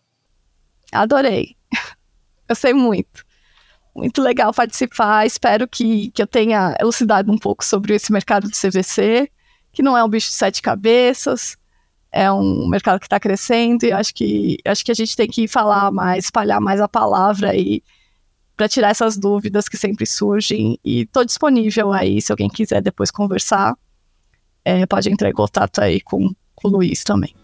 Adorei. 0.90 1.56
Eu 2.48 2.56
sei 2.56 2.72
muito 2.72 3.28
muito 3.98 4.22
legal 4.22 4.54
participar. 4.54 5.26
Espero 5.26 5.66
que, 5.66 6.10
que 6.12 6.22
eu 6.22 6.26
tenha 6.26 6.76
elucidado 6.80 7.32
um 7.32 7.36
pouco 7.36 7.64
sobre 7.64 7.94
esse 7.94 8.12
mercado 8.12 8.48
de 8.48 8.56
CVC, 8.56 9.28
que 9.72 9.82
não 9.82 9.96
é 9.96 10.04
um 10.04 10.08
bicho 10.08 10.28
de 10.28 10.34
sete 10.34 10.62
cabeças, 10.62 11.56
é 12.12 12.30
um 12.30 12.68
mercado 12.68 13.00
que 13.00 13.06
está 13.06 13.18
crescendo 13.18 13.84
e 13.84 13.92
acho 13.92 14.14
que, 14.14 14.58
acho 14.64 14.84
que 14.84 14.92
a 14.92 14.94
gente 14.94 15.16
tem 15.16 15.28
que 15.28 15.48
falar 15.48 15.90
mais, 15.90 16.24
espalhar 16.24 16.60
mais 16.60 16.80
a 16.80 16.88
palavra 16.88 17.50
aí 17.50 17.82
para 18.56 18.68
tirar 18.68 18.90
essas 18.90 19.16
dúvidas 19.16 19.68
que 19.68 19.76
sempre 19.76 20.06
surgem. 20.06 20.78
E 20.84 21.02
estou 21.02 21.24
disponível 21.24 21.92
aí, 21.92 22.22
se 22.22 22.32
alguém 22.32 22.48
quiser 22.48 22.80
depois 22.80 23.10
conversar, 23.10 23.74
é, 24.64 24.86
pode 24.86 25.10
entrar 25.10 25.28
em 25.28 25.34
contato 25.34 25.80
aí 25.80 26.00
com, 26.00 26.32
com 26.54 26.68
o 26.68 26.70
Luiz 26.70 27.02
também. 27.02 27.34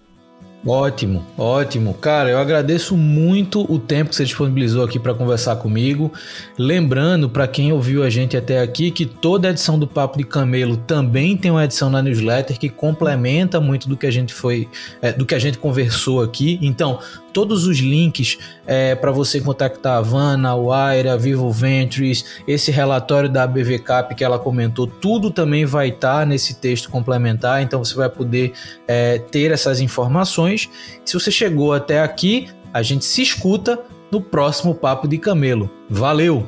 Ótimo, 0.67 1.27
ótimo. 1.37 1.93
Cara, 1.93 2.31
eu 2.31 2.39
agradeço 2.39 2.97
muito 2.97 3.71
o 3.71 3.79
tempo 3.79 4.09
que 4.11 4.17
você 4.17 4.25
disponibilizou 4.25 4.83
aqui 4.83 4.99
para 4.99 5.13
conversar 5.13 5.57
comigo. 5.57 6.11
Lembrando 6.57 7.29
para 7.29 7.47
quem 7.47 7.71
ouviu 7.71 8.03
a 8.03 8.09
gente 8.09 8.35
até 8.35 8.61
aqui 8.61 8.91
que 8.91 9.05
toda 9.05 9.51
edição 9.51 9.79
do 9.79 9.87
Papo 9.87 10.17
de 10.17 10.25
Camelo 10.25 10.79
também 10.79 11.37
tem 11.37 11.51
uma 11.51 11.65
edição 11.65 11.91
na 11.91 12.01
newsletter 12.01 12.59
que 12.59 12.71
complementa 12.71 13.61
muito 13.61 13.87
do 13.89 13.97
que 13.97 14.07
a 14.07 14.11
gente 14.11 14.33
foi, 14.33 14.67
é, 15.03 15.13
do 15.13 15.27
que 15.27 15.35
a 15.35 15.39
gente 15.39 15.59
conversou 15.59 16.23
aqui. 16.23 16.59
Então, 16.63 16.99
todos 17.35 17.67
os 17.67 17.79
links 17.79 18.39
é, 18.65 18.95
para 18.95 19.11
você 19.11 19.41
contactar 19.41 19.99
a 19.99 20.01
Vanna, 20.01 20.51
a 20.51 20.55
Wire, 20.55 21.09
a 21.09 21.17
Vivo 21.17 21.51
Ventures, 21.51 22.25
esse 22.47 22.71
relatório 22.71 23.29
da 23.29 23.47
BVCap 23.47 24.15
que 24.15 24.25
ela 24.25 24.39
comentou, 24.39 24.87
tudo 24.87 25.31
também 25.31 25.67
vai 25.67 25.89
estar 25.89 26.21
tá 26.21 26.27
nesse 26.27 26.55
texto 26.55 26.89
complementar, 26.89 27.61
então 27.61 27.85
você 27.85 27.95
vai 27.95 28.09
poder 28.09 28.53
é, 28.87 29.19
ter 29.19 29.51
essas 29.51 29.81
informações. 29.81 30.54
Se 31.05 31.15
você 31.15 31.31
chegou 31.31 31.73
até 31.73 32.01
aqui, 32.01 32.49
a 32.73 32.83
gente 32.83 33.05
se 33.05 33.23
escuta 33.23 33.85
no 34.11 34.21
próximo 34.21 34.75
Papo 34.75 35.09
de 35.09 35.19
Camelo. 35.19 35.71
Valeu! 35.89 36.47